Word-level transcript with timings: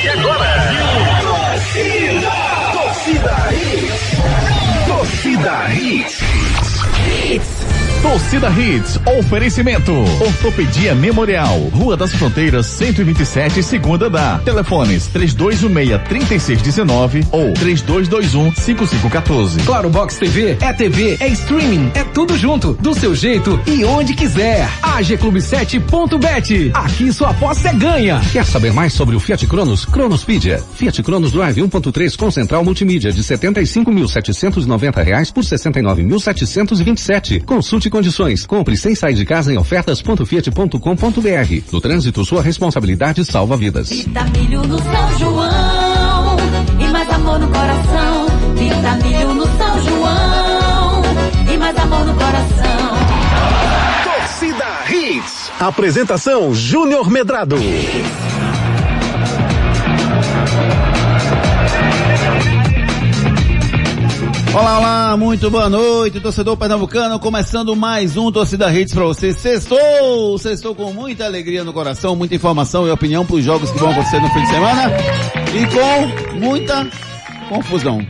Começa 0.00 0.18
agora. 0.18 0.46
Torcida, 1.20 2.30
torcida 2.72 3.34
Hits. 3.52 4.86
Torcida 4.86 5.74
Hits. 5.74 6.20
Hits. 7.06 7.79
Torcida 8.02 8.50
Hits, 8.50 8.98
oferecimento. 9.18 9.92
Ortopedia 9.92 10.94
Memorial, 10.94 11.58
Rua 11.70 11.98
das 11.98 12.12
Fronteiras, 12.12 12.64
127, 12.64 13.62
segunda 13.62 14.08
da. 14.08 14.38
Telefones 14.38 15.10
3216-3619 15.14 17.26
ou 17.30 17.52
3221-5514. 17.52 19.62
Claro 19.66 19.90
Box 19.90 20.16
TV 20.16 20.56
é 20.62 20.72
TV, 20.72 21.18
é 21.20 21.28
streaming, 21.28 21.92
é 21.94 22.02
tudo 22.02 22.38
junto, 22.38 22.72
do 22.74 22.94
seu 22.94 23.14
jeito 23.14 23.60
e 23.66 23.84
onde 23.84 24.14
quiser. 24.14 24.66
AGClub7.bet. 24.82 26.70
Aqui 26.72 27.12
sua 27.12 27.28
aposta 27.30 27.68
é 27.68 27.74
ganha. 27.74 28.18
Quer 28.32 28.46
saber 28.46 28.72
mais 28.72 28.94
sobre 28.94 29.14
o 29.14 29.20
Fiat 29.20 29.46
Cronos? 29.46 29.84
Cronospedia. 29.84 30.64
Fiat 30.74 31.02
Cronos 31.02 31.32
Drive 31.32 31.60
1.3 31.60 32.16
com 32.16 32.30
central 32.30 32.64
multimídia 32.64 33.12
de 33.12 33.22
75.790 33.22 35.04
reais 35.04 35.30
por 35.30 35.44
69.727. 35.44 37.44
Consulte 37.44 37.89
condições. 37.90 38.46
Compre 38.46 38.76
sem 38.76 38.94
sair 38.94 39.14
de 39.14 39.24
casa 39.24 39.52
em 39.52 39.58
ofertas.fiat.com.br. 39.58 41.72
No 41.72 41.80
trânsito, 41.80 42.24
sua 42.24 42.42
responsabilidade 42.42 43.24
salva 43.24 43.56
vidas. 43.56 43.90
Vita 43.90 44.24
milho 44.24 44.62
no 44.62 44.78
São 44.78 45.18
João 45.18 46.36
e 46.78 46.84
mais 46.90 47.10
amor 47.10 47.38
no 47.38 47.48
coração. 47.48 48.26
Vita 48.56 49.06
milho 49.06 49.34
no 49.34 49.44
São 49.44 49.84
João 49.84 51.02
e 51.52 51.56
mais 51.58 51.76
amor 51.76 52.06
no 52.06 52.14
coração. 52.14 52.90
Torcida 54.04 54.66
Hits. 54.88 55.50
Apresentação 55.58 56.54
Júnior 56.54 57.10
Medrado. 57.10 57.56
Olá, 64.52 64.78
olá, 64.78 65.16
muito 65.16 65.48
boa 65.48 65.70
noite, 65.70 66.18
torcedor 66.18 66.56
pernambucano, 66.56 67.20
começando 67.20 67.76
mais 67.76 68.16
um 68.16 68.32
Torcida 68.32 68.72
Hits 68.72 68.92
pra 68.92 69.04
você. 69.04 69.32
Sextou, 69.32 70.36
sextou 70.38 70.74
com 70.74 70.92
muita 70.92 71.24
alegria 71.24 71.62
no 71.62 71.72
coração, 71.72 72.16
muita 72.16 72.34
informação 72.34 72.84
e 72.86 72.90
opinião 72.90 73.24
pros 73.24 73.44
jogos 73.44 73.70
que 73.70 73.78
vão 73.78 73.90
acontecer 73.90 74.20
no 74.20 74.28
fim 74.30 74.42
de 74.42 74.48
semana 74.48 74.90
e 75.54 76.34
com 76.34 76.36
muita 76.36 76.84
confusão. 77.48 78.04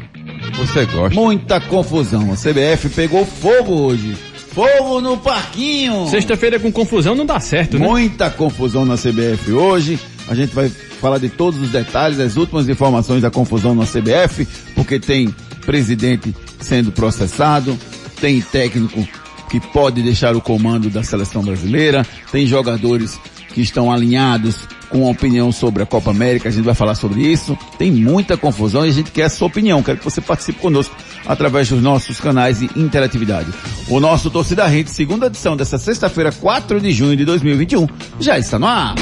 Você 0.54 0.86
gosta? 0.86 1.20
Muita 1.20 1.60
confusão. 1.60 2.32
A 2.32 2.36
CBF 2.36 2.88
pegou 2.88 3.26
fogo 3.26 3.74
hoje. 3.74 4.16
Fogo 4.54 5.00
no 5.02 5.18
parquinho. 5.18 6.06
Sexta-feira 6.06 6.58
com 6.58 6.72
confusão 6.72 7.14
não 7.14 7.26
dá 7.26 7.38
certo, 7.38 7.78
né? 7.78 7.86
Muita 7.86 8.30
confusão 8.30 8.86
na 8.86 8.96
CBF 8.96 9.52
hoje. 9.52 10.00
A 10.26 10.34
gente 10.34 10.54
vai 10.54 10.70
falar 10.70 11.18
de 11.18 11.28
todos 11.28 11.60
os 11.60 11.70
detalhes, 11.70 12.18
as 12.18 12.36
últimas 12.36 12.66
informações 12.68 13.20
da 13.20 13.30
confusão 13.30 13.74
na 13.74 13.84
CBF, 13.84 14.46
porque 14.74 14.98
tem 14.98 15.34
presidente 15.60 16.34
sendo 16.60 16.90
processado, 16.92 17.78
tem 18.20 18.40
técnico 18.40 19.06
que 19.50 19.60
pode 19.60 20.02
deixar 20.02 20.36
o 20.36 20.40
comando 20.40 20.88
da 20.90 21.02
seleção 21.02 21.42
brasileira, 21.42 22.06
tem 22.30 22.46
jogadores 22.46 23.18
que 23.52 23.60
estão 23.60 23.90
alinhados 23.90 24.68
com 24.90 25.06
a 25.06 25.10
opinião 25.10 25.52
sobre 25.52 25.82
a 25.82 25.86
Copa 25.86 26.10
América, 26.10 26.48
a 26.48 26.52
gente 26.52 26.64
vai 26.64 26.74
falar 26.74 26.94
sobre 26.94 27.20
isso. 27.22 27.56
Tem 27.78 27.90
muita 27.90 28.36
confusão 28.36 28.84
e 28.84 28.88
a 28.88 28.92
gente 28.92 29.10
quer 29.10 29.24
a 29.24 29.30
sua 29.30 29.46
opinião. 29.46 29.82
Quero 29.82 29.98
que 29.98 30.04
você 30.04 30.20
participe 30.20 30.58
conosco 30.58 30.94
através 31.26 31.68
dos 31.68 31.80
nossos 31.80 32.20
canais 32.20 32.58
de 32.58 32.68
interatividade. 32.76 33.52
O 33.88 34.00
nosso 34.00 34.30
Torcida 34.30 34.66
Rede, 34.66 34.90
segunda 34.90 35.26
edição 35.26 35.56
dessa 35.56 35.78
sexta-feira, 35.78 36.32
4 36.32 36.80
de 36.80 36.90
junho 36.92 37.16
de 37.16 37.24
2021, 37.24 37.86
já 38.18 38.38
está 38.38 38.58
no 38.58 38.66
ar. 38.66 38.94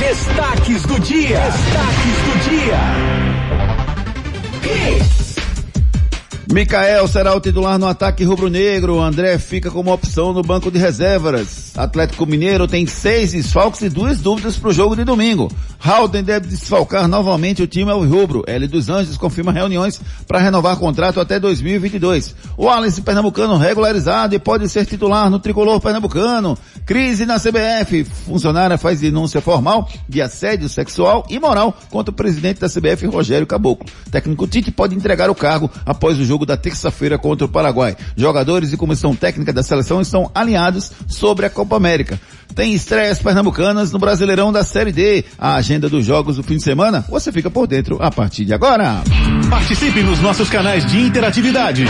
Destaques 0.00 0.82
do 0.82 0.98
dia. 1.00 1.40
Destaques 1.40 2.16
do 2.26 2.50
dia. 2.50 3.11
Mikael 6.52 7.08
será 7.08 7.34
o 7.34 7.40
titular 7.40 7.78
no 7.78 7.86
ataque 7.86 8.24
rubro-negro. 8.24 9.00
André 9.00 9.38
fica 9.38 9.70
como 9.70 9.90
opção 9.90 10.34
no 10.34 10.42
banco 10.42 10.70
de 10.70 10.78
reservas. 10.78 11.72
Atlético 11.74 12.26
Mineiro 12.26 12.68
tem 12.68 12.86
seis 12.86 13.32
desfalques 13.32 13.80
e 13.80 13.88
duas 13.88 14.18
dúvidas 14.18 14.58
para 14.58 14.68
o 14.68 14.72
jogo 14.72 14.94
de 14.94 15.02
domingo. 15.02 15.50
Halden 15.84 16.22
deve 16.22 16.46
desfalcar 16.46 17.08
novamente 17.08 17.60
o 17.60 17.66
time 17.66 17.90
ao 17.90 18.04
rubro. 18.04 18.44
L 18.46 18.68
dos 18.68 18.88
Anjos 18.88 19.16
confirma 19.16 19.50
reuniões 19.50 20.00
para 20.28 20.38
renovar 20.38 20.76
contrato 20.76 21.18
até 21.18 21.40
2022. 21.40 22.36
O 22.56 22.70
Alice 22.70 23.02
Pernambucano 23.02 23.56
regularizado 23.56 24.32
e 24.32 24.38
pode 24.38 24.68
ser 24.68 24.86
titular 24.86 25.28
no 25.28 25.40
tricolor 25.40 25.80
pernambucano. 25.80 26.56
Crise 26.86 27.26
na 27.26 27.40
CBF. 27.40 28.04
Funcionária 28.04 28.78
faz 28.78 29.00
denúncia 29.00 29.40
formal 29.40 29.88
de 30.08 30.22
assédio 30.22 30.68
sexual 30.68 31.26
e 31.28 31.40
moral 31.40 31.76
contra 31.90 32.12
o 32.12 32.14
presidente 32.14 32.60
da 32.60 32.68
CBF, 32.68 33.06
Rogério 33.06 33.46
Caboclo. 33.46 33.86
Técnico 34.08 34.46
Tite 34.46 34.70
pode 34.70 34.94
entregar 34.94 35.30
o 35.30 35.34
cargo 35.34 35.68
após 35.84 36.16
o 36.16 36.24
jogo 36.24 36.46
da 36.46 36.56
terça-feira 36.56 37.18
contra 37.18 37.44
o 37.44 37.48
Paraguai. 37.48 37.96
Jogadores 38.16 38.72
e 38.72 38.76
comissão 38.76 39.16
técnica 39.16 39.52
da 39.52 39.64
seleção 39.64 40.00
estão 40.00 40.30
alinhados 40.32 40.92
sobre 41.08 41.44
a 41.44 41.50
Copa 41.50 41.74
América. 41.74 42.20
Tem 42.54 42.74
estreias 42.74 43.18
pernambucanas 43.18 43.92
no 43.92 43.98
Brasileirão 43.98 44.52
da 44.52 44.62
Série 44.62 44.92
D. 44.92 45.24
A 45.38 45.60
agenda 45.72 45.88
dos 45.88 46.04
jogos 46.04 46.36
do 46.36 46.42
fim 46.42 46.56
de 46.56 46.62
semana, 46.62 47.02
você 47.08 47.32
fica 47.32 47.50
por 47.50 47.66
dentro 47.66 47.96
a 48.00 48.10
partir 48.10 48.44
de 48.44 48.52
agora. 48.52 49.02
Participe 49.48 50.02
nos 50.02 50.20
nossos 50.20 50.50
canais 50.50 50.84
de 50.84 51.00
interatividade. 51.00 51.86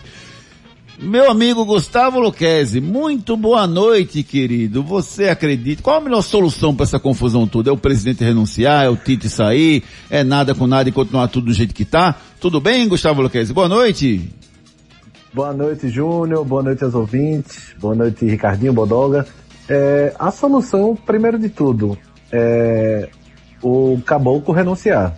Meu 1.02 1.32
amigo 1.32 1.64
Gustavo 1.64 2.20
Luquezzi, 2.20 2.82
muito 2.82 3.38
boa 3.38 3.66
noite, 3.66 4.22
querido. 4.22 4.84
Você 4.84 5.30
acredita? 5.30 5.82
Qual 5.82 5.96
a 5.96 6.02
melhor 6.02 6.22
solução 6.22 6.76
para 6.76 6.84
essa 6.84 7.00
confusão 7.00 7.48
toda? 7.48 7.70
É 7.70 7.74
o 7.74 7.78
presidente 7.78 8.22
renunciar? 8.22 8.84
É 8.84 8.90
o 8.90 8.98
Tite 8.98 9.30
sair? 9.30 9.82
É 10.10 10.26
nada 10.26 10.54
com 10.54 10.68
nada 10.68 10.90
e 10.90 10.92
continuar 10.92 11.30
tudo 11.30 11.46
do 11.46 11.54
jeito 11.54 11.74
que 11.74 11.86
tá? 11.86 12.18
Tudo 12.42 12.60
bem, 12.60 12.86
Gustavo 12.90 13.22
Luquezzi? 13.22 13.54
Boa 13.54 13.70
noite. 13.70 14.30
Boa 15.34 15.54
noite, 15.54 15.88
Júnior. 15.88 16.44
Boa 16.44 16.64
noite 16.64 16.84
aos 16.84 16.94
ouvintes. 16.94 17.74
Boa 17.80 17.96
noite, 17.96 18.26
Ricardinho 18.26 18.74
Bodoga. 18.74 19.26
É, 19.70 20.14
a 20.20 20.32
solução, 20.32 20.98
primeiro 20.98 21.40
de 21.40 21.48
tudo, 21.48 21.98
é 22.30 23.08
o 23.64 24.02
caboclo 24.06 24.54
renunciar. 24.54 25.18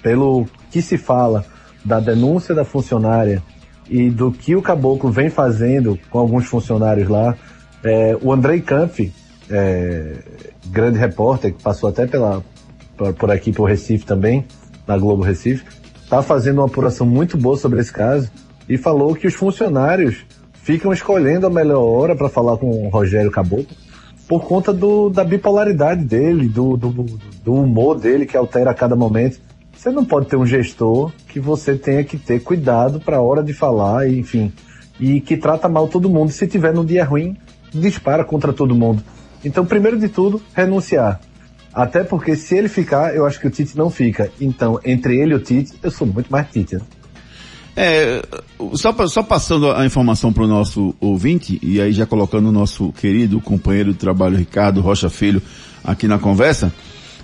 Pelo 0.00 0.46
que 0.70 0.80
se 0.80 0.96
fala 0.96 1.44
da 1.84 1.98
denúncia 1.98 2.54
da 2.54 2.64
funcionária 2.64 3.42
e 3.88 4.10
do 4.10 4.32
que 4.32 4.56
o 4.56 4.62
Caboclo 4.62 5.10
vem 5.10 5.30
fazendo 5.30 5.98
com 6.10 6.18
alguns 6.18 6.46
funcionários 6.46 7.08
lá. 7.08 7.36
É, 7.82 8.16
o 8.20 8.32
Andrei 8.32 8.60
Kampf, 8.60 9.12
é, 9.50 10.14
grande 10.66 10.98
repórter, 10.98 11.52
que 11.52 11.62
passou 11.62 11.88
até 11.88 12.06
pela, 12.06 12.42
por, 13.18 13.30
aqui 13.30 13.52
por 13.52 13.64
Recife 13.64 14.06
também, 14.06 14.44
na 14.86 14.96
Globo 14.96 15.22
Recife, 15.22 15.64
está 16.02 16.22
fazendo 16.22 16.58
uma 16.58 16.66
apuração 16.66 17.06
muito 17.06 17.36
boa 17.36 17.56
sobre 17.56 17.80
esse 17.80 17.92
caso 17.92 18.30
e 18.68 18.76
falou 18.78 19.14
que 19.14 19.26
os 19.26 19.34
funcionários 19.34 20.24
ficam 20.54 20.92
escolhendo 20.92 21.46
a 21.46 21.50
melhor 21.50 21.82
hora 21.82 22.16
para 22.16 22.28
falar 22.28 22.56
com 22.56 22.86
o 22.86 22.88
Rogério 22.88 23.30
Caboclo 23.30 23.76
por 24.26 24.44
conta 24.44 24.72
do, 24.72 25.10
da 25.10 25.22
bipolaridade 25.22 26.04
dele, 26.04 26.48
do, 26.48 26.76
do, 26.76 26.90
do 27.44 27.54
humor 27.54 28.00
dele 28.00 28.24
que 28.24 28.36
altera 28.36 28.70
a 28.70 28.74
cada 28.74 28.96
momento. 28.96 29.38
Você 29.84 29.90
não 29.90 30.02
pode 30.02 30.28
ter 30.28 30.36
um 30.36 30.46
gestor 30.46 31.12
que 31.28 31.38
você 31.38 31.74
tenha 31.74 32.02
que 32.02 32.16
ter 32.16 32.42
cuidado 32.42 32.98
para 32.98 33.18
a 33.18 33.20
hora 33.20 33.42
de 33.42 33.52
falar, 33.52 34.08
enfim, 34.08 34.50
e 34.98 35.20
que 35.20 35.36
trata 35.36 35.68
mal 35.68 35.88
todo 35.88 36.08
mundo. 36.08 36.32
Se 36.32 36.46
tiver 36.46 36.72
no 36.72 36.86
dia 36.86 37.04
ruim, 37.04 37.36
dispara 37.70 38.24
contra 38.24 38.50
todo 38.50 38.74
mundo. 38.74 39.04
Então, 39.44 39.66
primeiro 39.66 40.00
de 40.00 40.08
tudo, 40.08 40.40
renunciar. 40.54 41.20
Até 41.70 42.02
porque 42.02 42.34
se 42.34 42.56
ele 42.56 42.70
ficar, 42.70 43.14
eu 43.14 43.26
acho 43.26 43.38
que 43.38 43.46
o 43.46 43.50
Tite 43.50 43.76
não 43.76 43.90
fica. 43.90 44.32
Então, 44.40 44.80
entre 44.86 45.20
ele 45.20 45.34
e 45.34 45.36
o 45.36 45.40
Tite, 45.40 45.74
eu 45.82 45.90
sou 45.90 46.06
muito 46.06 46.32
mais 46.32 46.48
Tite. 46.50 46.76
Né? 46.76 46.82
É, 47.76 48.22
só, 48.72 49.06
só 49.06 49.22
passando 49.22 49.70
a 49.70 49.84
informação 49.84 50.32
para 50.32 50.44
o 50.44 50.48
nosso 50.48 50.94
ouvinte, 50.98 51.58
e 51.62 51.78
aí 51.78 51.92
já 51.92 52.06
colocando 52.06 52.48
o 52.48 52.52
nosso 52.52 52.90
querido 52.92 53.38
companheiro 53.38 53.92
de 53.92 53.98
trabalho 53.98 54.38
Ricardo 54.38 54.80
Rocha 54.80 55.10
Filho 55.10 55.42
aqui 55.84 56.08
na 56.08 56.18
conversa, 56.18 56.72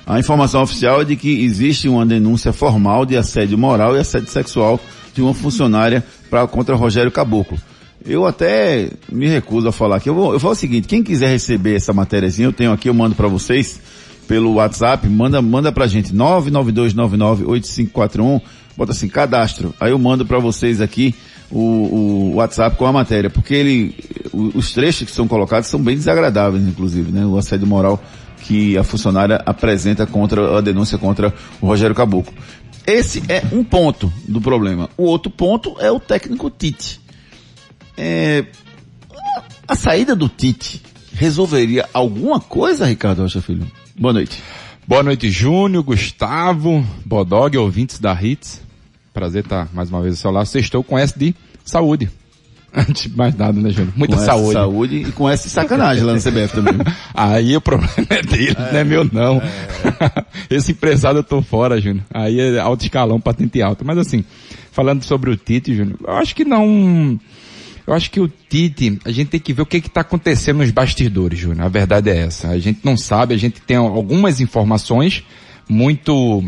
a 0.06 0.18
informação 0.18 0.62
oficial 0.62 1.02
é 1.02 1.04
de 1.04 1.16
que 1.16 1.44
existe 1.44 1.88
uma 1.88 2.04
denúncia 2.04 2.52
formal 2.52 3.06
de 3.06 3.16
assédio 3.16 3.56
moral 3.56 3.96
e 3.96 4.00
assédio 4.00 4.28
sexual 4.28 4.80
de 5.14 5.22
uma 5.22 5.34
funcionária 5.34 6.04
pra, 6.28 6.46
contra 6.46 6.74
Rogério 6.74 7.10
Caboclo. 7.10 7.58
Eu 8.04 8.26
até 8.26 8.90
me 9.10 9.26
recuso 9.28 9.68
a 9.68 9.72
falar 9.72 9.96
aqui. 9.96 10.08
Eu 10.08 10.14
vou, 10.14 10.32
eu 10.32 10.38
vou 10.38 10.52
o 10.52 10.54
seguinte, 10.54 10.88
quem 10.88 11.02
quiser 11.02 11.28
receber 11.28 11.76
essa 11.76 11.92
matériazinha, 11.92 12.48
eu 12.48 12.52
tenho 12.52 12.72
aqui, 12.72 12.88
eu 12.88 12.94
mando 12.94 13.14
para 13.14 13.28
vocês 13.28 13.78
pelo 14.26 14.54
WhatsApp, 14.54 15.06
manda, 15.08 15.42
manda 15.42 15.70
pra 15.72 15.86
gente, 15.86 16.14
992998541, 16.14 18.40
bota 18.76 18.92
assim, 18.92 19.08
cadastro. 19.08 19.74
Aí 19.78 19.90
eu 19.90 19.98
mando 19.98 20.24
pra 20.24 20.38
vocês 20.38 20.80
aqui 20.80 21.14
o, 21.50 21.58
o 21.58 22.36
WhatsApp 22.36 22.76
com 22.76 22.86
a 22.86 22.92
matéria, 22.92 23.28
porque 23.28 23.54
ele, 23.54 23.96
os 24.32 24.72
trechos 24.72 25.08
que 25.08 25.14
são 25.14 25.26
colocados 25.26 25.68
são 25.68 25.82
bem 25.82 25.96
desagradáveis, 25.96 26.62
inclusive, 26.62 27.10
né? 27.10 27.26
O 27.26 27.36
assédio 27.36 27.66
moral 27.66 28.00
que 28.50 28.76
a 28.76 28.82
funcionária 28.82 29.40
apresenta 29.46 30.04
contra, 30.08 30.58
a 30.58 30.60
denúncia 30.60 30.98
contra 30.98 31.32
o 31.60 31.66
Rogério 31.68 31.94
Caboclo. 31.94 32.34
Esse 32.84 33.22
é 33.28 33.44
um 33.52 33.62
ponto 33.62 34.12
do 34.26 34.40
problema. 34.40 34.90
O 34.96 35.04
outro 35.04 35.30
ponto 35.30 35.76
é 35.78 35.88
o 35.88 36.00
técnico 36.00 36.50
Tite. 36.50 37.00
É, 37.96 38.44
a 39.68 39.76
saída 39.76 40.16
do 40.16 40.28
Tite 40.28 40.82
resolveria 41.12 41.88
alguma 41.94 42.40
coisa, 42.40 42.86
Ricardo 42.86 43.22
Rocha 43.22 43.40
Filho? 43.40 43.70
Boa 43.96 44.12
noite. 44.12 44.42
Boa 44.84 45.04
noite, 45.04 45.30
Júnior, 45.30 45.84
Gustavo, 45.84 46.84
Bodog, 47.06 47.56
ouvintes 47.56 48.00
da 48.00 48.20
Hits. 48.20 48.60
Prazer 49.14 49.44
estar 49.44 49.68
mais 49.72 49.90
uma 49.90 50.02
vez 50.02 50.14
ao 50.14 50.20
seu 50.22 50.30
lado. 50.32 50.46
Sextou 50.46 50.82
com 50.82 50.98
S 50.98 51.16
de 51.16 51.36
saúde. 51.64 52.10
Antes 52.74 53.10
de 53.10 53.16
mais 53.16 53.34
nada, 53.36 53.60
né, 53.60 53.70
Júnior? 53.70 53.92
Muita 53.96 54.16
com 54.16 54.22
saúde. 54.24 54.52
saúde 54.52 54.96
e 54.96 55.12
com 55.12 55.28
essa 55.28 55.48
sacanagem 55.48 56.04
lá 56.04 56.12
no 56.14 56.20
CBF 56.20 56.54
também. 56.54 56.74
Aí 57.12 57.56
o 57.56 57.60
problema 57.60 57.92
é 58.08 58.22
dele, 58.22 58.56
não 58.58 58.78
é 58.78 58.84
meu 58.84 59.04
não. 59.04 59.42
Esse 60.48 60.72
empresário 60.72 61.18
eu 61.18 61.24
tô 61.24 61.42
fora, 61.42 61.80
Júnior. 61.80 62.04
Aí 62.12 62.38
é 62.40 62.58
alto 62.60 62.82
escalão, 62.84 63.20
patente 63.20 63.60
alta. 63.60 63.84
Mas 63.84 63.98
assim, 63.98 64.24
falando 64.70 65.02
sobre 65.02 65.30
o 65.30 65.36
Tite, 65.36 65.74
Júnior, 65.74 65.98
eu 66.06 66.14
acho 66.14 66.34
que 66.34 66.44
não... 66.44 67.18
Eu 67.86 67.94
acho 67.94 68.10
que 68.10 68.20
o 68.20 68.28
Tite, 68.28 69.00
a 69.04 69.10
gente 69.10 69.28
tem 69.28 69.40
que 69.40 69.52
ver 69.52 69.62
o 69.62 69.66
que 69.66 69.78
está 69.78 70.02
acontecendo 70.02 70.58
nos 70.58 70.70
bastidores, 70.70 71.38
Júnior. 71.40 71.66
A 71.66 71.68
verdade 71.68 72.08
é 72.08 72.18
essa. 72.18 72.48
A 72.48 72.58
gente 72.58 72.80
não 72.84 72.96
sabe, 72.96 73.34
a 73.34 73.38
gente 73.38 73.60
tem 73.60 73.76
algumas 73.76 74.40
informações 74.40 75.24
muito 75.68 76.44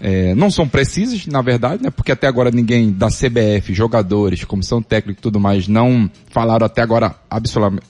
é, 0.00 0.34
não 0.34 0.50
são 0.50 0.68
precisas, 0.68 1.26
na 1.26 1.40
verdade, 1.40 1.82
né? 1.82 1.90
Porque 1.90 2.12
até 2.12 2.26
agora 2.26 2.50
ninguém 2.50 2.92
da 2.92 3.08
CBF, 3.08 3.72
jogadores, 3.72 4.44
comissão 4.44 4.82
técnica 4.82 5.18
e 5.18 5.22
tudo 5.22 5.40
mais, 5.40 5.66
não 5.66 6.10
falaram 6.30 6.66
até 6.66 6.82
agora 6.82 7.14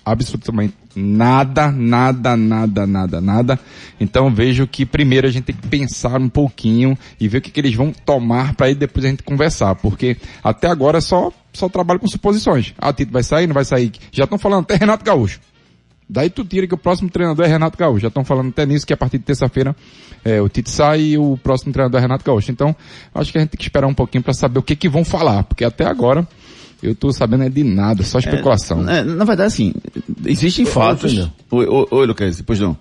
absolutamente, 0.04 0.74
nada, 0.94 1.70
nada, 1.70 2.36
nada, 2.36 2.86
nada, 2.86 3.20
nada. 3.20 3.60
Então 4.00 4.32
vejo 4.32 4.66
que 4.66 4.86
primeiro 4.86 5.26
a 5.26 5.30
gente 5.30 5.44
tem 5.44 5.56
que 5.56 5.66
pensar 5.66 6.20
um 6.20 6.28
pouquinho 6.28 6.96
e 7.20 7.28
ver 7.28 7.38
o 7.38 7.40
que, 7.40 7.50
que 7.50 7.60
eles 7.60 7.74
vão 7.74 7.92
tomar 7.92 8.54
para 8.54 8.66
aí 8.66 8.74
depois 8.74 9.04
a 9.04 9.08
gente 9.08 9.22
conversar, 9.22 9.74
porque 9.74 10.16
até 10.42 10.68
agora 10.68 11.00
só 11.00 11.32
só 11.52 11.68
trabalho 11.70 11.98
com 11.98 12.06
suposições. 12.06 12.74
Ah, 12.78 12.92
Tito 12.92 13.10
vai 13.10 13.22
sair, 13.22 13.46
não 13.46 13.54
vai 13.54 13.64
sair. 13.64 13.90
Já 14.12 14.24
estão 14.24 14.38
falando 14.38 14.64
até 14.64 14.76
Renato 14.76 15.04
Gaúcho. 15.04 15.40
Daí 16.08 16.30
tu 16.30 16.44
tira 16.44 16.66
que 16.66 16.74
o 16.74 16.78
próximo 16.78 17.10
treinador 17.10 17.44
é 17.44 17.48
Renato 17.48 17.76
Gaúcho. 17.76 18.00
Já 18.00 18.08
estão 18.08 18.24
falando 18.24 18.50
até 18.50 18.64
nisso 18.64 18.86
que 18.86 18.92
a 18.92 18.96
partir 18.96 19.18
de 19.18 19.24
terça-feira 19.24 19.74
é, 20.24 20.40
o 20.40 20.48
Tite 20.48 20.70
sai 20.70 21.00
e 21.00 21.18
o 21.18 21.36
próximo 21.36 21.72
treinador 21.72 21.98
é 21.98 22.02
Renato 22.02 22.24
Gaúcho. 22.24 22.50
Então, 22.50 22.74
acho 23.14 23.32
que 23.32 23.38
a 23.38 23.40
gente 23.40 23.50
tem 23.50 23.58
que 23.58 23.64
esperar 23.64 23.88
um 23.88 23.94
pouquinho 23.94 24.22
para 24.22 24.32
saber 24.32 24.58
o 24.58 24.62
que 24.62 24.76
que 24.76 24.88
vão 24.88 25.04
falar, 25.04 25.42
porque 25.42 25.64
até 25.64 25.84
agora 25.84 26.26
eu 26.82 26.94
tô 26.94 27.12
sabendo 27.12 27.44
é 27.44 27.48
de 27.48 27.64
nada, 27.64 28.02
só 28.04 28.18
especulação. 28.18 28.88
É, 28.88 29.02
na 29.02 29.24
verdade, 29.24 29.48
assim, 29.48 29.74
existem 30.24 30.64
fatos. 30.64 31.30
Oi, 31.50 31.66
oi, 31.66 31.86
oi, 31.90 32.06
Lucas, 32.06 32.40
pois 32.42 32.60
não. 32.60 32.76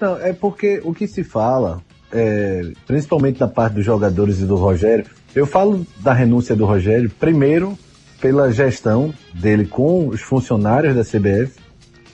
Não, 0.00 0.16
é 0.18 0.32
porque 0.32 0.80
o 0.84 0.94
que 0.94 1.08
se 1.08 1.24
fala, 1.24 1.82
é, 2.12 2.70
principalmente 2.86 3.40
da 3.40 3.48
parte 3.48 3.74
dos 3.74 3.84
jogadores 3.84 4.40
e 4.40 4.46
do 4.46 4.54
Rogério, 4.54 5.04
eu 5.34 5.46
falo 5.46 5.84
da 5.98 6.12
renúncia 6.12 6.54
do 6.54 6.64
Rogério, 6.64 7.10
primeiro 7.10 7.76
pela 8.20 8.52
gestão 8.52 9.12
dele 9.32 9.66
com 9.66 10.08
os 10.08 10.20
funcionários 10.20 10.94
da 10.94 11.02
CBF, 11.02 11.67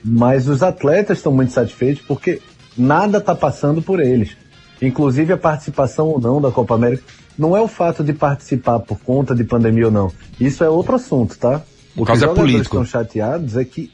mas 0.07 0.47
os 0.47 0.61
atletas 0.61 1.17
estão 1.17 1.31
muito 1.31 1.51
satisfeitos 1.51 2.03
porque 2.07 2.39
nada 2.77 3.17
está 3.17 3.33
passando 3.33 3.81
por 3.81 3.99
eles. 3.99 4.37
Inclusive 4.79 5.33
a 5.33 5.37
participação 5.37 6.09
ou 6.09 6.21
não 6.21 6.39
da 6.39 6.51
Copa 6.51 6.75
América 6.75 7.03
não 7.37 7.57
é 7.57 7.61
o 7.61 7.67
fato 7.67 8.03
de 8.03 8.13
participar 8.13 8.79
por 8.79 8.99
conta 8.99 9.33
de 9.33 9.43
pandemia 9.43 9.87
ou 9.87 9.91
não. 9.91 10.11
Isso 10.39 10.63
é 10.63 10.69
outro 10.69 10.95
assunto, 10.95 11.37
tá? 11.37 11.63
O 11.95 12.03
O 12.03 12.05
que 12.05 12.11
os 12.11 12.17
é 12.19 12.21
jogadores 12.21 12.51
político. 12.51 12.75
estão 12.77 12.85
chateados 12.85 13.57
é 13.57 13.65
que 13.65 13.91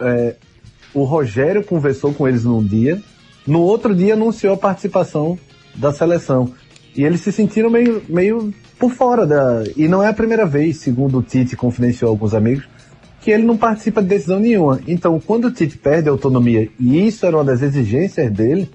é, 0.00 0.34
o 0.92 1.04
Rogério 1.04 1.62
conversou 1.62 2.12
com 2.12 2.26
eles 2.26 2.44
num 2.44 2.62
dia, 2.62 3.00
no 3.46 3.60
outro 3.60 3.94
dia 3.94 4.14
anunciou 4.14 4.54
a 4.54 4.56
participação 4.56 5.38
da 5.74 5.92
seleção. 5.92 6.52
E 6.96 7.04
eles 7.04 7.20
se 7.20 7.30
sentiram 7.30 7.70
meio, 7.70 8.02
meio 8.08 8.52
por 8.78 8.90
fora 8.90 9.26
da. 9.26 9.64
E 9.76 9.88
não 9.88 10.02
é 10.02 10.08
a 10.08 10.14
primeira 10.14 10.46
vez, 10.46 10.78
segundo 10.78 11.18
o 11.18 11.22
Tite 11.22 11.56
confidenciou 11.56 12.10
alguns 12.10 12.34
amigos, 12.34 12.64
que 13.24 13.30
ele 13.30 13.42
não 13.42 13.56
participa 13.56 14.02
de 14.02 14.08
decisão 14.08 14.38
nenhuma. 14.38 14.78
Então, 14.86 15.18
quando 15.18 15.46
o 15.46 15.50
Tite 15.50 15.78
perde 15.78 16.10
a 16.10 16.12
autonomia, 16.12 16.68
e 16.78 17.06
isso 17.06 17.24
era 17.24 17.38
uma 17.38 17.44
das 17.44 17.62
exigências 17.62 18.30
dele, 18.30 18.68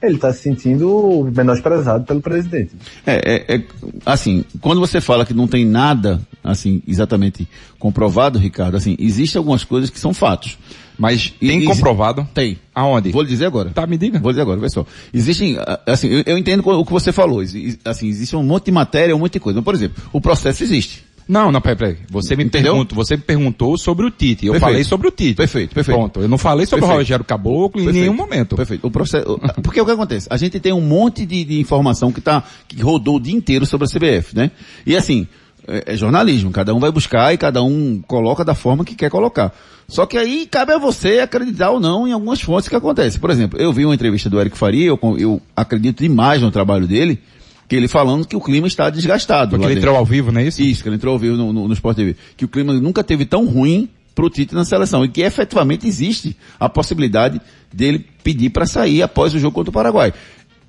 ele 0.00 0.14
está 0.14 0.32
se 0.32 0.42
sentindo 0.42 1.28
menosprezado 1.34 2.04
pelo 2.04 2.20
presidente. 2.20 2.70
É, 3.04 3.14
é, 3.16 3.56
é, 3.56 3.62
assim, 4.04 4.44
quando 4.60 4.78
você 4.78 5.00
fala 5.00 5.26
que 5.26 5.34
não 5.34 5.48
tem 5.48 5.64
nada, 5.64 6.20
assim, 6.44 6.80
exatamente 6.86 7.48
comprovado, 7.80 8.38
Ricardo, 8.38 8.76
assim, 8.76 8.94
existem 9.00 9.40
algumas 9.40 9.64
coisas 9.64 9.90
que 9.90 9.98
são 9.98 10.14
fatos. 10.14 10.56
Mas 10.96 11.30
tem 11.40 11.62
E- 11.62 11.64
comprovado? 11.64 12.26
Tem. 12.32 12.58
Aonde? 12.72 13.10
Vou 13.10 13.22
lhe 13.22 13.28
dizer 13.28 13.46
agora. 13.46 13.70
Tá, 13.70 13.88
me 13.88 13.98
diga. 13.98 14.20
Vou 14.20 14.30
dizer 14.30 14.42
agora, 14.42 14.60
pessoal. 14.60 14.86
Existem, 15.12 15.56
assim, 15.84 16.08
eu, 16.08 16.22
eu 16.24 16.38
entendo 16.38 16.62
o 16.64 16.84
que 16.84 16.92
você 16.92 17.10
falou. 17.10 17.40
Assim, 17.84 18.06
existe 18.06 18.36
um 18.36 18.42
monte 18.44 18.66
de 18.66 18.70
matéria, 18.72 19.16
um 19.16 19.18
monte 19.18 19.34
de 19.34 19.40
coisa. 19.40 19.60
Por 19.60 19.74
exemplo, 19.74 20.00
o 20.12 20.20
processo 20.20 20.62
existe. 20.62 21.04
Não, 21.28 21.50
não, 21.50 21.60
peraí, 21.60 21.76
peraí. 21.76 21.96
Você 22.08 22.36
me 22.36 22.44
Entendeu? 22.44 22.72
perguntou, 22.74 22.96
você 23.04 23.16
me 23.16 23.22
perguntou 23.22 23.76
sobre 23.76 24.06
o 24.06 24.10
Tite. 24.10 24.46
Eu 24.46 24.52
Perfeito. 24.52 24.70
falei 24.70 24.84
sobre 24.84 25.08
o 25.08 25.10
Tite. 25.10 25.34
Perfeito, 25.34 25.74
perfeito. 25.74 25.98
Pronto. 25.98 26.20
Eu 26.20 26.28
não 26.28 26.38
falei 26.38 26.66
sobre 26.66 26.84
o 26.84 26.88
Perfeito. 26.88 26.98
Rogério 27.00 27.24
Caboclo 27.24 27.80
em 27.80 27.84
Perfeito. 27.86 28.02
nenhum 28.04 28.16
momento. 28.16 28.54
Perfeito. 28.54 28.86
O 28.86 28.90
processo, 28.90 29.32
o- 29.32 29.62
porque 29.62 29.80
o 29.80 29.84
que 29.84 29.90
acontece? 29.90 30.28
A 30.30 30.36
gente 30.36 30.60
tem 30.60 30.72
um 30.72 30.80
monte 30.80 31.26
de, 31.26 31.42
de 31.44 31.58
informação 31.60 32.12
que 32.12 32.20
tá, 32.20 32.44
que 32.68 32.80
rodou 32.80 33.16
o 33.16 33.20
dia 33.20 33.34
inteiro 33.34 33.66
sobre 33.66 33.86
a 33.86 33.88
CBF, 33.90 34.36
né? 34.36 34.52
E 34.86 34.94
assim, 34.96 35.26
é, 35.66 35.94
é 35.94 35.96
jornalismo, 35.96 36.52
cada 36.52 36.72
um 36.72 36.78
vai 36.78 36.92
buscar 36.92 37.34
e 37.34 37.36
cada 37.36 37.60
um 37.60 38.00
coloca 38.06 38.44
da 38.44 38.54
forma 38.54 38.84
que 38.84 38.94
quer 38.94 39.10
colocar. 39.10 39.52
Só 39.88 40.06
que 40.06 40.16
aí 40.16 40.46
cabe 40.48 40.72
a 40.74 40.78
você 40.78 41.18
acreditar 41.18 41.70
ou 41.70 41.80
não 41.80 42.06
em 42.06 42.12
algumas 42.12 42.40
fontes 42.40 42.68
que 42.68 42.76
acontecem. 42.76 43.20
Por 43.20 43.30
exemplo, 43.30 43.58
eu 43.60 43.72
vi 43.72 43.84
uma 43.84 43.94
entrevista 43.94 44.30
do 44.30 44.40
Eric 44.40 44.56
Faria, 44.56 44.86
eu, 44.86 44.98
eu 45.18 45.40
acredito 45.56 46.02
demais 46.02 46.40
no 46.40 46.50
trabalho 46.52 46.86
dele, 46.86 47.20
que 47.68 47.74
ele 47.74 47.88
falando 47.88 48.26
que 48.26 48.36
o 48.36 48.40
clima 48.40 48.66
está 48.66 48.90
desgastado. 48.90 49.50
Porque 49.50 49.64
ele 49.64 49.74
dentro. 49.74 49.88
entrou 49.88 49.98
ao 49.98 50.04
vivo, 50.04 50.30
não 50.30 50.40
é 50.40 50.46
isso? 50.46 50.62
Isso, 50.62 50.82
que 50.82 50.88
ele 50.88 50.96
entrou 50.96 51.12
ao 51.12 51.18
vivo 51.18 51.36
no, 51.36 51.52
no, 51.52 51.68
no 51.68 51.74
Sport 51.74 51.96
TV. 51.96 52.16
Que 52.36 52.44
o 52.44 52.48
clima 52.48 52.72
nunca 52.74 53.02
teve 53.02 53.24
tão 53.24 53.46
ruim 53.46 53.88
pro 54.14 54.30
Tite 54.30 54.54
na 54.54 54.64
seleção. 54.64 55.04
E 55.04 55.08
que 55.08 55.20
efetivamente 55.20 55.86
existe 55.86 56.36
a 56.58 56.68
possibilidade 56.68 57.40
dele 57.72 58.04
pedir 58.22 58.50
para 58.50 58.66
sair 58.66 59.02
após 59.02 59.34
o 59.34 59.38
jogo 59.38 59.54
contra 59.54 59.70
o 59.70 59.72
Paraguai. 59.72 60.12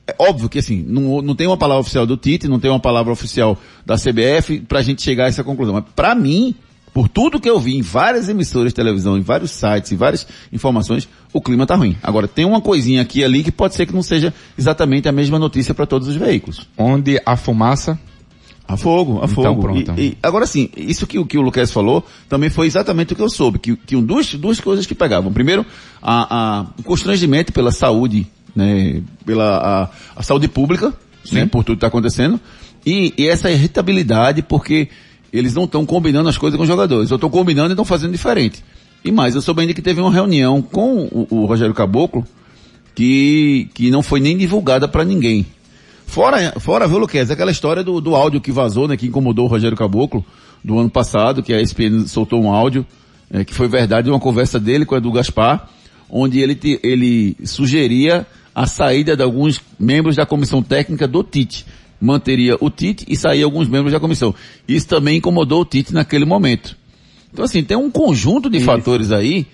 É 0.07 0.15
óbvio 0.19 0.47
que 0.47 0.59
assim, 0.59 0.83
não, 0.87 1.21
não 1.21 1.35
tem 1.35 1.47
uma 1.47 1.57
palavra 1.57 1.81
oficial 1.81 2.05
do 2.05 2.15
Tite, 2.15 2.47
não 2.47 2.59
tem 2.59 2.71
uma 2.71 2.79
palavra 2.79 3.11
oficial 3.11 3.57
da 3.85 3.95
CBF 3.95 4.61
pra 4.61 4.81
gente 4.81 5.01
chegar 5.01 5.25
a 5.25 5.27
essa 5.27 5.43
conclusão. 5.43 5.73
Mas 5.75 5.83
pra 5.95 6.15
mim, 6.15 6.55
por 6.93 7.07
tudo 7.07 7.39
que 7.39 7.49
eu 7.49 7.59
vi 7.59 7.75
em 7.77 7.81
várias 7.81 8.27
emissoras 8.29 8.71
de 8.71 8.75
televisão, 8.75 9.17
em 9.17 9.21
vários 9.21 9.51
sites, 9.51 9.91
em 9.91 9.95
várias 9.95 10.25
informações, 10.51 11.07
o 11.31 11.39
clima 11.41 11.65
tá 11.65 11.75
ruim. 11.75 11.95
Agora, 12.01 12.27
tem 12.27 12.43
uma 12.45 12.59
coisinha 12.61 13.01
aqui 13.01 13.19
e 13.19 13.23
ali 13.23 13.43
que 13.43 13.51
pode 13.51 13.75
ser 13.75 13.85
que 13.85 13.93
não 13.93 14.01
seja 14.01 14.33
exatamente 14.57 15.07
a 15.07 15.11
mesma 15.11 15.37
notícia 15.37 15.73
para 15.73 15.85
todos 15.85 16.07
os 16.07 16.15
veículos. 16.15 16.67
Onde 16.77 17.21
a 17.25 17.35
fumaça 17.37 17.99
A 18.69 18.75
fogo, 18.75 19.21
a 19.21 19.25
Então, 19.25 19.43
fogo. 19.43 19.61
pronto. 19.61 19.93
E- 19.97 20.07
e- 20.07 20.17
agora 20.21 20.45
sim, 20.45 20.69
isso 20.75 21.07
que, 21.07 21.17
o- 21.17 21.25
que 21.25 21.37
o 21.37 21.41
Lucas 21.41 21.71
falou 21.71 22.03
também 22.27 22.49
foi 22.49 22.67
exatamente 22.67 23.13
o 23.13 23.15
que 23.15 23.21
eu 23.21 23.29
soube, 23.29 23.59
que 23.59 23.77
tinham 23.85 24.03
duas, 24.03 24.33
duas 24.33 24.59
coisas 24.59 24.85
que 24.85 24.93
pegavam. 24.93 25.31
Primeiro, 25.31 25.65
a, 26.01 26.35
a- 26.59 26.65
o 26.77 26.83
constrangimento 26.83 27.53
pela 27.53 27.71
saúde, 27.71 28.27
né, 28.53 29.01
pela 29.25 29.57
a, 30.15 30.19
a 30.19 30.21
saúde 30.23 30.49
pública, 30.49 30.93
né, 31.31 31.45
por 31.45 31.63
tudo 31.63 31.75
que 31.75 31.77
está 31.77 31.87
acontecendo, 31.87 32.41
e, 32.85 33.13
e 33.17 33.25
essa 33.27 33.49
irritabilidade 33.49 34.41
porque 34.41 34.89
eles 35.31 35.53
não 35.53 35.65
estão 35.65 35.85
combinando 35.85 36.29
as 36.29 36.37
coisas 36.37 36.57
com 36.57 36.63
os 36.63 36.69
jogadores, 36.69 37.11
ou 37.11 37.15
estão 37.15 37.29
combinando 37.29 37.69
e 37.69 37.73
estão 37.73 37.85
fazendo 37.85 38.11
diferente. 38.11 38.63
E 39.03 39.11
mais, 39.11 39.35
eu 39.35 39.41
soube 39.41 39.61
ainda 39.61 39.73
que 39.73 39.81
teve 39.81 40.01
uma 40.01 40.11
reunião 40.11 40.61
com 40.61 41.03
o, 41.05 41.27
o 41.29 41.45
Rogério 41.45 41.73
Caboclo 41.73 42.25
que, 42.95 43.69
que 43.73 43.91
não 43.91 44.01
foi 44.01 44.19
nem 44.19 44.37
divulgada 44.37 44.87
para 44.87 45.05
ninguém. 45.05 45.45
Fora, 46.07 46.53
fora, 46.59 46.87
viu, 46.87 46.97
Luquez, 46.97 47.29
aquela 47.29 47.51
história 47.51 47.83
do, 47.83 48.01
do 48.01 48.15
áudio 48.15 48.41
que 48.41 48.51
vazou, 48.51 48.87
né, 48.87 48.97
que 48.97 49.07
incomodou 49.07 49.45
o 49.45 49.47
Rogério 49.47 49.77
Caboclo, 49.77 50.25
do 50.63 50.79
ano 50.79 50.89
passado, 50.89 51.43
que 51.43 51.53
a 51.53 51.61
ESPN 51.61 52.07
soltou 52.07 52.41
um 52.41 52.51
áudio, 52.51 52.85
eh, 53.31 53.43
que 53.43 53.53
foi 53.53 53.67
verdade, 53.67 54.09
uma 54.09 54.19
conversa 54.19 54.59
dele 54.59 54.85
com 54.85 54.95
o 54.95 54.97
Edu 54.97 55.11
Gaspar, 55.11 55.69
onde 56.09 56.39
ele, 56.39 56.59
ele 56.81 57.37
sugeria 57.45 58.25
a 58.55 58.65
saída 58.65 59.15
de 59.15 59.21
alguns 59.21 59.61
membros 59.79 60.15
da 60.15 60.25
comissão 60.25 60.63
técnica 60.63 61.07
do 61.07 61.23
Tite. 61.23 61.65
Manteria 61.99 62.55
o 62.59 62.69
Tite 62.69 63.05
e 63.07 63.15
saía 63.15 63.45
alguns 63.45 63.67
membros 63.67 63.91
da 63.93 63.99
comissão. 63.99 64.33
Isso 64.67 64.87
também 64.87 65.17
incomodou 65.17 65.61
o 65.61 65.65
Tite 65.65 65.93
naquele 65.93 66.25
momento. 66.25 66.75
Então 67.33 67.43
assim, 67.45 67.63
tem 67.63 67.77
um 67.77 67.89
conjunto 67.91 68.49
de 68.49 68.59
fatores 68.65 69.11
aí 69.11 69.45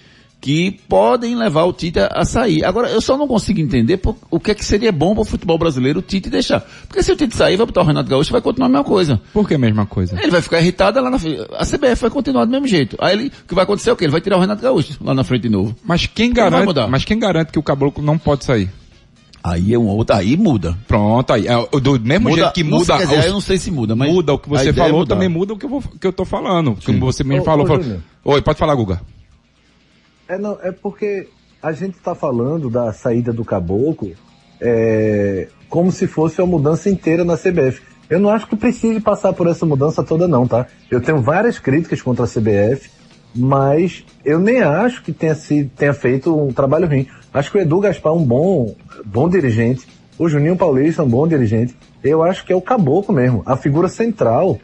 que 0.41 0.77
podem 0.89 1.37
levar 1.37 1.63
o 1.63 1.71
Tite 1.71 1.99
a, 1.99 2.07
a 2.07 2.25
sair. 2.25 2.65
Agora, 2.65 2.89
eu 2.89 2.99
só 2.99 3.17
não 3.17 3.25
consigo 3.29 3.61
entender 3.61 3.95
por- 3.95 4.17
o 4.29 4.41
que 4.41 4.51
é 4.51 4.53
que 4.53 4.65
seria 4.65 4.91
bom 4.91 5.13
para 5.13 5.21
o 5.21 5.25
futebol 5.25 5.57
brasileiro 5.57 5.99
o 5.99 6.01
Tite 6.01 6.29
deixar. 6.29 6.59
Porque 6.85 7.01
se 7.01 7.13
o 7.13 7.15
Tite 7.15 7.33
sair, 7.33 7.55
vai 7.55 7.65
botar 7.65 7.79
o 7.79 7.85
Renato 7.85 8.09
Gaúcho 8.09 8.29
vai 8.29 8.41
continuar 8.41 8.65
a 8.67 8.69
mesma 8.69 8.83
coisa. 8.83 9.21
Por 9.31 9.47
que 9.47 9.53
a 9.53 9.57
mesma 9.57 9.85
coisa? 9.85 10.19
Ele 10.21 10.29
vai 10.31 10.41
ficar 10.41 10.59
irritado 10.59 10.99
lá 11.01 11.09
na 11.09 11.17
frente. 11.17 11.39
A 11.57 11.65
CBF 11.65 12.01
vai 12.01 12.09
continuar 12.09 12.43
do 12.43 12.51
mesmo 12.51 12.67
jeito. 12.67 12.97
Aí 12.99 13.13
ele, 13.13 13.27
o 13.27 13.47
que 13.47 13.55
vai 13.55 13.63
acontecer 13.63 13.89
é 13.89 13.93
o 13.93 13.95
quê? 13.95 14.03
Ele 14.03 14.11
vai 14.11 14.19
tirar 14.19 14.35
o 14.35 14.41
Renato 14.41 14.61
Gaúcho 14.61 14.97
lá 15.01 15.13
na 15.13 15.23
frente 15.23 15.43
de 15.43 15.49
novo. 15.49 15.73
Mas 15.81 16.05
quem 16.07 16.33
garante, 16.33 16.65
mas 16.89 17.05
quem 17.05 17.17
garante 17.17 17.53
que 17.53 17.59
o 17.59 17.63
Caboclo 17.63 18.03
não 18.03 18.17
pode 18.17 18.43
sair? 18.43 18.69
Aí 19.43 19.73
é 19.73 19.77
um 19.77 19.87
outro, 19.87 20.15
aí 20.15 20.37
muda. 20.37 20.77
Pronto, 20.87 21.33
aí. 21.33 21.45
É, 21.47 21.79
do 21.81 21.99
mesmo 21.99 22.29
Muda- 22.29 22.41
jeito 22.43 22.53
que 22.53 22.63
muda. 22.63 22.85
sei, 22.97 23.05
dizer, 23.05 23.19
os- 23.19 23.25
eu 23.25 23.33
não 23.33 23.41
sei 23.41 23.57
se 23.57 23.69
muda, 23.69 23.93
mas 23.95 24.09
muda 24.11 24.33
o 24.33 24.39
que 24.39 24.47
você 24.47 24.69
é 24.69 24.73
falou, 24.73 24.99
mudar. 24.99 25.15
também 25.15 25.27
muda 25.27 25.53
o 25.53 25.57
que 25.57 25.65
eu, 25.65 25.69
vou, 25.69 25.81
que 25.99 26.07
eu 26.07 26.13
tô 26.13 26.23
falando. 26.23 26.77
Como 26.85 26.99
você 27.01 27.23
mesmo 27.25 27.41
Ô, 27.41 27.45
falou. 27.45 27.65
ô, 27.65 27.67
falou- 27.67 27.83
Júnior. 27.83 28.01
Oi, 28.23 28.41
pode 28.41 28.57
falar, 28.57 28.73
Guga. 28.75 29.01
É, 30.29 30.37
não, 30.37 30.57
é 30.61 30.71
porque 30.71 31.27
a 31.61 31.73
gente 31.73 31.95
está 31.97 32.15
falando 32.15 32.69
da 32.69 32.93
saída 32.93 33.33
do 33.33 33.43
Caboclo 33.43 34.13
é, 34.61 35.49
como 35.69 35.91
se 35.91 36.07
fosse 36.07 36.41
uma 36.41 36.47
mudança 36.47 36.89
inteira 36.89 37.25
na 37.25 37.35
CBF. 37.35 37.81
Eu 38.09 38.19
não 38.19 38.29
acho 38.29 38.47
que 38.47 38.55
precise 38.55 38.99
passar 39.01 39.33
por 39.33 39.47
essa 39.47 39.65
mudança 39.65 40.03
toda 40.03 40.27
não, 40.27 40.47
tá? 40.47 40.67
Eu 40.89 41.01
tenho 41.01 41.21
várias 41.21 41.59
críticas 41.59 42.01
contra 42.01 42.23
a 42.25 42.27
CBF, 42.27 42.89
mas 43.35 44.05
eu 44.23 44.39
nem 44.39 44.61
acho 44.61 45.03
que 45.03 45.11
tenha, 45.11 45.35
sido, 45.35 45.69
tenha 45.75 45.93
feito 45.93 46.33
um 46.37 46.53
trabalho 46.53 46.87
ruim. 46.87 47.07
Acho 47.33 47.51
que 47.51 47.57
o 47.57 47.61
Edu 47.61 47.79
Gaspar 47.79 48.13
é 48.13 48.15
um 48.15 48.23
bom, 48.23 48.75
bom 49.05 49.27
dirigente, 49.27 49.87
o 50.17 50.29
Juninho 50.29 50.55
Paulista 50.55 51.01
é 51.01 51.05
um 51.05 51.09
bom 51.09 51.27
dirigente. 51.27 51.75
Eu 52.03 52.21
acho 52.21 52.45
que 52.45 52.53
é 52.53 52.55
o 52.55 52.61
Caboclo 52.61 53.15
mesmo. 53.15 53.41
A 53.45 53.57
figura 53.57 53.87
central 53.87 54.59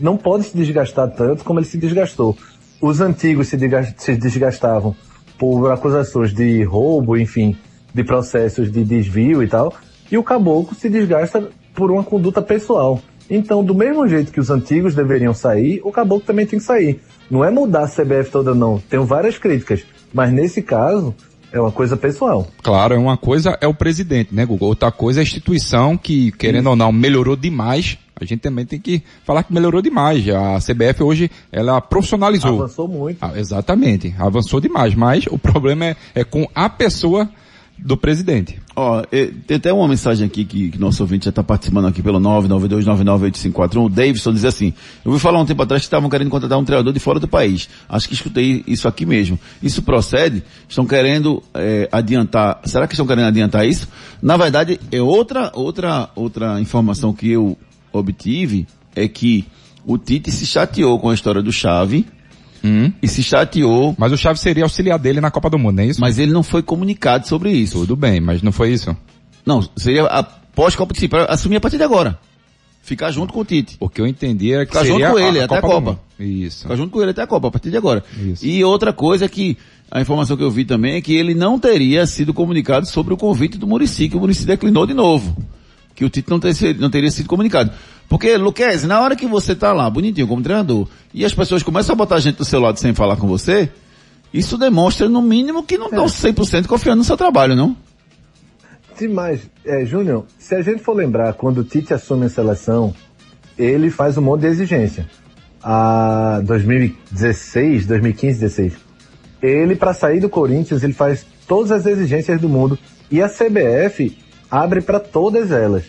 não 0.00 0.16
pode 0.16 0.44
se 0.44 0.56
desgastar 0.56 1.10
tanto 1.10 1.44
como 1.44 1.60
ele 1.60 1.66
se 1.66 1.76
desgastou. 1.76 2.36
Os 2.80 3.00
antigos 3.00 3.48
se 3.48 4.16
desgastavam 4.16 4.96
por 5.38 5.70
acusações 5.70 6.32
de 6.32 6.62
roubo, 6.62 7.16
enfim, 7.16 7.56
de 7.92 8.02
processos 8.02 8.72
de 8.72 8.82
desvio 8.82 9.42
e 9.42 9.48
tal, 9.48 9.74
e 10.10 10.16
o 10.16 10.22
caboclo 10.22 10.74
se 10.74 10.88
desgasta 10.88 11.50
por 11.74 11.90
uma 11.90 12.02
conduta 12.02 12.40
pessoal. 12.40 13.00
Então, 13.30 13.62
do 13.62 13.74
mesmo 13.74 14.08
jeito 14.08 14.32
que 14.32 14.40
os 14.40 14.50
antigos 14.50 14.94
deveriam 14.94 15.34
sair, 15.34 15.80
o 15.84 15.92
caboclo 15.92 16.24
também 16.26 16.46
tem 16.46 16.58
que 16.58 16.64
sair. 16.64 17.00
Não 17.30 17.44
é 17.44 17.50
mudar 17.50 17.84
a 17.84 17.88
CBF 17.88 18.30
toda 18.30 18.54
não. 18.54 18.78
Tenho 18.78 19.04
várias 19.04 19.36
críticas, 19.36 19.84
mas 20.12 20.32
nesse 20.32 20.62
caso 20.62 21.14
é 21.52 21.60
uma 21.60 21.72
coisa 21.72 21.96
pessoal. 21.96 22.46
Claro, 22.62 22.94
é 22.94 22.98
uma 22.98 23.16
coisa 23.16 23.56
é 23.60 23.66
o 23.66 23.74
presidente, 23.74 24.34
né, 24.34 24.44
Guga? 24.44 24.64
Outra 24.64 24.90
coisa 24.90 25.20
é 25.20 25.22
a 25.22 25.24
instituição 25.24 25.96
que, 25.96 26.32
querendo 26.32 26.70
ou 26.70 26.76
não, 26.76 26.92
melhorou 26.92 27.36
demais. 27.36 27.98
A 28.20 28.24
gente 28.24 28.40
também 28.40 28.66
tem 28.66 28.80
que 28.80 29.02
falar 29.24 29.44
que 29.44 29.52
melhorou 29.52 29.80
demais. 29.80 30.28
A 30.28 30.58
CBF 30.58 31.02
hoje, 31.02 31.30
ela 31.52 31.80
profissionalizou. 31.80 32.62
Avançou 32.62 32.88
muito. 32.88 33.18
Ah, 33.20 33.32
exatamente, 33.36 34.14
avançou 34.18 34.60
demais, 34.60 34.94
mas 34.94 35.26
o 35.30 35.38
problema 35.38 35.86
é, 35.86 35.96
é 36.14 36.24
com 36.24 36.46
a 36.54 36.68
pessoa 36.68 37.28
do 37.78 37.96
presidente. 37.96 38.58
Ó, 38.74 39.02
tem 39.46 39.56
até 39.56 39.72
uma 39.72 39.86
mensagem 39.88 40.26
aqui 40.26 40.44
que, 40.44 40.70
que 40.70 40.78
nosso 40.78 41.02
ouvinte 41.02 41.24
já 41.24 41.30
está 41.30 41.42
participando 41.42 41.86
aqui 41.86 42.02
pelo 42.02 42.18
992998541. 42.20 43.86
O 43.86 43.88
Davidson 43.88 44.32
diz 44.32 44.44
assim, 44.44 44.74
eu 45.04 45.12
ouvi 45.12 45.22
falar 45.22 45.40
um 45.40 45.46
tempo 45.46 45.62
atrás 45.62 45.82
que 45.82 45.86
estavam 45.86 46.08
querendo 46.08 46.30
contratar 46.30 46.58
um 46.58 46.64
treinador 46.64 46.92
de 46.92 47.00
fora 47.00 47.20
do 47.20 47.28
país. 47.28 47.68
Acho 47.88 48.08
que 48.08 48.14
escutei 48.14 48.64
isso 48.66 48.88
aqui 48.88 49.06
mesmo. 49.06 49.38
Isso 49.62 49.82
procede? 49.82 50.42
Estão 50.68 50.86
querendo 50.86 51.42
eh, 51.54 51.88
adiantar, 51.92 52.60
será 52.64 52.86
que 52.86 52.94
estão 52.94 53.06
querendo 53.06 53.26
adiantar 53.26 53.66
isso? 53.66 53.88
Na 54.20 54.36
verdade, 54.36 54.80
é 54.90 55.00
outra, 55.00 55.50
outra, 55.54 56.10
outra 56.14 56.60
informação 56.60 57.12
que 57.12 57.30
eu 57.30 57.56
obtive 57.92 58.66
é 58.94 59.06
que 59.06 59.46
o 59.86 59.96
Tite 59.96 60.30
se 60.30 60.46
chateou 60.46 60.98
com 60.98 61.10
a 61.10 61.14
história 61.14 61.42
do 61.42 61.52
Chave 61.52 62.06
e 63.02 63.08
se 63.08 63.22
chateou, 63.22 63.94
Mas 63.98 64.12
o 64.12 64.16
Chaves 64.16 64.40
seria 64.40 64.64
auxiliar 64.64 64.98
dele 64.98 65.20
na 65.20 65.30
Copa 65.30 65.48
do 65.50 65.58
Mundo, 65.58 65.76
não 65.76 65.82
é 65.82 65.86
isso? 65.86 66.00
mas 66.00 66.18
ele 66.18 66.32
não 66.32 66.42
foi 66.42 66.62
comunicado 66.62 67.26
sobre 67.28 67.50
isso. 67.52 67.78
Tudo 67.80 67.96
bem, 67.96 68.20
mas 68.20 68.42
não 68.42 68.52
foi 68.52 68.72
isso. 68.72 68.96
Não, 69.46 69.62
seria 69.76 70.04
após 70.06 70.74
Copa 70.76 70.92
de 70.94 71.08
para 71.08 71.24
assumir 71.26 71.56
a 71.56 71.60
partir 71.60 71.76
de 71.78 71.84
agora. 71.84 72.18
Ficar 72.82 73.10
junto 73.10 73.34
com 73.34 73.40
o 73.40 73.44
Tite. 73.44 73.76
O 73.80 73.88
que 73.88 74.00
eu 74.00 74.06
entendi 74.06 74.52
é 74.54 74.64
que 74.64 74.72
Ficar 74.72 74.84
junto 74.84 75.00
seria 75.00 75.10
com 75.10 75.18
ele, 75.18 75.40
até 75.40 75.58
a 75.58 75.60
do 75.60 75.66
Copa. 75.66 75.90
Mundo. 75.92 76.00
Isso. 76.18 76.62
Ficar 76.62 76.76
junto 76.76 76.90
com 76.90 77.02
ele 77.02 77.10
até 77.10 77.22
a 77.22 77.26
Copa, 77.26 77.48
a 77.48 77.50
partir 77.50 77.70
de 77.70 77.76
agora. 77.76 78.02
Isso. 78.18 78.46
E 78.46 78.64
outra 78.64 78.92
coisa 78.94 79.26
é 79.26 79.28
que 79.28 79.58
a 79.90 80.00
informação 80.00 80.36
que 80.38 80.42
eu 80.42 80.50
vi 80.50 80.64
também 80.64 80.94
é 80.94 81.00
que 81.02 81.14
ele 81.14 81.34
não 81.34 81.58
teria 81.58 82.06
sido 82.06 82.32
comunicado 82.32 82.86
sobre 82.86 83.12
o 83.12 83.16
convite 83.16 83.58
do 83.58 83.66
Murici, 83.66 84.08
que 84.08 84.16
o 84.16 84.20
Murici 84.20 84.46
declinou 84.46 84.86
de 84.86 84.94
novo. 84.94 85.36
Que 85.94 86.04
o 86.04 86.08
Tite 86.08 86.30
não, 86.30 86.40
ter- 86.40 86.76
não 86.78 86.88
teria 86.88 87.10
sido 87.10 87.28
comunicado. 87.28 87.70
Porque, 88.08 88.36
Luquez, 88.36 88.84
na 88.84 89.00
hora 89.00 89.14
que 89.14 89.26
você 89.26 89.54
tá 89.54 89.72
lá, 89.72 89.88
bonitinho 89.90 90.26
como 90.26 90.42
treinador, 90.42 90.88
e 91.12 91.24
as 91.24 91.34
pessoas 91.34 91.62
começam 91.62 91.92
a 91.92 91.96
botar 91.96 92.18
gente 92.20 92.36
do 92.36 92.44
seu 92.44 92.58
lado 92.58 92.78
sem 92.78 92.94
falar 92.94 93.16
com 93.16 93.26
você, 93.26 93.68
isso 94.32 94.56
demonstra, 94.56 95.08
no 95.08 95.20
mínimo, 95.20 95.62
que 95.62 95.76
não 95.76 95.86
estão 95.86 96.06
100% 96.06 96.66
confiando 96.66 96.98
no 96.98 97.04
seu 97.04 97.16
trabalho, 97.16 97.54
não? 97.54 97.76
Demais. 98.98 99.42
É, 99.64 99.84
Júnior, 99.84 100.24
se 100.38 100.54
a 100.54 100.62
gente 100.62 100.82
for 100.82 100.96
lembrar, 100.96 101.34
quando 101.34 101.58
o 101.58 101.64
Tite 101.64 101.94
assume 101.94 102.26
a 102.26 102.28
seleção, 102.28 102.94
ele 103.56 103.90
faz 103.90 104.16
um 104.16 104.22
monte 104.22 104.42
de 104.42 104.46
exigência. 104.48 105.08
A 105.62 106.40
2016, 106.44 107.86
2015, 107.86 108.40
16. 108.40 108.72
Ele, 109.42 109.76
para 109.76 109.92
sair 109.92 110.20
do 110.20 110.28
Corinthians, 110.28 110.82
ele 110.82 110.92
faz 110.92 111.26
todas 111.46 111.70
as 111.70 111.86
exigências 111.86 112.40
do 112.40 112.48
mundo. 112.48 112.78
E 113.10 113.22
a 113.22 113.28
CBF 113.28 114.16
abre 114.50 114.80
para 114.80 114.98
todas 114.98 115.50
elas. 115.50 115.84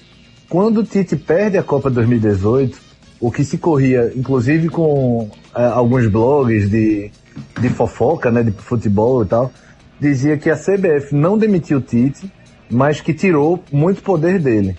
Quando 0.49 0.79
o 0.79 0.83
Tite 0.83 1.15
perde 1.15 1.59
a 1.59 1.63
Copa 1.63 1.91
2018, 1.91 2.79
o 3.19 3.31
que 3.31 3.43
se 3.43 3.59
corria, 3.59 4.11
inclusive 4.15 4.67
com 4.67 5.29
eh, 5.55 5.63
alguns 5.63 6.07
blogs 6.07 6.67
de, 6.67 7.11
de 7.61 7.69
fofoca, 7.69 8.31
né, 8.31 8.41
de 8.41 8.51
futebol 8.51 9.21
e 9.23 9.27
tal, 9.27 9.51
dizia 9.99 10.37
que 10.37 10.49
a 10.49 10.55
CBF 10.55 11.13
não 11.13 11.37
demitiu 11.37 11.77
o 11.77 11.81
Tite, 11.81 12.31
mas 12.67 12.99
que 12.99 13.13
tirou 13.13 13.63
muito 13.71 14.01
poder 14.01 14.39
dele. 14.39 14.75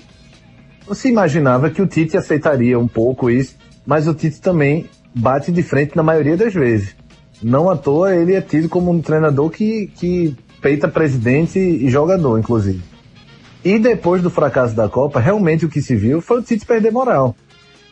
Você 0.89 1.09
imaginava 1.09 1.71
que 1.71 1.81
o 1.81 1.87
Tite 1.87 2.17
aceitaria 2.17 2.77
um 2.77 2.89
pouco 2.89 3.31
isso, 3.31 3.55
mas 3.87 4.09
o 4.09 4.15
Tite 4.15 4.41
também 4.41 4.87
bate 5.15 5.53
de 5.53 5.63
frente 5.63 5.95
na 5.95 6.03
maioria 6.03 6.37
das 6.37 6.53
vezes. 6.53 6.97
Não 7.41 7.71
à 7.71 7.77
toa 7.77 8.17
ele 8.17 8.35
é 8.35 8.41
tido 8.41 8.69
como 8.69 8.91
um 8.91 9.01
treinador 9.01 9.51
que, 9.51 9.87
que 9.95 10.37
peita 10.61 10.89
presidente 10.89 11.61
e 11.61 11.89
jogador, 11.89 12.41
inclusive. 12.41 12.90
E 13.65 13.79
depois 13.79 14.23
do 14.23 14.31
fracasso 14.31 14.75
da 14.75 14.89
Copa, 14.89 15.21
realmente 15.21 15.67
o 15.67 15.69
que 15.69 15.83
se 15.83 15.95
viu 15.95 16.21
foi 16.21 16.41
o 16.41 16.43
Tite 16.43 16.65
perder 16.65 16.91
moral. 16.91 17.37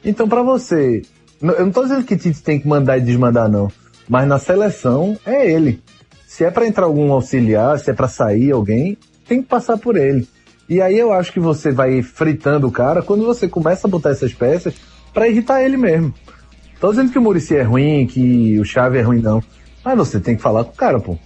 Então, 0.04 0.28
para 0.28 0.42
você, 0.42 1.02
eu 1.42 1.64
não 1.64 1.70
tô 1.70 1.82
dizendo 1.82 2.04
que 2.04 2.16
Tite 2.16 2.42
tem 2.42 2.58
que 2.58 2.66
mandar 2.66 2.98
e 2.98 3.02
desmandar, 3.02 3.48
não. 3.48 3.70
Mas 4.08 4.26
na 4.26 4.38
seleção 4.38 5.18
é 5.26 5.50
ele. 5.50 5.82
Se 6.26 6.44
é 6.44 6.50
para 6.50 6.66
entrar 6.66 6.86
algum 6.86 7.12
auxiliar, 7.12 7.78
se 7.78 7.90
é 7.90 7.94
para 7.94 8.08
sair 8.08 8.52
alguém, 8.52 8.96
tem 9.26 9.42
que 9.42 9.48
passar 9.48 9.76
por 9.76 9.96
ele. 9.96 10.26
E 10.68 10.80
aí 10.80 10.98
eu 10.98 11.12
acho 11.12 11.32
que 11.32 11.40
você 11.40 11.70
vai 11.70 12.02
fritando 12.02 12.66
o 12.66 12.72
cara 12.72 13.02
quando 13.02 13.24
você 13.24 13.48
começa 13.48 13.86
a 13.86 13.90
botar 13.90 14.10
essas 14.10 14.32
peças 14.32 14.74
para 15.12 15.28
irritar 15.28 15.62
ele 15.62 15.76
mesmo. 15.76 16.14
Tô 16.80 16.90
dizendo 16.90 17.10
que 17.10 17.18
o 17.18 17.22
Murici 17.22 17.56
é 17.56 17.62
ruim, 17.62 18.06
que 18.06 18.58
o 18.58 18.64
Chave 18.64 18.98
é 18.98 19.02
ruim, 19.02 19.20
não. 19.20 19.42
Mas 19.84 19.96
você 19.96 20.20
tem 20.20 20.36
que 20.36 20.42
falar 20.42 20.64
com 20.64 20.72
o 20.72 20.76
cara, 20.76 21.00
pô. 21.00 21.18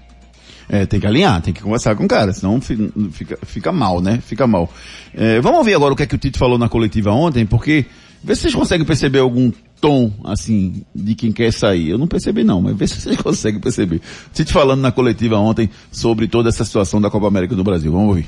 É, 0.74 0.86
tem 0.86 0.98
que 0.98 1.06
alinhar, 1.06 1.42
tem 1.42 1.52
que 1.52 1.60
conversar 1.62 1.94
com 1.94 2.04
o 2.04 2.08
cara, 2.08 2.32
senão 2.32 2.58
fi- 2.58 2.90
fica, 3.12 3.38
fica 3.44 3.70
mal, 3.70 4.00
né? 4.00 4.20
Fica 4.26 4.46
mal. 4.46 4.72
É, 5.14 5.38
vamos 5.38 5.58
ouvir 5.58 5.74
agora 5.74 5.92
o 5.92 5.96
que 5.96 6.02
é 6.02 6.06
que 6.06 6.14
o 6.14 6.18
Tite 6.18 6.38
falou 6.38 6.56
na 6.56 6.66
coletiva 6.66 7.10
ontem, 7.12 7.44
porque 7.44 7.84
vê 8.24 8.34
se 8.34 8.40
vocês 8.40 8.54
conseguem 8.54 8.86
perceber 8.86 9.18
algum 9.18 9.52
tom, 9.82 10.10
assim, 10.24 10.82
de 10.94 11.14
quem 11.14 11.30
quer 11.30 11.52
sair. 11.52 11.90
Eu 11.90 11.98
não 11.98 12.06
percebi 12.06 12.42
não, 12.42 12.62
mas 12.62 12.74
vê 12.74 12.86
se 12.86 12.98
vocês 12.98 13.16
conseguem 13.20 13.60
perceber. 13.60 14.00
Tite 14.32 14.50
falando 14.50 14.80
na 14.80 14.90
coletiva 14.90 15.36
ontem 15.36 15.68
sobre 15.90 16.26
toda 16.26 16.48
essa 16.48 16.64
situação 16.64 17.02
da 17.02 17.10
Copa 17.10 17.26
América 17.28 17.54
do 17.54 17.62
Brasil. 17.62 17.92
Vamos 17.92 18.08
ouvir. 18.08 18.26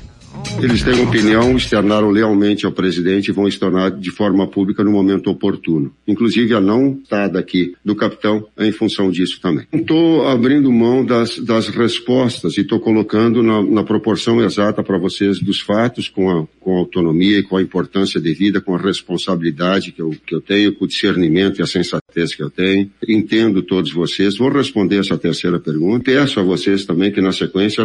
Eles 0.61 0.83
têm 0.83 1.01
opinião, 1.01 1.55
externaram 1.57 2.09
lealmente 2.09 2.65
ao 2.65 2.71
presidente 2.71 3.27
e 3.27 3.31
vão 3.31 3.47
externar 3.47 3.91
de 3.91 4.09
forma 4.09 4.47
pública 4.47 4.83
no 4.83 4.91
momento 4.91 5.29
oportuno. 5.29 5.93
Inclusive 6.07 6.53
a 6.53 6.61
não 6.61 6.99
estada 7.03 7.37
aqui 7.37 7.75
do 7.83 7.95
capitão 7.95 8.47
é 8.57 8.65
em 8.65 8.71
função 8.71 9.11
disso 9.11 9.39
também. 9.41 9.67
Estou 9.71 10.27
abrindo 10.27 10.71
mão 10.71 11.05
das, 11.05 11.37
das 11.39 11.67
respostas 11.67 12.57
e 12.57 12.61
estou 12.61 12.79
colocando 12.79 13.43
na, 13.43 13.61
na 13.61 13.83
proporção 13.83 14.43
exata 14.43 14.81
para 14.81 14.97
vocês 14.97 15.39
dos 15.39 15.59
fatos, 15.59 16.07
com 16.07 16.29
a, 16.29 16.47
com 16.59 16.75
a 16.75 16.79
autonomia 16.79 17.39
e 17.39 17.43
com 17.43 17.57
a 17.57 17.61
importância 17.61 18.19
devida, 18.19 18.61
com 18.61 18.75
a 18.75 18.79
responsabilidade 18.81 19.91
que 19.91 20.01
eu, 20.01 20.15
que 20.25 20.33
eu 20.33 20.41
tenho, 20.41 20.73
com 20.73 20.85
o 20.85 20.87
discernimento 20.87 21.59
e 21.59 21.63
a 21.63 21.67
sensatez 21.67 22.33
que 22.33 22.41
eu 22.41 22.49
tenho. 22.49 22.89
Entendo 23.07 23.61
todos 23.61 23.91
vocês. 23.91 24.37
Vou 24.37 24.49
responder 24.49 24.99
essa 24.99 25.17
terceira 25.17 25.59
pergunta. 25.59 26.05
Peço 26.05 26.39
a 26.39 26.43
vocês 26.43 26.85
também 26.85 27.11
que 27.11 27.21
na 27.21 27.31
sequência 27.31 27.83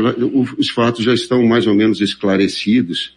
os 0.57 0.71
fatos 0.71 1.05
já 1.05 1.13
estão 1.13 1.45
mais 1.45 1.67
ou 1.67 1.75
menos 1.75 2.01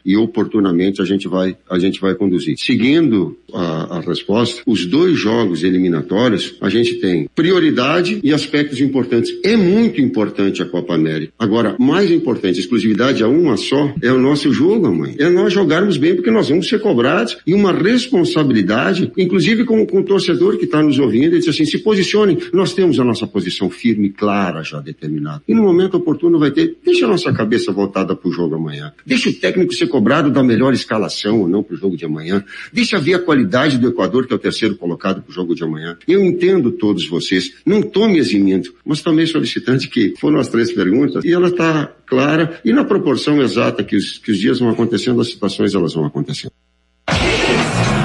e 0.05 0.15
oportunamente 0.17 1.01
a 1.01 1.05
gente 1.05 1.27
vai, 1.27 1.55
a 1.69 1.79
gente 1.79 1.99
vai 1.99 2.15
conduzir. 2.15 2.55
Seguindo 2.57 3.37
a, 3.53 3.97
a 3.97 3.99
resposta, 4.01 4.61
os 4.65 4.85
dois 4.85 5.17
jogos 5.17 5.63
eliminatórios, 5.63 6.55
a 6.59 6.69
gente 6.69 6.95
tem 6.95 7.29
prioridade 7.35 8.19
e 8.23 8.33
aspectos 8.33 8.79
importantes. 8.81 9.31
É 9.43 9.55
muito 9.55 10.01
importante 10.01 10.61
a 10.61 10.65
Copa 10.65 10.95
América. 10.95 11.33
Agora, 11.37 11.75
mais 11.79 12.11
importante, 12.11 12.59
exclusividade 12.59 13.23
a 13.23 13.27
uma 13.27 13.57
só, 13.57 13.93
é 14.01 14.11
o 14.11 14.19
nosso 14.19 14.51
jogo, 14.51 14.93
mãe. 14.93 15.15
É 15.17 15.29
nós 15.29 15.53
jogarmos 15.53 15.97
bem 15.97 16.15
porque 16.15 16.31
nós 16.31 16.49
vamos 16.49 16.67
ser 16.67 16.79
cobrados 16.79 17.37
e 17.45 17.53
uma 17.53 17.71
responsabilidade, 17.71 19.11
inclusive 19.17 19.65
com, 19.65 19.85
com 19.85 19.99
o 19.99 20.03
torcedor 20.03 20.57
que 20.57 20.65
está 20.65 20.81
nos 20.81 20.99
ouvindo, 20.99 21.33
ele 21.33 21.39
diz 21.39 21.49
assim, 21.49 21.65
se 21.65 21.79
posicione, 21.79 22.37
nós 22.51 22.73
temos 22.73 22.99
a 22.99 23.03
nossa 23.03 23.27
posição 23.27 23.69
firme, 23.69 24.09
clara, 24.09 24.63
já 24.63 24.79
determinada. 24.79 25.41
E 25.47 25.53
no 25.53 25.63
momento 25.63 25.97
oportuno 25.97 26.39
vai 26.39 26.51
ter, 26.51 26.77
deixa 26.83 27.05
a 27.05 27.09
nossa 27.09 27.31
cabeça 27.31 27.71
voltada 27.71 28.15
para 28.15 28.29
o 28.29 28.31
jogo 28.31 28.55
amanhã. 28.55 28.91
Deixa 29.13 29.29
o 29.29 29.34
técnico 29.34 29.72
ser 29.75 29.86
cobrado 29.86 30.32
da 30.32 30.41
melhor 30.41 30.74
escalação 30.74 31.41
ou 31.41 31.48
não 31.48 31.62
para 31.62 31.75
o 31.75 31.77
jogo 31.77 31.96
de 31.96 32.03
amanhã. 32.03 32.43
Deixa 32.74 32.98
ver 32.98 33.13
a 33.13 33.20
qualidade 33.20 33.77
do 33.77 33.88
Equador, 33.88 34.25
que 34.25 34.34
é 34.34 34.36
o 34.36 34.39
terceiro 34.39 34.75
colocado 34.75 35.22
para 35.22 35.29
o 35.29 35.32
jogo 35.32 35.53
de 35.53 35.63
amanhã. 35.63 35.96
Eu 36.08 36.25
entendo 36.25 36.72
todos 36.72 37.08
vocês. 37.08 37.53
Não 37.63 37.82
estou 37.82 38.10
me 38.10 38.17
eximindo, 38.17 38.74
mas 38.84 39.03
também 39.03 39.27
solicitante 39.27 39.88
que 39.88 40.15
foram 40.20 40.39
as 40.39 40.48
três 40.48 40.74
perguntas 40.74 41.24
e 41.24 41.32
ela 41.32 41.50
está 41.50 41.93
clara 42.08 42.60
e 42.65 42.74
na 42.74 42.84
proporção 42.84 43.39
exata 43.39 43.84
que 43.84 43.96
os, 43.96 44.17
que 44.17 44.32
os 44.32 44.39
dias 44.39 44.60
vão 44.60 44.70
acontecendo, 44.70 45.22
as 45.22 45.27
situações 45.27 45.75
elas 45.75 45.93
vão 45.93 46.05
acontecendo. 46.05 46.51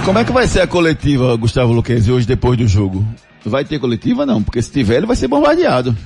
Como 0.05 0.19
é 0.19 0.25
que 0.27 0.33
vai 0.33 0.47
ser 0.47 0.61
a 0.61 0.67
coletiva, 0.67 1.35
Gustavo 1.37 1.73
Luquezzi, 1.73 2.13
hoje 2.13 2.27
depois 2.27 2.59
do 2.59 2.69
jogo? 2.69 3.03
Vai 3.47 3.65
ter 3.65 3.79
coletiva 3.79 4.27
não, 4.27 4.43
porque 4.43 4.61
se 4.61 4.71
tiver 4.71 4.99
ele 4.99 5.07
vai 5.07 5.17
ser 5.17 5.27
bombardeado. 5.27 5.97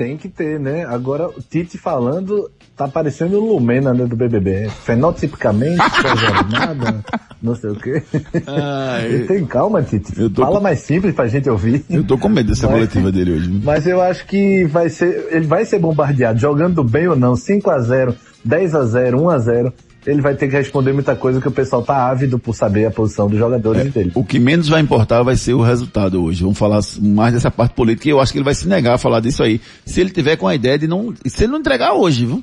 Tem 0.00 0.16
que 0.16 0.30
ter, 0.30 0.58
né? 0.58 0.86
Agora, 0.86 1.28
o 1.28 1.42
Tite 1.42 1.76
falando, 1.76 2.50
tá 2.74 2.88
parecendo 2.88 3.36
o 3.38 3.52
Lumena 3.52 3.92
né, 3.92 4.06
do 4.06 4.16
BBB. 4.16 4.70
Fenotipicamente, 4.82 5.76
coisa 6.00 6.42
nada, 6.50 7.04
não 7.42 7.54
sei 7.54 7.68
o 7.68 7.74
quê. 7.76 8.02
Ai, 8.46 9.26
Tem 9.28 9.44
calma, 9.44 9.82
Tite. 9.82 10.10
Fala 10.34 10.56
com- 10.56 10.62
mais 10.62 10.80
simples 10.80 11.14
pra 11.14 11.26
gente 11.26 11.50
ouvir. 11.50 11.84
eu 11.90 12.02
tô 12.02 12.16
com 12.16 12.30
medo 12.30 12.48
dessa 12.48 12.66
Mas- 12.66 12.76
coletiva 12.76 13.12
dele 13.12 13.32
hoje. 13.32 13.60
Mas 13.62 13.86
eu 13.86 14.00
acho 14.00 14.24
que 14.26 14.64
vai 14.64 14.88
ser, 14.88 15.28
ele 15.32 15.46
vai 15.46 15.66
ser 15.66 15.78
bombardeado, 15.78 16.38
jogando 16.38 16.82
bem 16.82 17.06
ou 17.06 17.14
não, 17.16 17.36
5 17.36 17.68
a 17.70 17.78
0 17.80 18.14
10 18.42 18.74
a 18.74 18.84
0 18.86 19.20
1 19.20 19.28
a 19.28 19.38
0 19.38 19.74
ele 20.06 20.20
vai 20.20 20.34
ter 20.34 20.48
que 20.48 20.56
responder 20.56 20.92
muita 20.92 21.14
coisa 21.14 21.40
que 21.40 21.48
o 21.48 21.50
pessoal 21.50 21.82
tá 21.82 22.08
ávido 22.08 22.38
por 22.38 22.54
saber 22.54 22.86
a 22.86 22.90
posição 22.90 23.28
dos 23.28 23.38
jogadores 23.38 23.92
dele. 23.92 24.12
O 24.14 24.24
que 24.24 24.38
menos 24.38 24.68
vai 24.68 24.80
importar 24.80 25.22
vai 25.22 25.36
ser 25.36 25.54
o 25.54 25.60
resultado 25.60 26.22
hoje. 26.22 26.42
Vamos 26.42 26.58
falar 26.58 26.80
mais 27.00 27.34
dessa 27.34 27.50
parte 27.50 27.74
política 27.74 28.08
e 28.08 28.10
eu 28.10 28.20
acho 28.20 28.32
que 28.32 28.38
ele 28.38 28.44
vai 28.44 28.54
se 28.54 28.66
negar 28.66 28.94
a 28.94 28.98
falar 28.98 29.20
disso 29.20 29.42
aí. 29.42 29.60
Se 29.84 30.00
ele 30.00 30.10
tiver 30.10 30.36
com 30.36 30.48
a 30.48 30.54
ideia 30.54 30.78
de 30.78 30.86
não, 30.88 31.14
se 31.26 31.44
ele 31.44 31.52
não 31.52 31.58
entregar 31.58 31.92
hoje, 31.92 32.24
viu? 32.24 32.42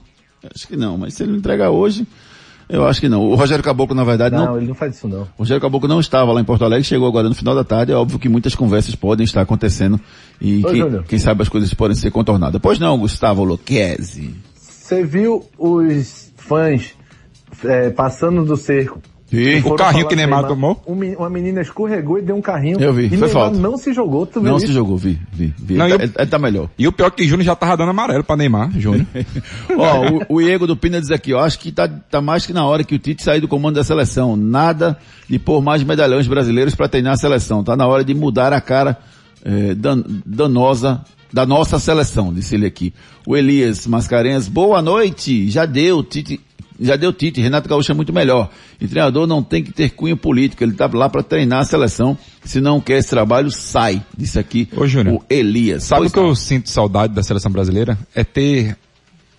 Acho 0.54 0.68
que 0.68 0.78
não, 0.78 0.98
mas 0.98 1.16
se 1.16 1.24
ele 1.24 1.32
não 1.32 1.40
entregar 1.40 1.72
hoje, 1.72 2.06
eu 2.70 2.86
acho 2.86 3.02
que 3.02 3.10
não. 3.10 3.24
O 3.24 3.36
Rogério 3.36 3.64
Caboclo, 3.64 3.96
na 3.96 4.04
verdade, 4.04 4.36
Não, 4.36 4.46
não, 4.46 4.58
ele 4.58 4.68
não 4.68 4.76
faz 4.76 4.96
isso 4.96 5.08
não. 5.08 5.22
O 5.22 5.40
Rogério 5.40 5.62
Caboclo 5.62 5.88
não 5.88 6.00
estava 6.00 6.32
lá 6.32 6.42
em 6.42 6.44
Porto 6.44 6.64
Alegre, 6.64 6.84
chegou 6.84 7.08
agora 7.08 7.28
no 7.28 7.36
final 7.36 7.56
da 7.56 7.64
tarde. 7.64 7.92
É 7.92 7.96
óbvio 7.96 8.20
que 8.20 8.30
muitas 8.30 8.54
conversas 8.54 8.94
podem 8.94 9.24
estar 9.24 9.42
acontecendo 9.42 10.00
e 10.40 10.64
Ô, 10.64 10.70
quem, 10.70 11.04
quem 11.04 11.20
sabe 11.20 11.42
as 11.42 11.50
coisas 11.50 11.74
podem 11.74 11.96
ser 11.96 12.12
contornadas. 12.12 12.62
Pois 12.62 12.78
não, 12.78 13.00
Gustavo 13.00 13.44
Luquezzi. 13.44 14.36
Você 14.56 15.04
viu 15.04 15.46
os 15.58 16.32
fãs 16.38 16.94
é, 17.64 17.90
passando 17.90 18.44
do 18.46 18.56
cerco? 18.58 19.02
Foram 19.62 19.76
O 19.76 19.78
carrinho 19.78 20.08
que 20.08 20.16
do 20.16 20.20
Neymar 20.20 20.48
tomou? 20.48 20.82
Um 20.88 20.94
uma 21.18 21.30
menina 21.30 21.60
escorregou 21.60 22.18
e 22.18 22.22
deu 22.22 22.34
um 22.34 22.42
carrinho. 22.42 22.80
Eu 22.80 22.94
vi, 22.94 23.08
e 23.08 23.10
foi 23.10 23.18
Neymar 23.28 23.30
falta. 23.30 23.58
não 23.60 23.78
se 23.78 23.92
jogou, 23.92 24.26
tu 24.26 24.40
viu 24.40 24.52
Não 24.52 24.58
isso? 24.58 24.68
se 24.68 24.72
jogou, 24.74 24.96
vi, 24.96 25.20
vi, 25.34 25.54
vi. 25.60 25.74
Não, 25.76 25.84
ele, 25.86 25.96
eu- 25.96 25.98
tá, 25.98 26.04
ele- 26.06 26.14
ele 26.18 26.28
tá 26.28 26.40
melhor. 26.40 26.70
E 26.80 26.88
o 26.88 26.94
pior 26.94 27.08
é 27.08 27.12
que 27.12 27.28
Júnior 27.28 27.44
já 27.46 27.54
tava 27.54 27.76
dando 27.76 27.90
amarelo 27.90 28.24
pra 28.24 28.38
Neymar, 28.38 28.72
Júnior. 28.80 29.06
Ó, 29.78 30.34
o, 30.34 30.38
o 30.38 30.42
Diego 30.42 30.66
do 30.66 30.78
Pina 30.78 31.02
diz 31.02 31.12
aqui, 31.12 31.34
ó, 31.34 31.42
acho 31.44 31.60
que 31.60 31.74
tá, 31.74 31.90
tá 31.90 32.22
mais 32.22 32.46
que 32.46 32.54
na 32.54 32.66
hora 32.66 32.86
que 32.86 32.96
o 32.96 33.00
Tite 33.00 33.22
sair 33.22 33.42
do 33.42 33.50
comando 33.50 33.76
da 33.76 33.84
seleção. 33.84 34.38
Nada 34.38 34.98
de 35.30 35.38
pôr 35.38 35.62
mais 35.62 35.84
medalhões 35.84 36.26
brasileiros 36.26 36.74
para 36.74 36.88
treinar 36.88 37.14
a 37.14 37.18
seleção. 37.18 37.66
Tá 37.66 37.76
na 37.76 37.86
hora 37.86 38.06
de 38.06 38.14
mudar 38.14 38.54
a 38.54 38.62
cara 38.62 38.98
eh, 39.44 39.76
dan- 39.76 40.06
danosa 40.26 41.02
da 41.34 41.46
nossa 41.46 41.78
seleção, 41.80 42.34
disse 42.34 42.56
ele 42.56 42.66
aqui. 42.66 42.94
O 43.26 43.36
Elias 43.36 43.86
Mascarenhas, 43.86 44.48
boa 44.48 44.82
noite. 44.82 45.50
Já 45.50 45.66
deu, 45.66 46.02
Tite. 46.02 46.40
Já 46.80 46.96
deu 46.96 47.12
Tite, 47.12 47.42
Renato 47.42 47.68
Gaúcho 47.68 47.92
é 47.92 47.96
muito 47.96 48.14
melhor. 48.14 48.50
E 48.80 48.88
treinador 48.88 49.26
não 49.26 49.42
tem 49.42 49.64
que 49.64 49.72
ter 49.72 49.90
cunho 49.92 50.16
político, 50.16 50.64
ele 50.64 50.74
tá 50.74 50.88
lá 50.94 51.10
para 51.10 51.24
treinar 51.24 51.60
a 51.62 51.66
seleção. 51.66 52.18
Se 52.44 52.62
não 52.62 52.80
quer 52.80 53.00
esse 53.00 53.10
trabalho, 53.10 53.50
sai. 53.52 54.02
Disse 54.16 54.38
aqui 54.40 54.68
Ô, 54.76 54.86
Júnior, 54.88 55.16
o 55.16 55.24
Elias. 55.30 55.84
Sabe 55.86 56.08
o 56.08 56.10
que 56.10 56.18
não. 56.20 56.28
eu 56.28 56.36
sinto 56.36 56.70
saudade 56.70 57.14
da 57.14 57.24
seleção 57.24 57.52
brasileira? 57.52 57.98
É 58.14 58.24
ter 58.24 58.78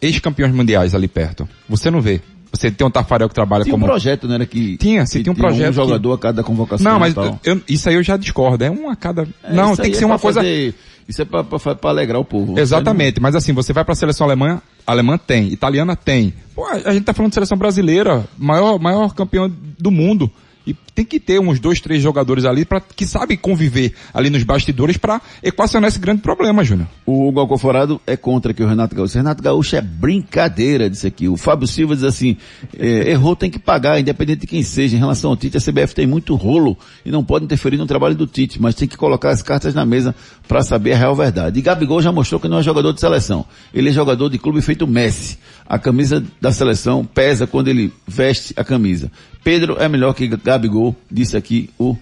ex-campeões 0.00 0.52
mundiais 0.52 0.95
ali 0.95 1.09
perto. 1.09 1.49
Você 1.68 1.90
não 1.90 2.00
vê. 2.00 2.21
Você 2.52 2.71
tem 2.71 2.87
um 2.87 2.90
Tafarel 2.90 3.28
que 3.28 3.35
trabalha 3.35 3.62
Tinha 3.62 3.75
um 3.75 3.78
como... 3.78 3.87
projeto, 3.90 4.26
né? 4.26 4.37
Era 4.37 4.47
que 4.47 4.76
Tinha, 4.78 5.04
sim, 5.04 5.18
que 5.18 5.25
tinha 5.25 5.33
um 5.33 5.37
projeto 5.37 5.66
Um 5.66 5.71
que- 5.71 5.75
jogador 5.76 6.12
a 6.14 6.18
cada 6.18 6.42
convocação. 6.42 6.90
Não, 6.92 6.99
mas 6.99 7.14
e 7.14 7.49
eu- 7.50 7.61
isso 7.68 7.88
aí 7.88 7.95
eu 7.97 8.02
já 8.02 8.16
discordo. 8.16 8.64
É 8.64 8.71
um 8.71 8.88
a 8.88 8.97
cada... 8.97 9.28
É, 9.45 9.52
não, 9.52 9.76
tem 9.76 9.90
que 9.90 9.97
é 9.97 9.99
ser 10.00 10.04
uma 10.07 10.18
coisa... 10.18 10.40
fazer- 10.40 10.75
isso 11.09 11.23
é 11.23 11.25
pra 11.25 11.45
alegrar 11.85 12.21
o 12.21 12.25
povo. 12.25 12.59
Exatamente, 12.59 13.21
mas 13.21 13.35
assim, 13.35 13.53
você 13.53 13.73
vai 13.73 13.83
pra 13.85 13.95
seleção 13.95 14.27
alemã, 14.27 14.61
alemã 14.87 15.17
tem, 15.17 15.49
italiana 15.53 15.97
tem. 15.97 16.35
Pô, 16.55 16.67
a 16.67 16.93
gente 16.93 17.05
tá 17.05 17.15
falando 17.15 17.31
de 17.31 17.35
seleção 17.35 17.57
brasileira, 17.57 18.29
maior, 18.37 18.79
maior 18.79 19.15
campeão 19.15 19.50
do 19.79 19.91
mundo. 19.91 20.31
E 20.69 20.77
tem 20.95 21.03
que 21.03 21.19
ter 21.19 21.41
uns 21.41 21.59
dois, 21.59 21.81
três 21.81 22.03
jogadores 22.03 22.45
ali 22.45 22.63
para 22.63 22.79
que 22.79 23.07
sabem 23.07 23.39
conviver 23.39 23.95
ali 24.13 24.29
nos 24.29 24.43
bastidores 24.43 24.99
para 24.99 25.19
equacionar 25.43 25.89
esse 25.89 25.99
grande 25.99 26.21
problema, 26.21 26.63
Júnior. 26.63 26.87
O 27.07 27.26
Hugo 27.26 27.41
Alcoforado 27.41 27.99
é 28.07 28.19
contra 28.19 28.52
aqui 28.52 28.63
o 28.63 28.69
Renato 28.69 28.95
Gaúcho. 28.95 29.17
Renato 29.17 29.43
Gaúcho 29.43 29.76
é 29.76 29.81
brincadeira 29.81 30.91
disso 30.91 31.07
aqui. 31.07 31.26
O 31.26 31.39
Fábio 31.39 31.67
Silva 31.67 31.95
diz 31.95 32.04
assim, 32.04 32.37
é, 32.78 33.13
errou 33.13 33.35
tem 33.35 33.49
que 33.49 33.59
pagar, 33.59 33.99
independente 33.99 34.43
de 34.43 34.47
quem 34.47 34.63
seja. 34.63 34.95
Em 34.95 34.99
relação 34.99 35.31
ao 35.31 35.39
Tite, 35.39 35.57
a 35.57 35.61
CBF 35.61 35.95
tem 35.95 36.07
muito 36.07 36.35
rolo 36.35 36.76
e 37.02 37.11
não 37.11 37.25
pode 37.25 37.47
interferir 37.47 37.78
no 37.78 37.87
trabalho 37.87 38.15
do 38.15 38.26
Tite, 38.26 38.61
mas 38.61 38.75
tem 38.75 38.87
que 38.87 38.97
colocar 38.99 39.31
as 39.31 39.41
cartas 39.41 39.75
na 39.75 39.87
mesa 39.87 40.15
para 40.47 40.61
saber 40.61 40.93
a 40.93 40.99
real 40.99 41.17
verdade. 41.17 41.59
E 41.59 41.63
Gabigol 41.63 42.02
já 42.02 42.13
mostrou 42.13 42.39
que 42.39 42.49
não 42.49 42.59
é 42.59 42.63
jogador 42.63 42.93
de 42.93 43.00
seleção. 43.00 43.47
Ele 43.73 43.89
é 43.89 43.93
jogador 43.93 44.28
de 44.28 44.39
clube 44.39 44.61
feito 44.61 44.87
Messi. 44.87 45.39
A 45.69 45.78
camisa 45.78 46.25
da 46.41 46.50
seleção 46.50 47.04
pesa 47.04 47.47
quando 47.47 47.69
ele 47.69 47.93
veste 48.07 48.54
a 48.57 48.65
camisa. 48.65 49.13
Pedro 49.45 49.76
é 49.78 49.87
melhor 49.89 50.15
que 50.15 50.26
Gabigol, 50.26 50.97
disse 51.11 51.37
aqui 51.37 51.69
o 51.78 51.95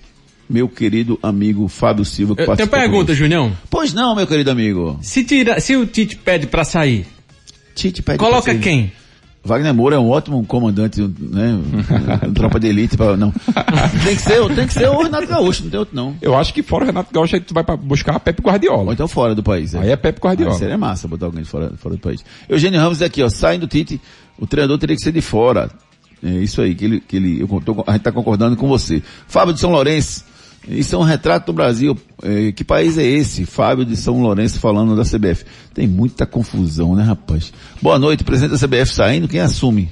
meu 0.48 0.68
querido 0.68 1.18
amigo 1.22 1.66
Fábio 1.66 2.04
Silva. 2.04 2.36
que 2.36 2.42
Eu 2.42 2.56
tenho 2.56 2.68
pergunta. 2.68 3.12
Junião. 3.14 3.56
Pois 3.68 3.92
não, 3.92 4.14
meu 4.14 4.26
querido 4.26 4.50
amigo. 4.50 4.96
Se, 5.02 5.24
tira, 5.24 5.58
se 5.60 5.74
o 5.76 5.84
Tite 5.84 6.16
pede 6.16 6.46
pra 6.46 6.64
sair, 6.64 7.06
Tite 7.74 8.02
pede 8.02 8.18
coloca 8.18 8.42
pra 8.44 8.52
sair. 8.52 8.62
quem? 8.62 8.92
Wagner 9.46 9.72
Moura 9.72 9.96
é 9.96 9.98
um 9.98 10.10
ótimo 10.10 10.44
comandante, 10.44 11.00
né? 11.18 11.58
Tropa 12.34 12.58
de 12.60 12.66
elite, 12.66 12.96
pra, 12.96 13.16
não. 13.16 13.30
tem 14.04 14.16
que 14.16 14.22
ser, 14.22 14.54
tem 14.54 14.66
que 14.66 14.72
ser 14.74 14.88
o 14.88 15.02
Renato 15.02 15.26
Gaúcho, 15.26 15.64
não 15.64 15.70
tem 15.70 15.78
outro 15.78 15.94
não. 15.96 16.16
Eu 16.20 16.36
acho 16.36 16.52
que 16.52 16.62
fora 16.62 16.84
o 16.84 16.86
Renato 16.86 17.12
Gaúcho, 17.12 17.36
aí 17.36 17.40
tu 17.40 17.54
vai 17.54 17.64
pra 17.64 17.76
buscar 17.76 18.16
a 18.16 18.20
Pepe 18.20 18.42
Ou 18.44 18.50
Guardiola. 18.50 18.92
então 18.92 19.08
fora 19.08 19.34
do 19.34 19.42
país. 19.42 19.74
Aí 19.74 19.90
é 19.90 19.96
Pepe 19.96 20.20
Guardiola. 20.20 20.52
Aí 20.52 20.58
seria 20.58 20.76
massa 20.76 21.08
botar 21.08 21.26
alguém 21.26 21.44
fora, 21.44 21.72
fora 21.76 21.94
do 21.94 22.00
país. 22.00 22.24
Eugênio 22.48 22.80
Ramos 22.80 23.00
aqui, 23.00 23.22
ó, 23.22 23.28
saindo 23.28 23.66
do 23.66 23.70
Tite, 23.70 24.00
o 24.38 24.46
treinador 24.46 24.78
teria 24.78 24.96
que 24.96 25.02
ser 25.02 25.12
de 25.12 25.20
fora. 25.20 25.70
É 26.22 26.30
isso 26.30 26.60
aí, 26.60 26.74
que 26.74 26.84
ele, 26.84 27.00
que 27.00 27.16
ele, 27.16 27.40
eu 27.40 27.62
tô, 27.64 27.84
a 27.86 27.92
gente 27.92 28.02
tá 28.02 28.10
concordando 28.12 28.56
com 28.56 28.66
você. 28.66 29.02
Fábio 29.28 29.54
de 29.54 29.60
São 29.60 29.70
Lourenço, 29.70 30.24
isso 30.68 30.94
é 30.94 30.98
um 30.98 31.02
retrato 31.02 31.46
do 31.46 31.52
Brasil. 31.52 31.96
É, 32.22 32.52
que 32.52 32.64
país 32.64 32.98
é 32.98 33.04
esse? 33.04 33.44
Fábio 33.46 33.84
de 33.84 33.96
São 33.96 34.20
Lourenço 34.20 34.58
falando 34.60 34.96
da 34.96 35.02
CBF. 35.04 35.44
Tem 35.74 35.86
muita 35.86 36.26
confusão, 36.26 36.94
né, 36.94 37.02
rapaz? 37.04 37.52
Boa 37.80 37.98
noite, 37.98 38.24
presidente 38.24 38.58
da 38.58 38.66
CBF 38.66 38.92
saindo, 38.92 39.28
quem 39.28 39.40
assume? 39.40 39.90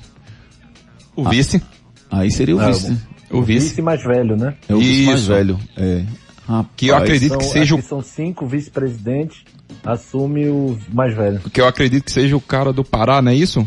O 1.16 1.28
vice. 1.28 1.62
Aí 2.10 2.30
seria 2.30 2.56
o 2.56 2.60
Ah, 2.60 2.66
vice, 2.68 2.90
né? 2.90 2.98
O 3.30 3.42
vice. 3.42 3.68
Vice 3.68 3.82
mais 3.82 4.02
velho, 4.02 4.36
né? 4.36 4.54
É 4.68 4.74
o 4.74 4.78
vice 4.78 5.06
mais 5.06 5.20
Isso. 5.20 5.28
velho. 5.28 5.58
É. 5.76 6.04
Rapaz, 6.46 6.68
Que 6.76 6.86
eu 6.88 6.96
acredito 6.96 7.30
São, 7.30 7.38
que 7.38 7.44
seja 7.46 7.74
o 7.74 7.82
são 7.82 8.02
cinco 8.02 8.46
vice-presidentes, 8.46 9.38
assume 9.84 10.48
o 10.48 10.78
mais 10.92 11.14
velho. 11.16 11.40
que 11.52 11.60
eu 11.60 11.66
acredito 11.66 12.04
que 12.04 12.12
seja 12.12 12.36
o 12.36 12.40
cara 12.40 12.72
do 12.72 12.84
Pará, 12.84 13.22
não 13.22 13.32
é 13.32 13.34
isso? 13.34 13.66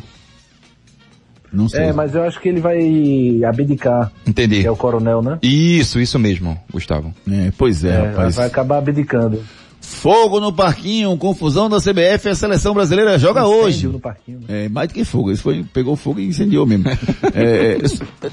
Não 1.51 1.69
sei. 1.69 1.85
É, 1.85 1.93
mas 1.93 2.13
eu 2.13 2.23
acho 2.23 2.39
que 2.39 2.49
ele 2.49 2.59
vai 2.59 3.41
abdicar, 3.47 4.11
Entendi. 4.25 4.61
que 4.61 4.67
é 4.67 4.71
o 4.71 4.75
coronel, 4.75 5.21
né? 5.21 5.37
Isso, 5.41 5.99
isso 5.99 6.19
mesmo, 6.19 6.57
Gustavo. 6.71 7.13
É, 7.29 7.51
pois 7.57 7.83
é, 7.83 7.89
É, 7.89 8.07
rapaz. 8.09 8.35
vai 8.35 8.47
acabar 8.47 8.77
abdicando. 8.79 9.41
Fogo 9.79 10.41
no 10.41 10.51
parquinho, 10.51 11.15
confusão 11.17 11.69
da 11.69 11.77
CBF, 11.79 12.27
a 12.27 12.35
seleção 12.35 12.73
brasileira 12.73 13.17
joga 13.17 13.45
hoje. 13.47 13.87
No 13.87 13.99
parquinho, 14.01 14.39
né? 14.39 14.65
É, 14.65 14.69
mais 14.69 14.89
do 14.89 14.93
que 14.93 15.05
fogo, 15.05 15.31
isso 15.31 15.41
foi, 15.43 15.63
pegou 15.73 15.95
fogo 15.95 16.19
e 16.19 16.27
incendiou 16.27 16.65
mesmo. 16.65 16.89
É, 17.33 17.77
é, 17.77 17.77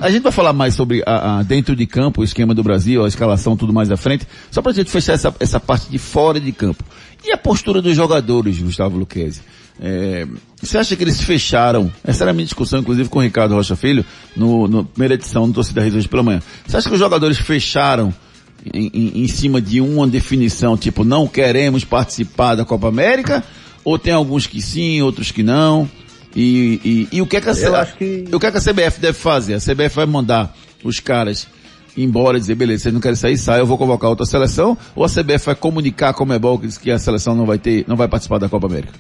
a 0.00 0.10
gente 0.10 0.22
vai 0.24 0.32
falar 0.32 0.52
mais 0.52 0.74
sobre 0.74 1.02
a, 1.06 1.38
a- 1.38 1.42
dentro 1.44 1.76
de 1.76 1.86
campo, 1.86 2.22
o 2.22 2.24
esquema 2.24 2.54
do 2.54 2.62
Brasil, 2.64 3.04
a 3.04 3.08
escalação, 3.08 3.56
tudo 3.56 3.72
mais 3.72 3.88
à 3.92 3.96
frente, 3.96 4.26
só 4.50 4.60
pra 4.60 4.72
gente 4.72 4.90
fechar 4.90 5.12
essa, 5.12 5.32
essa 5.38 5.60
parte 5.60 5.88
de 5.88 5.98
fora 5.98 6.40
de 6.40 6.50
campo. 6.50 6.82
E 7.24 7.30
a 7.30 7.36
postura 7.38 7.80
dos 7.80 7.94
jogadores, 7.94 8.58
Gustavo 8.60 8.96
Luquezzi? 8.98 9.40
É, 9.80 10.26
você 10.62 10.78
acha 10.78 10.94
que 10.96 11.02
eles 11.02 11.20
fecharam? 11.20 11.92
Essa 12.04 12.24
era 12.24 12.30
a 12.30 12.34
minha 12.34 12.44
discussão, 12.44 12.78
inclusive, 12.80 13.08
com 13.08 13.18
o 13.18 13.22
Ricardo 13.22 13.54
Rocha 13.54 13.74
Filho, 13.76 14.04
no, 14.36 14.68
no 14.68 14.84
primeira 14.84 15.14
edição 15.14 15.48
do 15.48 15.54
Torcida 15.54 15.80
Reis 15.80 15.94
hoje 15.94 16.08
pela 16.08 16.22
manhã. 16.22 16.40
Você 16.66 16.76
acha 16.76 16.88
que 16.88 16.94
os 16.94 17.00
jogadores 17.00 17.38
fecharam 17.38 18.14
em, 18.72 18.90
em- 18.94 19.22
em 19.24 19.28
cima 19.28 19.60
de 19.60 19.80
uma 19.80 20.06
definição, 20.06 20.76
tipo, 20.76 21.04
não 21.04 21.26
queremos 21.26 21.84
participar 21.84 22.54
da 22.54 22.64
Copa 22.64 22.88
América? 22.88 23.42
Ou 23.84 23.98
tem 23.98 24.12
alguns 24.14 24.46
que 24.46 24.62
sim, 24.62 25.02
outros 25.02 25.30
que 25.30 25.42
não? 25.42 25.90
E, 26.34 27.08
e, 27.12 27.16
e 27.16 27.22
o 27.22 27.26
que 27.26 27.36
é 27.36 27.40
que 27.40 27.48
a, 27.50 27.52
que- 27.52 28.24
o 28.32 28.40
que 28.40 28.46
é 28.46 28.50
que 28.50 28.58
a 28.58 28.60
CBF 28.60 29.00
deve 29.00 29.18
fazer? 29.18 29.54
A 29.54 29.58
CBF 29.60 29.96
vai 29.96 30.06
mandar 30.06 30.56
os 30.82 31.00
caras 31.00 31.46
embora 31.96 32.36
e 32.38 32.40
dizer, 32.40 32.54
beleza, 32.56 32.84
vocês 32.84 32.94
não 32.94 33.00
querem 33.00 33.14
sair, 33.16 33.36
sai, 33.36 33.60
eu 33.60 33.66
vou 33.66 33.76
convocar 33.78 34.08
outra 34.10 34.24
seleção? 34.26 34.76
Ou 34.96 35.04
a 35.04 35.08
CBF 35.08 35.46
vai 35.46 35.54
comunicar 35.54 36.08
a 36.08 36.14
Comebol 36.14 36.58
que 36.58 36.66
diz 36.66 36.78
que 36.78 36.90
a 36.90 36.98
seleção 36.98 37.34
não 37.36 37.44
vai 37.46 37.58
ter, 37.58 37.84
não 37.86 37.94
vai 37.96 38.08
participar 38.08 38.38
da 38.38 38.48
Copa 38.48 38.66
América? 38.66 38.92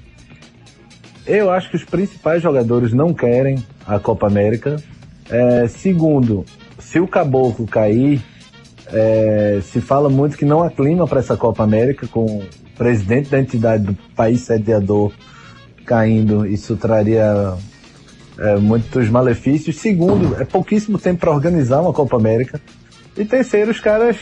Eu 1.26 1.50
acho 1.50 1.70
que 1.70 1.76
os 1.76 1.84
principais 1.84 2.42
jogadores 2.42 2.92
não 2.92 3.14
querem 3.14 3.64
a 3.86 3.98
Copa 3.98 4.26
América. 4.26 4.76
É, 5.30 5.66
segundo, 5.68 6.44
se 6.78 7.00
o 7.00 7.08
Caboclo 7.08 7.66
cair, 7.66 8.22
é, 8.88 9.60
se 9.62 9.80
fala 9.80 10.10
muito 10.10 10.36
que 10.36 10.44
não 10.44 10.62
há 10.62 10.70
clima 10.70 11.06
para 11.06 11.20
essa 11.20 11.36
Copa 11.36 11.62
América, 11.62 12.06
com 12.06 12.26
o 12.26 12.44
presidente 12.76 13.30
da 13.30 13.40
entidade 13.40 13.84
do 13.84 13.94
país 14.14 14.40
sediador 14.40 15.12
caindo, 15.86 16.46
isso 16.46 16.76
traria 16.76 17.54
é, 18.38 18.56
muitos 18.56 19.08
malefícios. 19.08 19.76
Segundo, 19.76 20.36
é 20.38 20.44
pouquíssimo 20.44 20.98
tempo 20.98 21.20
para 21.20 21.30
organizar 21.30 21.80
uma 21.80 21.92
Copa 21.92 22.16
América. 22.16 22.60
E 23.16 23.24
terceiro, 23.24 23.70
os 23.70 23.80
caras 23.80 24.16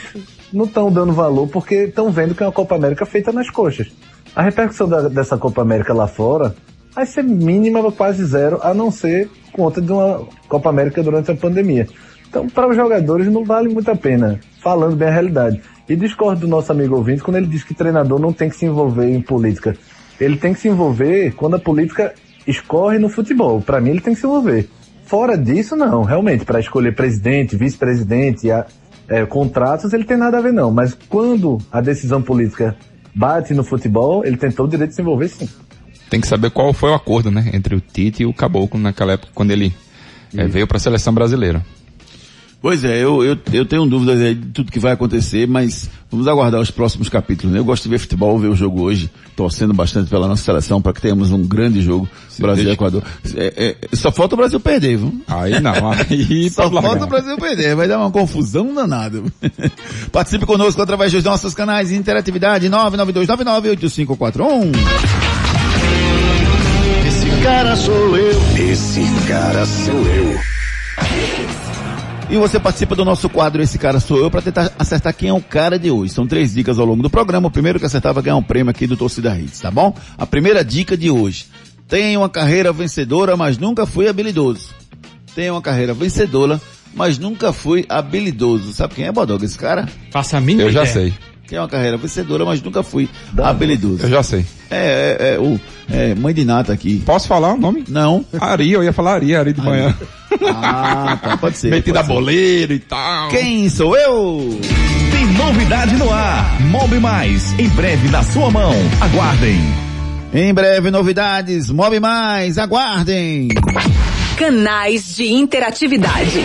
não 0.53 0.67
estão 0.67 0.93
dando 0.93 1.13
valor 1.13 1.49
porque 1.49 1.87
estão 1.87 2.13
vendo 2.13 2.35
que 2.35 2.45
é 2.45 2.47
uma 2.47 2.53
Copa 2.53 2.77
América 2.77 3.05
feita 3.05 3.33
nas 3.33 3.51
coxas. 3.51 3.91
A 4.37 4.43
repercussão 4.43 4.89
da, 4.89 5.09
dessa 5.09 5.37
Copa 5.37 5.63
América 5.63 5.93
lá 5.93 6.07
fora 6.07 6.55
vai 6.95 7.07
ser 7.07 7.23
mínima, 7.23 7.91
quase 7.93 8.25
zero, 8.25 8.59
a 8.63 8.73
não 8.73 8.91
ser 8.91 9.31
conta 9.53 9.81
de 9.81 9.93
uma 9.93 10.27
Copa 10.49 10.71
América 10.71 11.03
durante 11.03 11.31
a 11.31 11.35
pandemia. 11.35 11.87
Então, 12.29 12.49
para 12.49 12.69
os 12.69 12.77
jogadores 12.77 13.27
não 13.29 13.45
vale 13.45 13.69
muito 13.69 13.91
a 13.91 13.97
pena, 13.97 14.41
falando 14.63 14.97
bem 14.97 15.09
a 15.09 15.13
realidade. 15.13 15.61
E 15.89 15.97
discordo 15.97 16.43
do 16.43 16.49
nosso 16.49 16.73
amigo 16.73 16.97
ouvinte 16.97 17.23
quando 17.23 17.37
ele 17.37 17.47
diz 17.47 17.65
que 17.65 17.75
treinador 17.75 18.19
não 18.19 18.33
tem 18.33 18.49
que 18.49 18.57
se 18.57 18.65
envolver 18.65 19.11
em 19.11 19.21
política. 19.21 19.77
Ele 20.21 20.37
tem 20.37 20.55
que 20.55 20.61
se 20.61 20.69
envolver 20.69 21.33
quando 21.35 21.57
a 21.57 21.59
política 21.59 22.15
escorre 22.47 22.99
no 22.99 23.09
futebol. 23.09 23.61
Para 23.61 23.81
mim, 23.81 23.91
ele 23.91 24.01
tem 24.01 24.15
que 24.15 24.21
se 24.21 24.27
envolver. 24.27 24.69
Fora 25.05 25.37
disso, 25.37 25.77
não. 25.77 26.03
Realmente, 26.05 26.45
para 26.45 26.61
escolher 26.61 26.95
presidente, 26.95 27.57
vice-presidente, 27.57 28.49
é, 28.51 29.27
contratos, 29.27 29.93
ele 29.93 30.05
tem 30.05 30.17
nada 30.17 30.39
a 30.39 30.41
ver, 30.41 30.53
não. 30.53 30.71
Mas 30.71 30.97
quando 31.09 31.59
a 31.71 31.81
decisão 31.81 32.23
política 32.23 32.77
bate 33.15 33.53
no 33.53 33.63
futebol, 33.63 34.25
ele 34.25 34.37
tem 34.37 34.51
todo 34.51 34.69
o 34.69 34.71
direito 34.71 34.91
de 34.91 34.97
se 34.97 35.03
envolver, 35.03 35.29
sim. 35.29 35.49
Tem 36.13 36.21
que 36.21 36.29
saber 36.29 36.51
qual 36.51 36.75
foi 36.75 36.91
o 36.91 36.95
acordo, 36.95 37.31
né? 37.31 37.49
Entre 37.55 37.75
o 37.75 37.81
Tite 37.81 38.23
e 38.23 38.27
o 38.27 38.35
Caboclo 38.35 38.79
naquela 38.79 39.13
época, 39.13 39.33
quando 39.35 39.51
ele 39.51 39.75
é, 40.37 40.47
veio 40.47 40.67
para 40.67 40.77
a 40.77 40.81
seleção 40.81 41.15
brasileira. 41.15 41.65
Pois 42.61 42.85
é, 42.85 43.03
eu, 43.03 43.25
eu, 43.25 43.39
eu 43.51 43.65
tenho 43.65 43.87
dúvidas 43.87 44.21
aí 44.21 44.35
de 44.35 44.49
tudo 44.49 44.71
que 44.71 44.79
vai 44.79 44.93
acontecer, 44.93 45.49
mas 45.49 45.89
vamos 46.11 46.29
aguardar 46.29 46.61
os 46.61 46.71
próximos 46.71 47.09
capítulos. 47.09 47.55
Né? 47.55 47.61
Eu 47.61 47.65
gosto 47.65 47.85
de 47.85 47.89
ver 47.89 47.99
futebol, 47.99 48.39
ver 48.39 48.49
o 48.49 48.55
jogo 48.55 48.83
hoje, 48.83 49.11
torcendo 49.35 49.73
bastante 49.73 50.11
pela 50.11 50.29
nossa 50.29 50.45
seleção 50.45 50.83
para 50.83 50.93
que 50.93 51.01
tenhamos 51.01 51.31
um 51.31 51.47
grande 51.47 51.81
jogo 51.81 52.07
Brasil 52.39 52.69
e 52.69 52.73
Equador. 52.73 53.03
É, 53.35 53.75
é, 53.91 53.97
só 53.97 54.13
falta 54.13 54.35
o 54.35 54.37
Brasil 54.37 54.61
perder, 54.61 54.99
viu? 54.99 55.19
Aí 55.27 55.59
não, 55.61 55.73
aí 55.93 56.51
Só 56.51 56.71
falta 56.71 57.05
o 57.05 57.09
Brasil 57.09 57.39
perder, 57.39 57.75
vai 57.75 57.89
dar 57.89 57.99
uma 57.99 58.11
confusão 58.11 58.75
danada. 58.75 59.23
Participe 60.13 60.45
conosco 60.45 60.83
através 60.83 61.11
dos 61.11 61.25
nossos 61.25 61.55
canais 61.55 61.89
de 61.89 61.95
interatividade 61.95 62.69
992998541. 62.69 65.32
Esse 67.07 67.43
cara 67.43 67.77
sou 67.77 68.17
eu. 68.17 68.41
Esse 68.71 69.03
cara 69.27 69.67
sou 69.67 69.95
eu. 69.95 70.39
E 72.31 72.37
você 72.39 72.59
participa 72.59 72.97
do 72.97 73.05
nosso 73.05 73.29
quadro 73.29 73.61
Esse 73.63 73.79
Cara 73.79 74.01
Sou 74.01 74.17
Eu 74.17 74.31
para 74.31 74.41
tentar 74.41 74.73
acertar 74.79 75.15
quem 75.15 75.29
é 75.29 75.33
o 75.35 75.41
cara 75.43 75.79
de 75.79 75.91
hoje. 75.91 76.15
São 76.15 76.27
três 76.27 76.55
dicas 76.55 76.79
ao 76.79 76.87
longo 76.87 77.03
do 77.03 77.11
programa. 77.11 77.49
O 77.49 77.51
primeiro 77.51 77.79
que 77.79 77.85
acertar 77.85 78.15
vai 78.15 78.23
ganhar 78.23 78.37
um 78.37 78.43
prêmio 78.43 78.71
aqui 78.71 78.87
do 78.87 78.97
Torcida 78.97 79.39
Hits, 79.39 79.61
tá 79.61 79.71
bom? 79.71 79.95
A 80.17 80.25
primeira 80.25 80.65
dica 80.65 80.97
de 80.97 81.11
hoje. 81.11 81.45
Tem 81.87 82.17
uma 82.17 82.31
carreira 82.31 82.73
vencedora, 82.73 83.37
mas 83.37 83.59
nunca 83.59 83.85
fui 83.85 84.09
habilidoso. 84.09 84.71
Tem 85.35 85.51
uma 85.51 85.61
carreira 85.61 85.93
vencedora, 85.93 86.59
mas 86.95 87.19
nunca 87.19 87.53
fui 87.53 87.85
habilidoso. 87.87 88.73
Sabe 88.73 88.95
quem 88.95 89.05
é, 89.05 89.13
Bodoga, 89.13 89.45
esse 89.45 89.59
cara? 89.59 89.87
Faça 90.11 90.39
a 90.39 90.41
mínima 90.41 90.69
Eu 90.69 90.73
já 90.73 90.85
ideia. 90.85 91.13
Sei. 91.53 91.59
Tem 91.59 91.59
uma 91.59 91.69
carreira 91.69 91.97
vencedora, 91.97 92.45
mas 92.45 92.63
nunca 92.63 92.83
fui 92.83 93.09
habilidoso. 93.37 94.03
Eu 94.05 94.09
já 94.11 94.23
sei. 94.23 94.45
É, 94.71 95.17
é, 95.21 95.35
é, 95.35 95.39
o, 95.39 95.61
é, 95.91 96.15
mãe 96.15 96.33
de 96.33 96.45
nata 96.45 96.73
aqui. 96.73 97.03
Posso 97.05 97.29
falar 97.29 97.53
o 97.53 97.59
nome? 97.59 97.85
Não. 97.89 98.25
Ari, 98.41 98.73
eu 98.73 98.83
ia 98.83 98.93
falar 98.93 99.17
Ari, 99.17 99.37
Ari 99.37 99.53
de 99.53 99.61
manhã. 99.61 99.95
Ah, 100.47 101.19
tá, 101.23 101.37
pode 101.37 101.59
ser. 101.59 101.71
Metida 101.71 102.03
boleiro 102.03 102.73
e 102.73 102.79
tal. 102.79 103.29
Quem 103.29 103.69
sou 103.69 103.95
eu? 103.97 104.59
Tem 105.11 105.27
novidade 105.27 105.95
no 105.97 106.11
ar. 106.11 106.61
Mob 106.63 106.99
Mais, 106.99 107.53
em 107.59 107.69
breve 107.69 108.09
na 108.09 108.23
sua 108.23 108.51
mão. 108.51 108.73
Aguardem. 109.01 109.61
Em 110.35 110.55
breve 110.55 110.91
novidades, 110.91 111.69
Mob 111.69 112.01
Mais, 112.01 112.57
aguardem. 112.57 113.49
Canais 114.39 115.15
de 115.17 115.31
interatividade. 115.31 116.41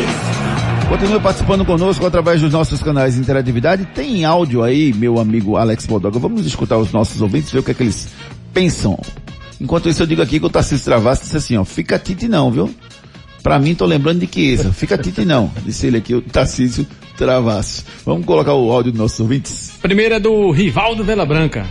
Continue 0.90 1.20
participando 1.20 1.66
conosco 1.66 2.06
através 2.06 2.42
dos 2.42 2.54
nossos 2.54 2.82
canais 2.82 3.16
de 3.16 3.20
interatividade. 3.20 3.86
Tem 3.94 4.24
áudio 4.24 4.64
aí, 4.64 4.94
meu 4.94 5.20
amigo 5.20 5.58
Alex 5.58 5.86
Bodoga. 5.86 6.18
Vamos 6.18 6.46
escutar 6.46 6.78
os 6.78 6.94
nossos 6.94 7.22
ouvintes, 7.22 7.52
ver 7.52 7.60
o 7.60 7.64
que 7.64 7.72
é 7.72 7.74
que 7.74 7.84
eles 7.84 8.08
pensam. 8.54 8.98
Enquanto 9.60 9.90
isso 9.90 10.02
eu 10.02 10.08
digo 10.08 10.22
aqui 10.22 10.40
que 10.40 10.46
o 10.46 10.50
Tarcísio 10.50 10.86
Travassi 10.86 11.24
disse 11.24 11.38
assim, 11.38 11.58
ó, 11.58 11.66
fica 11.66 12.00
Tite 12.00 12.28
não, 12.30 12.50
viu? 12.50 12.74
Pra 13.44 13.60
mim, 13.60 13.76
tô 13.76 13.86
lembrando 13.86 14.20
de 14.20 14.28
que 14.28 14.40
isso, 14.40 14.72
fica 14.72 14.98
Tite 14.98 15.26
não. 15.26 15.52
Disse 15.66 15.88
ele 15.88 15.98
aqui, 15.98 16.16
o 16.16 16.22
Tarcísio 16.22 16.88
Travassi. 17.18 17.84
Vamos 18.06 18.26
colocar 18.26 18.54
o 18.54 18.72
áudio 18.72 18.94
dos 18.94 19.02
nossos 19.02 19.20
ouvintes? 19.20 19.74
Primeiro 19.82 20.16
é 20.16 20.20
do 20.20 20.52
Rivaldo 20.52 21.04
Vela 21.04 21.26
Branca. 21.26 21.66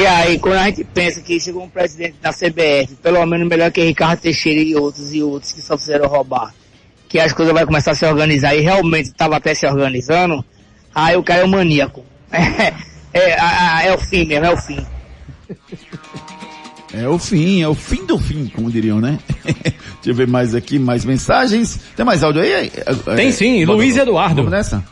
E 0.00 0.06
aí, 0.06 0.38
quando 0.38 0.56
a 0.56 0.64
gente 0.64 0.84
pensa 0.84 1.20
que 1.20 1.38
chegou 1.38 1.62
um 1.62 1.68
presidente 1.68 2.16
da 2.20 2.32
CBF, 2.32 2.94
pelo 3.02 3.24
menos 3.26 3.46
melhor 3.46 3.70
que 3.70 3.84
Ricardo 3.84 4.20
Teixeira 4.20 4.60
e 4.60 4.74
outros 4.74 5.14
e 5.14 5.22
outros 5.22 5.52
que 5.52 5.60
só 5.60 5.76
fizeram 5.76 6.08
roubar, 6.08 6.54
que 7.12 7.20
as 7.20 7.30
coisas 7.34 7.52
vão 7.52 7.66
começar 7.66 7.90
a 7.90 7.94
se 7.94 8.06
organizar 8.06 8.56
e 8.56 8.62
realmente 8.62 9.10
estava 9.10 9.36
até 9.36 9.54
se 9.54 9.66
organizando, 9.66 10.42
aí 10.94 11.14
o 11.14 11.22
cara 11.22 11.42
é 11.42 11.44
um 11.44 11.48
maníaco. 11.48 12.02
É, 13.14 13.32
é, 13.32 13.88
é 13.88 13.94
o 13.94 13.98
fim 13.98 14.24
mesmo, 14.24 14.46
é 14.46 14.50
o 14.50 14.56
fim. 14.56 14.86
É 16.94 17.06
o 17.06 17.18
fim, 17.18 17.60
é 17.60 17.68
o 17.68 17.74
fim 17.74 18.06
do 18.06 18.18
fim, 18.18 18.46
como 18.46 18.70
diriam, 18.70 19.02
né? 19.02 19.18
Deixa 19.44 19.76
eu 20.06 20.14
ver 20.14 20.26
mais 20.26 20.54
aqui, 20.54 20.78
mais 20.78 21.04
mensagens. 21.04 21.78
Tem 21.94 22.06
mais 22.06 22.24
áudio 22.24 22.40
aí? 22.40 22.72
Tem 23.14 23.30
sim, 23.30 23.66
Luiz 23.66 23.98
Eduardo. 23.98 24.36
Vamos 24.36 24.50
nessa? 24.50 24.82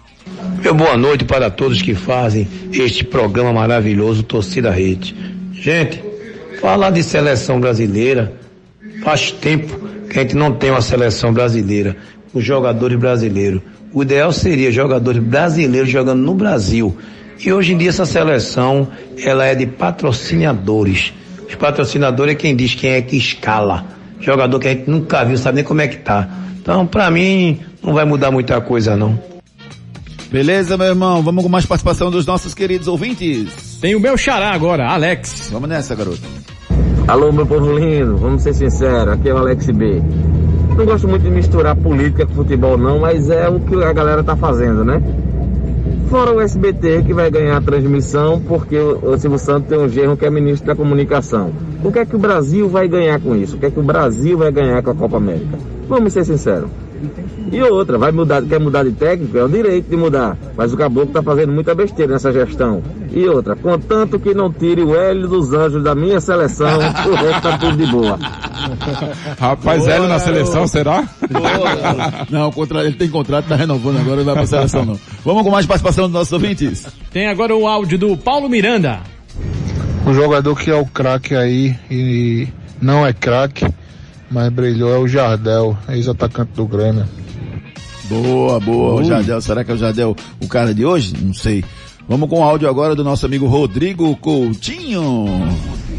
Meu 0.62 0.74
boa 0.74 0.98
noite 0.98 1.24
para 1.24 1.50
todos 1.50 1.80
que 1.80 1.94
fazem 1.94 2.46
este 2.70 3.04
programa 3.04 3.54
maravilhoso 3.54 4.22
Torcida 4.22 4.70
Rede. 4.70 5.16
Gente, 5.54 6.04
falar 6.60 6.90
de 6.90 7.02
seleção 7.02 7.58
brasileira, 7.58 8.34
faz 9.02 9.32
tempo 9.32 9.78
que 10.08 10.18
a 10.18 10.22
gente 10.22 10.34
não 10.36 10.52
tem 10.52 10.70
uma 10.70 10.80
seleção 10.80 11.32
brasileira, 11.32 11.96
os 12.32 12.44
jogadores 12.44 12.98
brasileiros. 12.98 13.62
O 13.92 14.02
ideal 14.02 14.32
seria 14.32 14.70
jogadores 14.70 15.22
brasileiros 15.22 15.90
jogando 15.90 16.20
no 16.20 16.34
Brasil. 16.34 16.96
E 17.44 17.52
hoje 17.52 17.72
em 17.72 17.78
dia 17.78 17.88
essa 17.88 18.06
seleção, 18.06 18.88
ela 19.22 19.46
é 19.46 19.54
de 19.54 19.66
patrocinadores. 19.66 21.12
Os 21.48 21.54
patrocinadores 21.54 22.34
é 22.34 22.36
quem 22.36 22.54
diz 22.54 22.74
quem 22.74 22.90
é 22.90 23.02
que 23.02 23.16
escala. 23.16 23.84
Jogador 24.20 24.58
que 24.60 24.68
a 24.68 24.70
gente 24.70 24.88
nunca 24.88 25.24
viu, 25.24 25.36
sabe 25.38 25.56
nem 25.56 25.64
como 25.64 25.80
é 25.80 25.88
que 25.88 25.96
tá. 25.96 26.28
Então, 26.60 26.86
pra 26.86 27.10
mim, 27.10 27.58
não 27.82 27.94
vai 27.94 28.04
mudar 28.04 28.30
muita 28.30 28.60
coisa 28.60 28.96
não. 28.96 29.18
Beleza, 30.30 30.76
meu 30.76 30.86
irmão? 30.86 31.22
Vamos 31.22 31.42
com 31.42 31.48
mais 31.48 31.66
participação 31.66 32.10
dos 32.10 32.24
nossos 32.26 32.54
queridos 32.54 32.86
ouvintes. 32.86 33.78
Tem 33.80 33.96
o 33.96 34.00
meu 34.00 34.16
xará 34.16 34.52
agora, 34.52 34.86
Alex. 34.86 35.48
Vamos 35.50 35.68
nessa, 35.68 35.94
garoto. 35.96 36.20
Alô, 37.10 37.32
meu 37.32 37.44
povo 37.44 37.76
lindo, 37.76 38.16
vamos 38.18 38.40
ser 38.40 38.54
sinceros, 38.54 39.14
aqui 39.14 39.28
é 39.28 39.34
o 39.34 39.38
Alex 39.38 39.68
B. 39.70 40.00
Não 40.76 40.86
gosto 40.86 41.08
muito 41.08 41.22
de 41.22 41.30
misturar 41.30 41.74
política 41.74 42.24
com 42.24 42.34
futebol 42.34 42.78
não, 42.78 43.00
mas 43.00 43.28
é 43.28 43.48
o 43.48 43.58
que 43.58 43.74
a 43.82 43.92
galera 43.92 44.22
tá 44.22 44.36
fazendo, 44.36 44.84
né? 44.84 45.02
Fora 46.08 46.32
o 46.32 46.40
SBT 46.40 47.02
que 47.02 47.12
vai 47.12 47.28
ganhar 47.28 47.56
a 47.56 47.60
transmissão 47.60 48.40
porque 48.40 48.78
o 48.78 49.18
Silvio 49.18 49.40
Santos 49.40 49.68
tem 49.68 49.76
um 49.76 49.88
genro 49.88 50.16
que 50.16 50.24
é 50.24 50.30
ministro 50.30 50.68
da 50.68 50.76
comunicação. 50.76 51.50
O 51.82 51.90
que 51.90 51.98
é 51.98 52.06
que 52.06 52.14
o 52.14 52.18
Brasil 52.18 52.68
vai 52.68 52.86
ganhar 52.86 53.20
com 53.20 53.34
isso? 53.34 53.56
O 53.56 53.58
que 53.58 53.66
é 53.66 53.70
que 53.72 53.80
o 53.80 53.82
Brasil 53.82 54.38
vai 54.38 54.52
ganhar 54.52 54.80
com 54.80 54.92
a 54.92 54.94
Copa 54.94 55.16
América? 55.16 55.58
Vamos 55.88 56.12
ser 56.12 56.24
sinceros. 56.24 56.70
E 57.52 57.62
outra, 57.62 57.96
vai 57.98 58.12
mudar, 58.12 58.42
quer 58.42 58.60
mudar 58.60 58.84
de 58.84 58.92
técnico, 58.92 59.36
é 59.38 59.44
o 59.44 59.48
direito 59.48 59.88
de 59.88 59.96
mudar. 59.96 60.36
Mas 60.56 60.72
o 60.72 60.76
Caboclo 60.76 61.12
tá 61.12 61.22
fazendo 61.22 61.52
muita 61.52 61.74
besteira 61.74 62.12
nessa 62.12 62.32
gestão. 62.32 62.82
E 63.12 63.26
outra, 63.26 63.56
contanto 63.56 64.18
que 64.18 64.32
não 64.34 64.52
tire 64.52 64.82
o 64.82 64.94
Hélio 64.94 65.26
dos 65.28 65.52
Anjos 65.52 65.82
da 65.82 65.94
minha 65.94 66.20
seleção, 66.20 66.68
o 67.08 67.14
resto 67.14 67.42
tá 67.42 67.58
tudo 67.58 67.76
de 67.76 67.86
boa. 67.90 68.18
Rapaz, 69.38 69.80
Boa, 69.84 69.92
Hélio 69.94 70.08
na 70.08 70.18
seleção, 70.18 70.66
será? 70.66 71.08
Não, 72.30 72.48
o 72.48 72.52
contra- 72.52 72.84
ele 72.84 72.94
tem 72.96 73.08
contrato, 73.08 73.46
tá 73.48 73.56
renovando 73.56 73.98
agora, 73.98 74.16
não 74.16 74.24
vai 74.24 74.34
pra 74.34 74.46
seleção 74.46 74.84
não. 74.84 74.98
Vamos 75.24 75.42
com 75.42 75.50
mais 75.50 75.66
participação 75.66 76.04
dos 76.04 76.12
nossos 76.12 76.32
ouvintes. 76.32 76.86
Tem 77.12 77.28
agora 77.28 77.54
o 77.56 77.66
áudio 77.66 77.98
do 77.98 78.16
Paulo 78.16 78.48
Miranda. 78.48 79.00
Um 80.06 80.14
jogador 80.14 80.54
que 80.58 80.70
é 80.70 80.74
o 80.74 80.86
craque 80.86 81.34
aí 81.34 81.74
e 81.90 82.48
não 82.80 83.06
é 83.06 83.12
craque, 83.12 83.66
mas 84.30 84.48
brilhou 84.50 84.94
é 84.94 84.98
o 84.98 85.08
Jardel, 85.08 85.76
ex-atacante 85.88 86.52
do 86.54 86.66
Grêmio. 86.66 87.04
Boa, 88.08 88.58
boa. 88.60 88.94
O 88.94 88.96
Ui. 88.98 89.04
Jardel, 89.04 89.40
será 89.40 89.64
que 89.64 89.70
é 89.70 89.74
o 89.74 89.78
Jardel 89.78 90.16
o 90.42 90.48
cara 90.48 90.74
de 90.74 90.84
hoje? 90.84 91.14
Não 91.20 91.34
sei. 91.34 91.64
Vamos 92.08 92.28
com 92.28 92.40
o 92.40 92.42
áudio 92.42 92.68
agora 92.68 92.94
do 92.96 93.04
nosso 93.04 93.24
amigo 93.26 93.46
Rodrigo 93.46 94.16
Coutinho. 94.16 95.26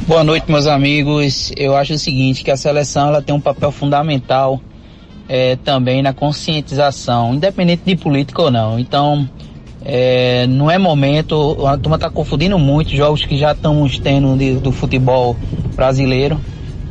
Boa 0.08 0.24
noite, 0.24 0.52
meus 0.52 0.68
amigos. 0.68 1.54
Eu 1.56 1.76
acho 1.76 1.94
o 1.94 1.98
seguinte, 1.98 2.44
que 2.44 2.52
a 2.52 2.58
seleção 2.58 3.08
ela 3.08 3.22
tem 3.22 3.34
um 3.34 3.40
papel 3.40 3.72
fundamental 3.72 4.60
eh, 5.30 5.58
também 5.64 6.02
na 6.02 6.12
conscientização, 6.12 7.34
independente 7.36 7.84
de 7.86 7.96
política 7.96 8.42
ou 8.42 8.52
não. 8.52 8.78
Então, 8.78 9.30
eh, 9.86 10.46
não 10.50 10.70
é 10.70 10.78
momento, 10.78 11.66
a 11.66 11.78
turma 11.78 11.96
está 11.96 12.10
confundindo 12.10 12.60
muito 12.60 12.90
jogos 12.94 13.24
que 13.26 13.38
já 13.38 13.54
estamos 13.54 13.98
tendo 14.00 14.36
de- 14.38 14.56
do 14.56 14.72
futebol 14.74 15.38
brasileiro 15.78 16.38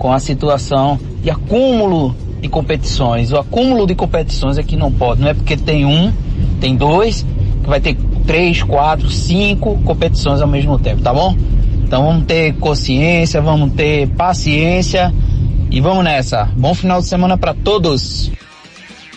com 0.00 0.10
a 0.10 0.18
situação 0.18 0.98
de 1.22 1.28
acúmulo 1.28 2.16
de 2.40 2.48
competições. 2.48 3.32
O 3.32 3.36
acúmulo 3.36 3.86
de 3.86 3.94
competições 3.94 4.56
é 4.56 4.62
que 4.62 4.74
não 4.74 4.90
pode, 4.90 5.20
não 5.20 5.28
é 5.28 5.34
porque 5.34 5.58
tem 5.58 5.84
um, 5.84 6.10
tem 6.58 6.74
dois, 6.74 7.26
que 7.62 7.68
vai 7.68 7.82
ter 7.82 7.98
três, 8.26 8.62
quatro, 8.62 9.10
cinco 9.10 9.78
competições 9.84 10.40
ao 10.40 10.48
mesmo 10.48 10.78
tempo, 10.78 11.02
tá 11.02 11.12
bom? 11.12 11.36
Então 11.84 12.06
vamos 12.06 12.24
ter 12.24 12.54
consciência, 12.54 13.42
vamos 13.42 13.74
ter 13.74 14.08
paciência 14.08 15.12
E 15.70 15.82
vamos 15.82 16.02
nessa. 16.02 16.48
Bom 16.56 16.72
final 16.72 17.00
de 17.02 17.06
semana 17.06 17.36
para 17.36 17.52
todos. 17.52 18.32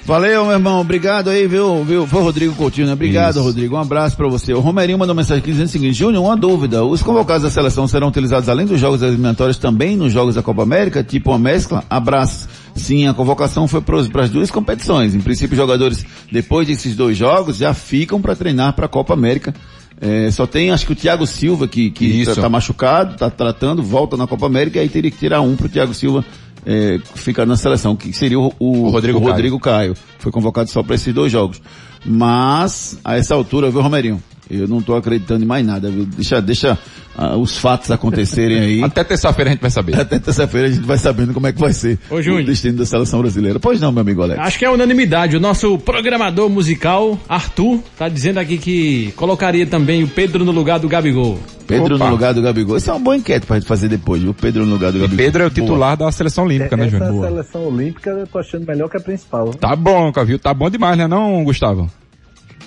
Valeu, 0.06 0.44
meu 0.44 0.54
irmão. 0.54 0.82
Obrigado 0.82 1.30
aí, 1.30 1.48
viu? 1.48 1.82
viu? 1.86 2.06
Foi 2.06 2.20
o 2.20 2.24
Rodrigo 2.24 2.54
Coutinho, 2.56 2.88
né? 2.88 2.94
Obrigado, 2.94 3.36
Isso. 3.36 3.44
Rodrigo. 3.44 3.76
Um 3.78 3.80
abraço 3.80 4.18
pra 4.18 4.28
você. 4.28 4.54
O 4.54 4.60
Romerinho 4.60 5.00
mandou 5.00 5.16
mensagem 5.16 5.42
aqui 5.42 5.52
dizendo 5.52 5.68
o 5.68 5.70
seguinte, 5.70 5.94
Júnior, 5.94 6.22
uma 6.26 6.36
dúvida. 6.36 6.84
Os 6.84 7.02
convocados 7.02 7.44
da 7.44 7.50
seleção 7.50 7.88
serão 7.88 8.10
utilizados 8.10 8.50
além 8.50 8.66
dos 8.66 8.82
jogos 8.82 9.02
eliminatórios 9.02 9.58
também 9.58 9.96
nos 9.96 10.12
jogos 10.12 10.36
da 10.36 10.44
Copa 10.44 10.62
América? 10.62 11.04
Tipo 11.06 11.32
uma 11.32 11.40
mescla? 11.40 11.86
Abraço. 11.90 12.50
Sim, 12.76 13.08
a 13.08 13.14
convocação 13.14 13.66
foi 13.66 13.80
para 13.80 14.24
as 14.24 14.30
duas 14.30 14.52
competições. 14.52 15.16
Em 15.16 15.22
princípio, 15.22 15.54
os 15.54 15.58
jogadores, 15.58 16.06
depois 16.30 16.68
desses 16.68 16.98
dois 16.98 17.16
jogos, 17.16 17.56
já 17.56 17.74
ficam 17.74 18.22
para 18.22 18.36
treinar 18.36 18.74
para 18.74 18.88
a 18.88 18.90
Copa 18.90 19.14
América. 19.14 19.54
É, 20.02 20.30
só 20.32 20.46
tem, 20.46 20.70
acho 20.70 20.86
que 20.86 20.92
o 20.92 20.96
Thiago 20.96 21.26
Silva, 21.26 21.66
que, 21.66 21.90
que 21.90 22.26
tá, 22.26 22.36
tá 22.36 22.50
machucado, 22.50 23.16
tá 23.16 23.30
tratando, 23.30 23.82
volta 23.82 24.18
na 24.18 24.28
Copa 24.28 24.48
América, 24.48 24.78
e 24.80 24.82
aí 24.82 24.90
teria 24.90 25.10
que 25.10 25.18
tirar 25.18 25.40
um 25.40 25.56
pro 25.56 25.70
Thiago 25.70 25.94
Silva 25.94 26.26
é, 26.66 27.00
ficar 27.16 27.46
na 27.46 27.56
seleção, 27.58 27.96
que 27.96 28.12
seria 28.14 28.40
o, 28.40 28.54
o- 28.60 28.84
O 28.86 28.90
Rodrigo 28.90 29.18
o 29.18 29.22
Caio. 29.22 29.32
Rodrigo 29.34 29.60
Caio. 29.60 29.96
Foi 30.20 30.32
convocado 30.32 30.70
só 30.70 30.82
para 30.84 30.96
esses 30.96 31.14
dois 31.14 31.32
jogos. 31.32 31.62
Mas, 32.06 33.00
a 33.04 33.16
essa 33.18 33.34
altura, 33.34 33.70
viu, 33.72 33.82
Romerinho? 33.82 34.22
Eu 34.50 34.68
não 34.68 34.82
tô 34.82 34.96
acreditando 34.96 35.44
em 35.44 35.48
mais 35.48 35.66
nada, 35.66 35.90
viu? 35.90 36.06
Deixa, 36.06 36.42
deixa 36.42 36.78
ah, 37.16 37.38
os 37.38 37.58
fatos 37.58 37.90
acontecerem 37.92 38.60
aí. 38.60 38.84
Até 38.86 39.04
terça-feira 39.04 39.50
a 39.50 39.54
gente 39.54 39.62
vai 39.62 39.72
saber. 39.72 40.00
Até 40.00 40.20
terça-feira 40.20 40.68
a 40.68 40.72
gente 40.72 40.86
vai 40.86 40.98
sabendo 40.98 41.34
como 41.34 41.48
é 41.48 41.54
que 41.54 41.60
vai 41.60 41.74
ser 41.74 41.98
Ô, 42.10 42.16
o 42.16 42.22
Júnior. 42.22 42.44
destino 42.46 42.78
da 42.78 42.86
seleção 42.86 43.22
brasileira. 43.22 43.60
Pois 43.60 43.80
não, 43.80 43.92
meu 43.92 44.02
amigo 44.02 44.22
Alex. 44.22 44.40
Acho 44.40 44.60
que 44.60 44.66
é 44.66 44.70
unanimidade. 44.70 45.38
O 45.38 45.40
nosso 45.40 45.78
programador 45.78 46.50
musical, 46.50 47.18
Arthur, 47.28 47.80
tá 47.98 48.10
dizendo 48.10 48.40
aqui 48.40 48.58
que 48.58 49.12
colocaria 49.16 49.66
também 49.66 50.04
o 50.04 50.08
Pedro 50.08 50.44
no 50.44 50.52
lugar 50.52 50.80
do 50.80 50.88
Gabigol. 50.88 51.40
Pedro 51.66 51.96
Opa. 51.96 52.06
no 52.06 52.12
lugar 52.12 52.34
do 52.34 52.42
Gabigol. 52.42 52.78
Isso 52.78 52.90
é 52.90 52.94
uma 52.94 53.00
boa 53.00 53.16
enquete 53.16 53.46
pra 53.46 53.58
gente 53.58 53.68
fazer 53.68 53.88
depois, 53.88 54.22
viu? 54.22 54.34
Pedro 54.34 54.66
no 54.66 54.74
lugar 54.74 54.92
do 54.92 55.00
Gabigol. 55.00 55.18
Pedro 55.18 55.44
é 55.44 55.48
o 55.48 55.50
titular 55.50 55.96
da 55.96 56.12
seleção 56.12 56.44
olímpica, 56.44 56.76
né, 56.76 56.88
Essa 56.88 56.98
Júnior? 56.98 57.28
seleção 57.28 57.68
olímpica 57.68 58.10
eu 58.10 58.28
tô 58.28 58.40
achando 58.40 58.68
melhor 58.68 58.90
que 58.90 58.98
a 58.98 59.00
principal. 59.00 59.54
Tá 59.54 59.76
bom, 59.76 60.12
viu? 60.26 60.38
Tá 60.38 60.54
bom 60.54 60.70
demais, 60.70 60.98
né 60.98 61.08
não, 61.08 61.44
Gustavo? 61.44 61.90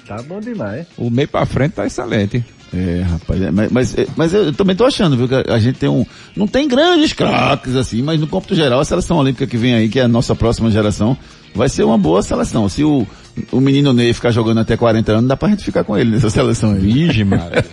Tá 0.06 0.22
bom 0.22 0.40
demais. 0.40 0.86
O 0.96 1.10
meio 1.10 1.26
pra 1.26 1.44
frente 1.44 1.72
tá 1.72 1.86
excelente. 1.86 2.44
É, 2.72 3.02
rapaz, 3.02 3.40
é, 3.40 3.50
mas, 3.50 3.70
mas, 3.70 3.98
é, 3.98 4.06
mas 4.16 4.34
eu 4.34 4.52
também 4.52 4.74
tô 4.74 4.84
achando, 4.84 5.16
viu, 5.16 5.28
que 5.28 5.34
a, 5.34 5.54
a 5.54 5.58
gente 5.58 5.78
tem 5.78 5.88
um, 5.88 6.04
não 6.34 6.46
tem 6.48 6.66
grandes 6.66 7.12
craques 7.12 7.76
assim, 7.76 8.02
mas 8.02 8.18
no 8.20 8.26
cômputo 8.26 8.56
geral 8.56 8.80
a 8.80 8.84
seleção 8.84 9.18
olímpica 9.18 9.46
que 9.46 9.56
vem 9.56 9.74
aí, 9.74 9.88
que 9.88 10.00
é 10.00 10.02
a 10.02 10.08
nossa 10.08 10.34
próxima 10.34 10.70
geração, 10.70 11.16
vai 11.54 11.68
ser 11.68 11.84
uma 11.84 11.96
boa 11.96 12.22
seleção. 12.22 12.68
Se 12.68 12.82
o, 12.82 13.06
o 13.52 13.60
menino 13.60 13.92
Ney 13.92 14.12
ficar 14.12 14.30
jogando 14.30 14.58
até 14.58 14.76
40 14.76 15.12
anos, 15.12 15.28
dá 15.28 15.36
pra 15.36 15.48
gente 15.48 15.64
ficar 15.64 15.84
com 15.84 15.96
ele 15.96 16.10
nessa 16.10 16.28
seleção 16.28 16.72
aí. 16.72 16.80
Vige, 16.80 17.24
Maria. 17.24 17.64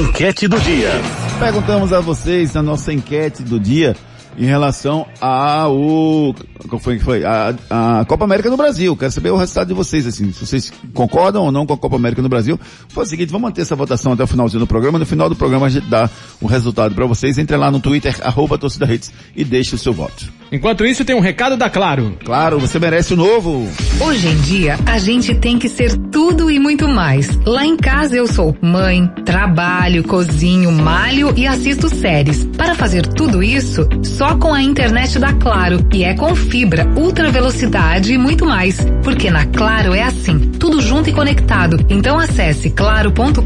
Enquete 0.00 0.48
do 0.48 0.58
dia. 0.60 0.90
Perguntamos 1.38 1.92
a 1.92 2.00
vocês 2.00 2.54
na 2.54 2.62
nossa 2.62 2.92
enquete 2.92 3.42
do 3.42 3.60
dia 3.60 3.94
em 4.38 4.46
relação 4.46 5.06
ao 5.20 6.34
qual 6.68 6.78
foi 6.80 6.98
que 6.98 7.04
foi 7.04 7.24
a, 7.24 7.54
a 7.68 8.04
Copa 8.04 8.24
América 8.24 8.48
no 8.48 8.56
Brasil. 8.56 8.96
Quero 8.96 9.10
saber 9.10 9.30
o 9.30 9.36
resultado 9.36 9.68
de 9.68 9.74
vocês 9.74 10.06
assim, 10.06 10.32
se 10.32 10.46
vocês 10.46 10.72
concordam 10.94 11.44
ou 11.44 11.52
não 11.52 11.66
com 11.66 11.72
a 11.72 11.78
Copa 11.78 11.96
América 11.96 12.22
no 12.22 12.28
Brasil. 12.28 12.58
Foi 12.88 13.04
o 13.04 13.06
seguinte, 13.06 13.30
vamos 13.30 13.48
manter 13.48 13.62
essa 13.62 13.74
votação 13.74 14.12
até 14.12 14.22
o 14.22 14.26
finalzinho 14.26 14.60
do 14.60 14.66
programa. 14.66 14.98
No 14.98 15.06
final 15.06 15.28
do 15.28 15.36
programa 15.36 15.66
a 15.66 15.68
gente 15.68 15.88
dá 15.88 16.08
o 16.40 16.46
resultado 16.46 16.94
para 16.94 17.06
vocês. 17.06 17.36
Entre 17.36 17.56
lá 17.56 17.70
no 17.70 17.80
Twitter 17.80 18.16
arroba 18.22 18.56
torcida 18.56 18.92
Hits, 18.92 19.12
e 19.34 19.44
deixe 19.44 19.74
o 19.74 19.78
seu 19.78 19.92
voto. 19.92 20.32
Enquanto 20.50 20.86
isso, 20.86 21.04
tem 21.04 21.14
um 21.14 21.20
recado 21.20 21.56
da 21.56 21.68
Claro. 21.68 22.16
Claro, 22.24 22.58
você 22.58 22.78
merece 22.78 23.12
o 23.12 23.16
novo. 23.16 23.68
Hoje 24.00 24.28
em 24.28 24.36
dia, 24.40 24.78
a 24.86 24.98
gente 24.98 25.34
tem 25.34 25.58
que 25.58 25.68
ser 25.68 25.94
tudo 26.10 26.50
e 26.50 26.58
muito 26.58 26.88
mais. 26.88 27.28
Lá 27.44 27.64
em 27.64 27.76
casa 27.76 28.16
eu 28.16 28.26
sou 28.26 28.56
mãe, 28.62 29.06
trabalho, 29.24 30.02
cozinho, 30.04 30.72
malho 30.72 31.34
e 31.36 31.46
assisto 31.46 31.94
séries. 31.94 32.44
Para 32.56 32.74
fazer 32.74 33.06
tudo 33.06 33.42
isso, 33.42 33.86
só 34.02 34.36
com 34.36 34.54
a 34.54 34.62
internet 34.62 35.18
da 35.18 35.32
Claro. 35.34 35.86
E 35.92 36.02
é 36.02 36.14
com 36.14 36.34
fibra, 36.34 36.88
ultra 36.96 37.30
velocidade 37.30 38.14
e 38.14 38.18
muito 38.18 38.46
mais. 38.46 38.78
Porque 39.02 39.30
na 39.30 39.44
Claro 39.46 39.94
é 39.94 40.02
assim, 40.02 40.38
tudo 40.58 40.80
junto 40.80 41.10
e 41.10 41.12
conectado. 41.12 41.84
Então 41.88 42.18
acesse 42.18 42.70
claro.com.br 42.70 43.42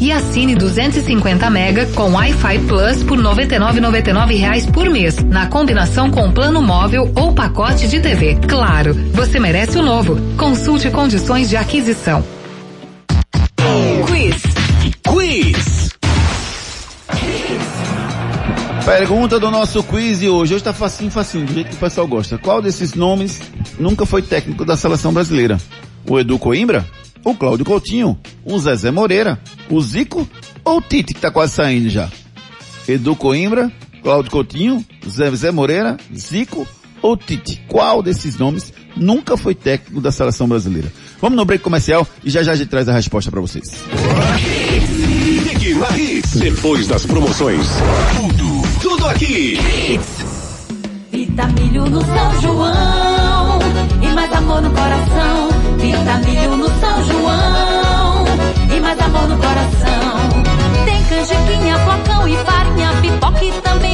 e 0.00 0.12
assine 0.12 0.54
250 0.54 1.50
mega 1.50 1.86
com 1.86 2.12
Wi-Fi 2.12 2.58
Plus 2.60 3.02
por 3.02 3.18
99,99 3.18 4.36
reais 4.36 4.66
por 4.66 4.90
mês, 4.90 5.16
na 5.24 5.46
combinação 5.46 5.77
com 6.10 6.32
plano 6.32 6.60
móvel 6.60 7.08
ou 7.14 7.32
pacote 7.32 7.86
de 7.86 8.00
TV. 8.00 8.34
Claro, 8.48 8.92
você 9.12 9.38
merece 9.38 9.78
o 9.78 9.82
novo. 9.82 10.16
Consulte 10.36 10.90
condições 10.90 11.48
de 11.48 11.56
aquisição. 11.56 12.24
Quiz. 14.04 14.42
Quiz. 15.08 15.88
Pergunta 18.84 19.38
do 19.38 19.52
nosso 19.52 19.80
quiz 19.84 20.18
de 20.18 20.28
hoje. 20.28 20.54
Hoje 20.54 20.64
tá 20.64 20.72
facinho, 20.72 21.12
facinho, 21.12 21.46
do 21.46 21.54
jeito 21.54 21.70
que 21.70 21.76
o 21.76 21.78
pessoal 21.78 22.08
gosta. 22.08 22.36
Qual 22.38 22.60
desses 22.60 22.94
nomes 22.94 23.40
nunca 23.78 24.04
foi 24.04 24.20
técnico 24.20 24.64
da 24.64 24.76
seleção 24.76 25.12
brasileira? 25.12 25.58
O 26.08 26.18
Edu 26.18 26.40
Coimbra? 26.40 26.84
O 27.24 27.34
Cláudio 27.34 27.64
Coutinho? 27.64 28.18
O 28.44 28.58
Zezé 28.58 28.90
Moreira? 28.90 29.38
O 29.70 29.80
Zico? 29.80 30.28
Ou 30.64 30.78
o 30.78 30.82
Tite, 30.82 31.14
que 31.14 31.20
tá 31.20 31.30
quase 31.30 31.52
saindo 31.52 31.88
já? 31.88 32.08
Edu 32.88 33.14
Coimbra? 33.14 33.70
Cláudio 34.02 34.32
Coutinho? 34.32 34.84
Zezé 35.08 35.50
Moreira? 35.50 35.96
Zico? 36.14 36.66
Ou 37.00 37.16
Tite? 37.16 37.62
Qual 37.68 38.02
desses 38.02 38.36
nomes 38.36 38.72
nunca 38.96 39.36
foi 39.36 39.54
técnico 39.54 40.00
da 40.00 40.10
seleção 40.10 40.48
brasileira? 40.48 40.92
Vamos 41.20 41.36
no 41.36 41.44
break 41.44 41.62
comercial 41.62 42.06
e 42.24 42.30
já 42.30 42.42
já 42.42 42.52
a 42.52 42.56
gente 42.56 42.68
traz 42.68 42.88
a 42.88 42.92
resposta 42.92 43.30
para 43.30 43.40
vocês. 43.40 43.70
Depois 46.34 46.86
das 46.88 47.06
promoções. 47.06 47.66
Tudo, 48.16 48.62
tudo 48.80 49.06
aqui. 49.06 49.58
Vitamilho 51.10 51.86
no 51.86 52.00
São 52.04 52.40
João 52.40 53.58
e 54.02 54.08
mais 54.08 54.32
amor 54.32 54.60
no 54.62 54.70
coração. 54.70 55.48
Vitamilho 55.78 56.56
no 56.56 56.66
São 56.66 57.04
João 57.04 58.24
e 58.76 58.80
mais 58.80 59.00
amor 59.00 59.28
no 59.28 59.36
coração. 59.36 60.84
Tem 60.84 61.04
canjiquinha, 61.04 61.78
flocão 61.78 62.28
e 62.28 62.36
farinha, 62.38 62.92
pipoca 63.00 63.44
e 63.44 63.52
também. 63.62 63.88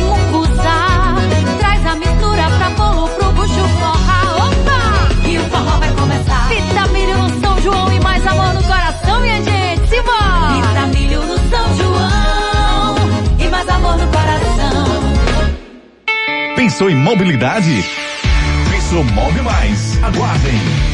Vitamilho 6.60 7.18
no 7.18 7.40
São 7.40 7.60
João 7.60 7.92
e 7.92 8.00
mais 8.00 8.26
amor 8.26 8.54
no 8.54 8.62
coração, 8.62 9.20
minha 9.20 9.42
gente. 9.42 9.88
Simbora! 9.88 10.68
Vitamilho 10.68 11.22
no 11.22 11.38
São 11.50 11.76
João 11.76 12.94
e 13.38 13.48
mais 13.48 13.68
amor 13.68 13.96
no 13.96 14.06
coração. 14.08 14.84
Pensou 16.56 16.88
em 16.88 16.94
mobilidade? 16.94 17.84
Pensou 18.70 19.02
Move 19.04 19.40
Mais. 19.42 20.02
Aguardem. 20.02 20.93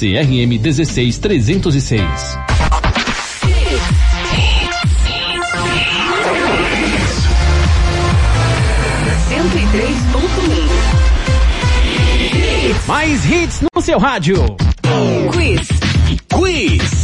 CRM 0.00 0.58
16306. 0.58 2.00
Mais 12.86 13.26
hits 13.26 13.60
no 13.74 13.82
seu 13.82 13.98
rádio. 13.98 14.56
Quiz. 15.30 15.68
Quiz. 16.32 16.99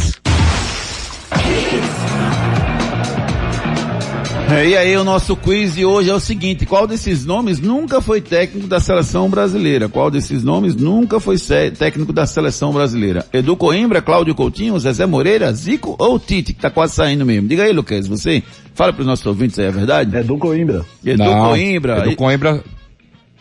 É, 4.49 4.65
e 4.65 4.77
aí 4.77 4.95
o 4.95 5.03
nosso 5.03 5.35
quiz 5.35 5.75
de 5.75 5.83
hoje 5.83 6.09
é 6.09 6.13
o 6.13 6.21
seguinte, 6.21 6.65
qual 6.65 6.87
desses 6.87 7.25
nomes 7.25 7.59
nunca 7.59 7.99
foi 7.99 8.21
técnico 8.21 8.65
da 8.65 8.79
seleção 8.79 9.29
brasileira? 9.29 9.89
Qual 9.89 10.09
desses 10.09 10.41
nomes 10.41 10.73
nunca 10.73 11.19
foi 11.19 11.35
técnico 11.77 12.13
da 12.13 12.25
seleção 12.25 12.71
brasileira? 12.71 13.25
Edu 13.33 13.57
Coimbra, 13.57 14.01
Cláudio 14.01 14.33
Coutinho, 14.33 14.79
Zezé 14.79 15.05
Moreira, 15.05 15.51
Zico 15.51 15.97
ou 15.99 16.17
Tite, 16.17 16.53
que 16.53 16.61
tá 16.61 16.69
quase 16.69 16.95
saindo 16.95 17.25
mesmo? 17.25 17.49
Diga 17.49 17.63
aí, 17.63 17.73
Luquez, 17.73 18.07
você 18.07 18.41
fala 18.73 18.93
para 18.93 19.01
os 19.01 19.07
nossos 19.07 19.25
ouvintes 19.25 19.59
aí 19.59 19.67
a 19.67 19.71
verdade? 19.71 20.15
Edu 20.15 20.37
Coimbra. 20.37 20.85
Edu 21.03 21.23
Não, 21.23 21.49
Coimbra. 21.49 22.07
Edu 22.07 22.15
Coimbra 22.15 22.63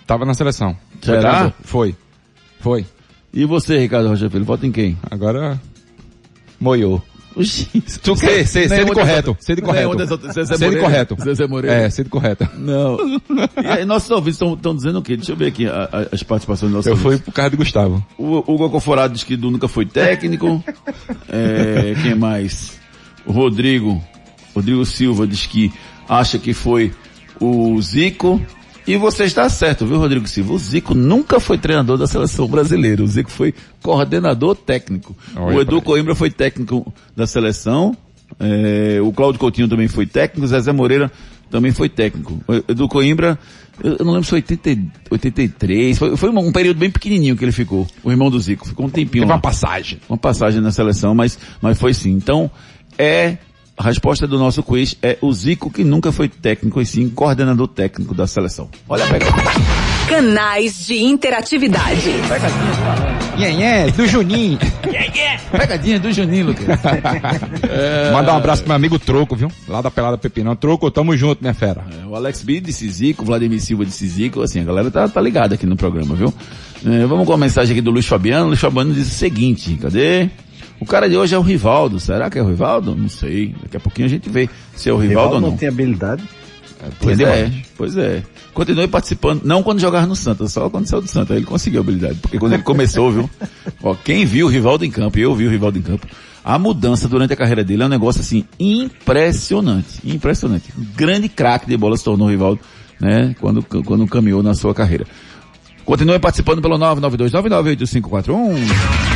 tava 0.07 0.25
na 0.25 0.35
seleção. 0.35 0.77
Será? 1.01 1.53
Foi. 1.63 1.95
Foi. 2.59 2.85
E 3.33 3.45
você, 3.45 3.79
Ricardo 3.79 4.09
Rocha 4.09 4.29
Filho, 4.29 4.45
vota 4.45 4.67
em 4.67 4.73
quem? 4.73 4.99
Agora 5.09 5.61
moiou. 6.59 7.01
Tu 8.03 8.17
ser 8.17 8.85
uma 8.85 8.95
correto. 8.95 9.37
nem 9.57 9.65
correto. 9.67 9.89
Moreira. 10.67 10.83
correto. 10.83 11.17
Zezé 11.23 11.47
Moreira. 11.47 11.77
É, 11.83 11.91
ser 11.91 12.09
correto. 12.09 12.49
Não. 12.57 12.97
E 13.63 13.67
aí, 13.67 13.85
nossos 13.85 14.11
ouvintes 14.11 14.41
estão 14.41 14.75
dizendo 14.75 14.99
o 14.99 15.03
quê? 15.03 15.17
Deixa 15.17 15.33
eu 15.33 15.37
ver 15.37 15.49
aqui 15.49 15.67
a- 15.67 15.89
a- 15.93 16.15
as 16.15 16.23
participações 16.23 16.71
dos 16.73 16.77
nossos 16.77 16.87
Eu 16.87 16.97
fui 16.97 17.07
ouvintes. 17.07 17.25
por 17.25 17.33
causa 17.33 17.51
de 17.51 17.57
Gustavo. 17.57 18.07
O 18.17 18.39
Hugo 18.39 18.71
Conforado 18.71 19.13
diz 19.13 19.23
que 19.25 19.37
Du 19.37 19.51
nunca 19.51 19.69
foi 19.69 19.85
técnico. 19.87 20.63
É, 21.29 21.95
quem 22.03 22.15
mais? 22.15 22.79
O 23.27 23.33
Rodrigo, 23.33 24.03
Rodrigo 24.55 24.85
Silva 24.87 25.27
diz 25.27 25.47
que 25.47 25.73
acha 26.09 26.39
que 26.39 26.55
foi 26.55 26.93
o 27.41 27.81
Zico. 27.83 28.41
E 28.87 28.97
você 28.97 29.25
está 29.25 29.49
certo, 29.49 29.85
viu, 29.85 29.99
Rodrigo 29.99 30.29
Silva? 30.29 30.53
O 30.53 30.59
Zico 30.59 30.95
nunca 30.95 31.41
foi 31.41 31.59
treinador 31.59 31.99
da 31.99 32.07
seleção 32.07 32.47
brasileira. 32.47 33.03
O 33.03 33.07
Zico 33.07 33.31
foi 33.31 33.53
coordenador 33.83 34.55
técnico. 34.55 35.17
Olha 35.35 35.57
o 35.57 35.61
Edu 35.61 35.83
Coimbra 35.83 36.15
foi 36.15 36.31
técnico 36.31 36.93
da 37.17 37.27
seleção. 37.27 37.97
É, 38.39 39.01
o 39.03 39.13
Cláudio 39.13 39.41
Coutinho 39.41 39.69
também 39.69 39.89
foi 39.89 40.07
técnico. 40.07 40.45
O 40.45 40.49
Zezé 40.49 40.73
Moreira 40.73 41.11
também 41.51 41.73
foi 41.73 41.89
técnico. 41.89 42.41
O 42.47 42.71
Edu 42.71 42.89
Coimbra, 42.89 43.37
eu 43.83 44.05
não 44.05 44.13
lembro 44.13 44.25
se 44.25 44.31
foi 44.31 44.39
80, 44.39 44.71
e- 44.71 44.89
83. 45.11 45.99
Foi, 45.99 46.17
foi 46.17 46.31
um 46.31 46.53
período 46.53 46.79
bem 46.79 46.91
pequenininho 46.91 47.37
que 47.37 47.45
ele 47.45 47.53
ficou. 47.53 47.89
O 48.05 48.11
irmão 48.13 48.31
do 48.31 48.39
Zico. 48.39 48.69
Ficou 48.69 48.87
um 48.87 48.91
tempinho 48.91 49.23
Teve 49.23 49.27
lá. 49.31 49.35
uma 49.35 49.41
passagem. 49.41 49.99
Uma 50.09 50.19
passagem 50.19 50.61
na 50.61 50.71
seleção, 50.71 51.13
mas, 51.13 51.37
mas 51.61 51.77
foi 51.79 51.93
sim. 51.93 52.11
Então, 52.13 52.49
é, 52.97 53.37
a 53.77 53.83
resposta 53.83 54.27
do 54.27 54.39
nosso 54.39 54.63
quiz 54.63 54.97
é 55.03 55.19
o 55.21 55.33
Zico 55.33 55.71
que 55.71 55.85
nunca 55.85 56.11
foi 56.11 56.29
técnico 56.29 56.81
e 56.81 56.87
sim 56.87 57.09
coordenador 57.11 57.69
técnico 57.69 58.15
da 58.15 58.27
seleção. 58.27 58.69
Olha 58.89 59.05
a 59.05 59.09
pegada. 59.09 59.33
Canais 60.09 60.87
de 60.87 61.03
interatividade. 61.03 62.01
Nhenhé, 63.37 63.91
do 63.91 64.07
Juninho. 64.07 64.59
Pegadinha 65.51 65.99
do 66.01 66.11
Juninho, 66.13 66.47
Lucas. 66.47 66.65
É. 67.69 68.13
Mandar 68.13 68.35
um 68.35 68.37
abraço 68.37 68.63
pro 68.63 68.69
meu 68.71 68.77
amigo 68.77 68.99
Troco, 68.99 69.37
viu? 69.37 69.51
Lá 69.69 69.83
da 69.83 69.91
Pelada 69.91 70.17
Pepinão. 70.17 70.57
Troco, 70.57 70.91
tamo 70.91 71.17
junto, 71.17 71.43
minha 71.43 71.53
fera. 71.55 71.85
É, 72.03 72.07
O 72.07 72.15
Alex 72.15 72.43
B 72.43 72.61
disse 72.61 72.89
Zico, 72.89 73.23
o 73.23 73.27
Vladimir 73.27 73.61
Silva 73.61 73.85
disse 73.85 74.07
Zico, 74.07 74.41
assim, 74.43 74.61
a 74.61 74.65
galera 74.65 74.91
tá, 74.91 75.09
tá 75.09 75.21
ligada 75.21 75.55
aqui 75.57 75.67
no 75.67 75.77
programa, 75.77 76.15
viu? 76.15 76.33
É, 76.87 77.05
vamos 77.05 77.27
com 77.27 77.33
a 77.33 77.39
mensagem 77.39 77.73
aqui 77.73 77.83
do 77.83 77.91
Luiz 77.91 78.07
Fabiano. 78.07 78.47
Luiz 78.47 78.61
Fabiano 78.61 78.95
diz 78.95 79.07
o 79.09 79.11
seguinte, 79.11 79.77
cadê? 79.83 80.31
O 80.81 80.87
cara 80.87 81.09
de 81.09 81.17
hoje 81.17 81.35
é 81.35 81.39
o 81.39 81.43
Rivaldo. 81.43 81.99
Será 81.99 82.29
que 82.29 82.39
é 82.39 82.43
o 82.43 82.49
Rivaldo? 82.49 82.95
Não 82.95 83.09
sei. 83.09 83.55
Daqui 83.63 83.77
a 83.77 83.81
pouquinho 83.81 84.07
a 84.07 84.11
gente 84.11 84.29
vê 84.29 84.49
se 84.75 84.89
é 84.89 84.93
o 84.93 84.99
Rivaldo, 84.99 85.37
ou 85.37 85.41
não. 85.41 85.51
não 85.51 85.57
tem 85.57 85.69
habilidade. 85.69 86.23
Pois 87.01 87.17
Tem 87.17 87.27
é, 87.27 87.45
demais. 87.45 87.67
pois 87.77 87.97
é. 87.97 88.23
Continue 88.53 88.89
participando, 88.89 89.43
não 89.45 89.63
quando 89.63 89.81
jogava 89.81 90.07
no 90.07 90.17
Santa, 90.17 90.47
só 90.49 90.71
quando 90.71 90.87
saiu 90.87 91.03
do 91.03 91.09
Santa, 91.09 91.35
aí 91.35 91.41
ele 91.41 91.47
conseguiu 91.47 91.81
a 91.81 91.83
habilidade. 91.83 92.19
Porque 92.21 92.39
quando 92.39 92.53
ele 92.53 92.63
começou, 92.63 93.11
viu? 93.11 93.31
Ó, 93.83 93.95
quem 93.95 94.25
viu 94.25 94.47
o 94.47 94.49
Rivaldo 94.49 94.85
em 94.85 94.91
campo, 94.91 95.19
e 95.19 95.23
eu 95.23 95.35
vi 95.35 95.47
o 95.47 95.51
Rivaldo 95.51 95.79
em 95.79 95.83
campo, 95.83 96.07
a 96.45 96.59
mudança 96.59 97.09
durante 97.09 97.33
a 97.33 97.37
carreira 97.37 97.65
dele 97.65 97.83
é 97.83 97.87
um 97.87 97.89
negócio 97.91 98.21
assim, 98.21 98.45
impressionante, 98.59 100.01
impressionante. 100.05 100.73
Um 100.79 100.87
grande 100.95 101.29
craque 101.29 101.67
de 101.67 101.77
bola 101.77 101.97
se 101.97 102.05
tornou 102.05 102.29
o 102.29 102.31
Rivaldo, 102.31 102.61
né, 103.01 103.35
quando, 103.41 103.63
quando 103.63 104.07
caminhou 104.07 104.43
na 104.43 104.55
sua 104.55 104.75
carreira. 104.75 105.07
Continue 105.85 106.19
participando 106.19 106.63
pelo 106.63 106.79
992998541. 106.79 108.57
Esse 108.59 109.16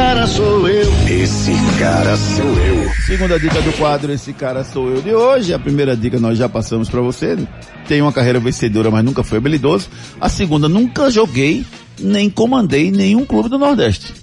cara 0.00 0.26
sou 0.26 0.66
eu. 0.66 0.90
Esse 1.10 1.52
cara 1.78 2.16
sou 2.16 2.58
eu. 2.58 2.90
Segunda 3.06 3.38
dica 3.38 3.60
do 3.60 3.70
quadro, 3.74 4.10
esse 4.10 4.32
cara 4.32 4.64
sou 4.64 4.88
eu 4.88 5.02
de 5.02 5.14
hoje. 5.14 5.52
A 5.52 5.58
primeira 5.58 5.94
dica 5.94 6.18
nós 6.18 6.38
já 6.38 6.48
passamos 6.48 6.88
para 6.88 7.02
você. 7.02 7.36
Tem 7.86 8.00
uma 8.00 8.10
carreira 8.10 8.40
vencedora, 8.40 8.90
mas 8.90 9.04
nunca 9.04 9.22
foi 9.22 9.36
habilidoso. 9.36 9.88
A 10.18 10.30
segunda, 10.30 10.70
nunca 10.70 11.10
joguei, 11.10 11.66
nem 11.98 12.30
comandei 12.30 12.90
nenhum 12.90 13.26
clube 13.26 13.50
do 13.50 13.58
Nordeste. 13.58 14.14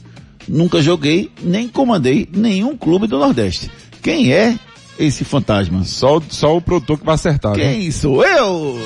Nunca 0.48 0.82
joguei, 0.82 1.30
nem 1.44 1.68
comandei 1.68 2.28
nenhum 2.36 2.76
clube 2.76 3.06
do 3.06 3.20
Nordeste. 3.20 3.70
Quem 4.02 4.34
é 4.34 4.58
esse 4.98 5.24
fantasma? 5.24 5.84
Só, 5.84 6.20
só 6.28 6.58
o 6.58 6.62
produtor 6.62 6.98
que 6.98 7.06
vai 7.06 7.14
acertar. 7.16 7.56
né? 7.56 7.60
Quem 7.60 7.92
sou 7.92 8.26
eu? 8.26 8.80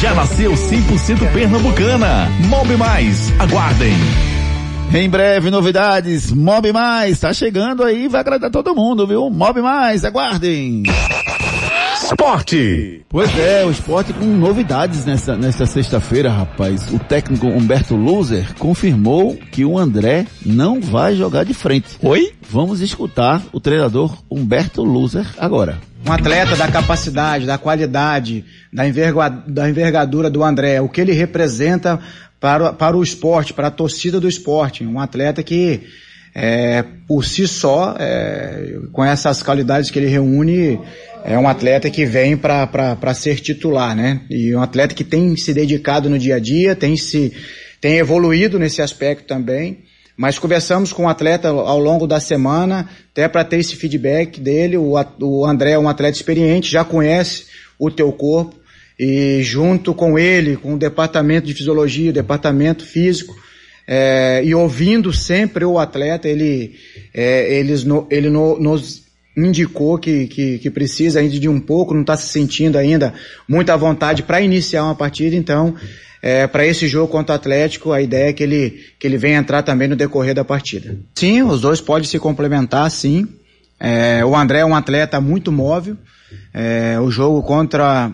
Já 0.00 0.14
nasceu 0.14 0.52
100% 0.52 1.32
pernambucana. 1.34 2.30
Mob 2.48 2.76
Mais. 2.78 3.30
Aguardem. 3.38 4.29
Em 4.92 5.08
breve, 5.08 5.50
novidades. 5.50 6.32
Mob 6.32 6.72
Mais, 6.72 7.20
tá 7.20 7.32
chegando 7.32 7.84
aí, 7.84 8.08
vai 8.08 8.20
agradar 8.20 8.50
todo 8.50 8.74
mundo, 8.74 9.06
viu? 9.06 9.30
Mob 9.30 9.60
Mais, 9.62 10.04
aguardem. 10.04 10.82
Esporte. 12.02 13.02
Pois 13.08 13.30
é, 13.38 13.64
o 13.64 13.70
esporte 13.70 14.12
com 14.12 14.24
novidades 14.24 15.04
nessa, 15.04 15.36
nessa 15.36 15.64
sexta-feira, 15.64 16.28
rapaz. 16.30 16.90
O 16.90 16.98
técnico 16.98 17.46
Humberto 17.46 17.94
Loser 17.94 18.52
confirmou 18.58 19.36
que 19.52 19.64
o 19.64 19.78
André 19.78 20.26
não 20.44 20.80
vai 20.80 21.14
jogar 21.14 21.44
de 21.44 21.54
frente. 21.54 21.96
Oi? 22.02 22.32
Vamos 22.50 22.80
escutar 22.80 23.40
o 23.52 23.60
treinador 23.60 24.16
Humberto 24.28 24.82
Loser 24.82 25.26
agora. 25.38 25.78
Um 26.04 26.12
atleta 26.12 26.56
da 26.56 26.66
capacidade, 26.66 27.46
da 27.46 27.58
qualidade, 27.58 28.44
da, 28.72 28.88
enverga- 28.88 29.42
da 29.46 29.68
envergadura 29.68 30.28
do 30.30 30.42
André, 30.42 30.80
o 30.80 30.88
que 30.88 31.00
ele 31.00 31.12
representa 31.12 32.00
para, 32.40 32.72
para 32.72 32.96
o 32.96 33.02
esporte, 33.02 33.52
para 33.52 33.68
a 33.68 33.70
torcida 33.70 34.18
do 34.18 34.28
esporte. 34.28 34.84
Um 34.84 34.98
atleta 34.98 35.42
que, 35.42 35.82
é, 36.34 36.82
por 37.06 37.24
si 37.24 37.46
só, 37.46 37.94
é, 37.98 38.78
com 38.92 39.04
essas 39.04 39.42
qualidades 39.42 39.90
que 39.90 39.98
ele 39.98 40.08
reúne, 40.08 40.80
é 41.24 41.38
um 41.38 41.46
atleta 41.46 41.90
que 41.90 42.06
vem 42.06 42.36
para 42.36 43.14
ser 43.14 43.38
titular, 43.40 43.94
né? 43.94 44.22
E 44.30 44.54
um 44.54 44.62
atleta 44.62 44.94
que 44.94 45.04
tem 45.04 45.36
se 45.36 45.52
dedicado 45.52 46.08
no 46.08 46.18
dia 46.18 46.36
a 46.36 46.40
dia, 46.40 46.74
tem 46.74 46.96
se 46.96 47.32
tem 47.80 47.98
evoluído 47.98 48.58
nesse 48.58 48.82
aspecto 48.82 49.26
também. 49.26 49.84
Mas 50.16 50.38
conversamos 50.38 50.92
com 50.92 51.04
o 51.04 51.08
atleta 51.08 51.48
ao 51.48 51.78
longo 51.78 52.06
da 52.06 52.20
semana, 52.20 52.88
até 53.10 53.26
para 53.26 53.42
ter 53.42 53.58
esse 53.58 53.74
feedback 53.74 54.38
dele. 54.38 54.76
O, 54.76 54.94
o 55.20 55.46
André 55.46 55.72
é 55.72 55.78
um 55.78 55.88
atleta 55.88 56.16
experiente, 56.16 56.70
já 56.70 56.84
conhece 56.84 57.46
o 57.78 57.90
teu 57.90 58.12
corpo. 58.12 58.59
E 59.02 59.42
junto 59.42 59.94
com 59.94 60.18
ele, 60.18 60.56
com 60.56 60.74
o 60.74 60.78
departamento 60.78 61.46
de 61.46 61.54
fisiologia, 61.54 62.10
o 62.10 62.12
departamento 62.12 62.84
físico, 62.84 63.34
é, 63.88 64.42
e 64.44 64.54
ouvindo 64.54 65.10
sempre 65.12 65.64
o 65.64 65.78
atleta, 65.78 66.28
ele, 66.28 66.74
é, 67.14 67.52
eles 67.58 67.82
no- 67.82 68.06
ele 68.10 68.28
no- 68.28 68.58
nos 68.60 69.02
indicou 69.36 69.96
que, 69.96 70.26
que, 70.26 70.58
que 70.58 70.70
precisa 70.70 71.20
ainda 71.20 71.38
de 71.38 71.48
um 71.48 71.58
pouco, 71.58 71.94
não 71.94 72.02
está 72.02 72.14
se 72.16 72.28
sentindo 72.28 72.76
ainda 72.76 73.14
muito 73.48 73.70
à 73.70 73.76
vontade 73.76 74.22
para 74.22 74.40
iniciar 74.42 74.84
uma 74.84 74.94
partida, 74.94 75.34
então 75.34 75.74
é, 76.22 76.46
para 76.46 76.66
esse 76.66 76.86
jogo 76.86 77.10
contra 77.10 77.32
o 77.32 77.36
Atlético, 77.36 77.92
a 77.92 78.02
ideia 78.02 78.28
é 78.28 78.32
que 78.34 78.42
ele, 78.42 78.80
que 78.98 79.06
ele 79.06 79.16
venha 79.16 79.38
entrar 79.38 79.62
também 79.62 79.88
no 79.88 79.96
decorrer 79.96 80.34
da 80.34 80.44
partida. 80.44 80.94
Sim, 81.14 81.42
os 81.42 81.62
dois 81.62 81.80
podem 81.80 82.06
se 82.06 82.18
complementar, 82.18 82.90
sim. 82.90 83.26
É, 83.80 84.22
o 84.22 84.36
André 84.36 84.58
é 84.58 84.64
um 84.66 84.74
atleta 84.74 85.18
muito 85.22 85.50
móvel. 85.50 85.96
É, 86.52 87.00
o 87.00 87.10
jogo 87.10 87.42
contra, 87.42 88.12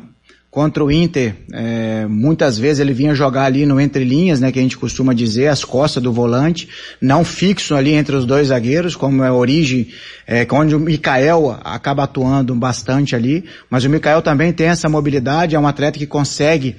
contra 0.56 0.82
o 0.82 0.90
Inter, 0.90 1.34
é, 1.52 2.06
muitas 2.08 2.58
vezes 2.58 2.80
ele 2.80 2.94
vinha 2.94 3.14
jogar 3.14 3.44
ali 3.44 3.66
no 3.66 3.78
entre 3.78 4.02
linhas, 4.04 4.40
né, 4.40 4.50
que 4.50 4.58
a 4.58 4.62
gente 4.62 4.78
costuma 4.78 5.12
dizer, 5.12 5.48
as 5.48 5.62
costas 5.62 6.02
do 6.02 6.10
volante, 6.10 6.66
não 6.98 7.26
fixo 7.26 7.74
ali 7.74 7.92
entre 7.92 8.16
os 8.16 8.24
dois 8.24 8.48
zagueiros, 8.48 8.96
como 8.96 9.22
é 9.22 9.28
a 9.28 9.34
origem, 9.34 9.88
é, 10.26 10.46
onde 10.50 10.74
o 10.74 10.80
Mikael 10.80 11.60
acaba 11.62 12.04
atuando 12.04 12.54
bastante 12.54 13.14
ali, 13.14 13.44
mas 13.68 13.84
o 13.84 13.90
Mikael 13.90 14.22
também 14.22 14.50
tem 14.50 14.68
essa 14.68 14.88
mobilidade, 14.88 15.54
é 15.54 15.60
um 15.60 15.66
atleta 15.66 15.98
que 15.98 16.06
consegue 16.06 16.74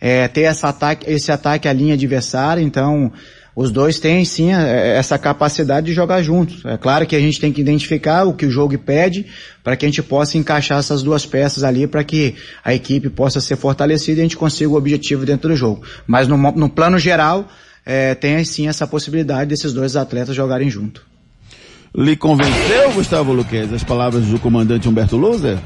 é, 0.00 0.26
ter 0.26 0.44
essa 0.44 0.70
ataque, 0.70 1.04
esse 1.06 1.30
ataque 1.30 1.68
à 1.68 1.72
linha 1.74 1.92
adversária, 1.92 2.62
então 2.62 3.12
os 3.60 3.72
dois 3.72 3.98
têm 3.98 4.24
sim 4.24 4.52
é, 4.52 4.96
essa 4.96 5.18
capacidade 5.18 5.86
de 5.86 5.92
jogar 5.92 6.22
juntos. 6.22 6.64
É 6.64 6.76
claro 6.76 7.04
que 7.04 7.16
a 7.16 7.18
gente 7.18 7.40
tem 7.40 7.52
que 7.52 7.60
identificar 7.60 8.22
o 8.22 8.32
que 8.32 8.46
o 8.46 8.50
jogo 8.52 8.78
pede 8.78 9.26
para 9.64 9.76
que 9.76 9.84
a 9.84 9.88
gente 9.88 10.00
possa 10.00 10.38
encaixar 10.38 10.78
essas 10.78 11.02
duas 11.02 11.26
peças 11.26 11.64
ali 11.64 11.84
para 11.84 12.04
que 12.04 12.36
a 12.64 12.72
equipe 12.72 13.10
possa 13.10 13.40
ser 13.40 13.56
fortalecida 13.56 14.18
e 14.18 14.20
a 14.20 14.22
gente 14.22 14.36
consiga 14.36 14.70
o 14.70 14.76
objetivo 14.76 15.26
dentro 15.26 15.48
do 15.48 15.56
jogo. 15.56 15.82
Mas 16.06 16.28
no, 16.28 16.36
no 16.36 16.68
plano 16.68 17.00
geral, 17.00 17.48
é, 17.84 18.14
tem 18.14 18.44
sim 18.44 18.68
essa 18.68 18.86
possibilidade 18.86 19.50
desses 19.50 19.72
dois 19.72 19.96
atletas 19.96 20.36
jogarem 20.36 20.70
junto. 20.70 21.04
Lhe 21.92 22.14
convenceu, 22.14 22.92
Gustavo 22.92 23.32
Luquez, 23.32 23.72
as 23.72 23.82
palavras 23.82 24.24
do 24.26 24.38
comandante 24.38 24.88
Humberto 24.88 25.16
Loser? 25.16 25.58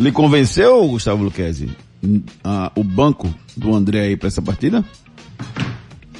Lhe 0.00 0.10
convenceu, 0.10 0.88
Gustavo 0.88 1.24
Luquezzi, 1.24 1.68
o 2.74 2.82
banco 2.82 3.43
do 3.56 3.74
André 3.74 4.00
aí 4.00 4.16
para 4.16 4.28
essa 4.28 4.42
partida? 4.42 4.84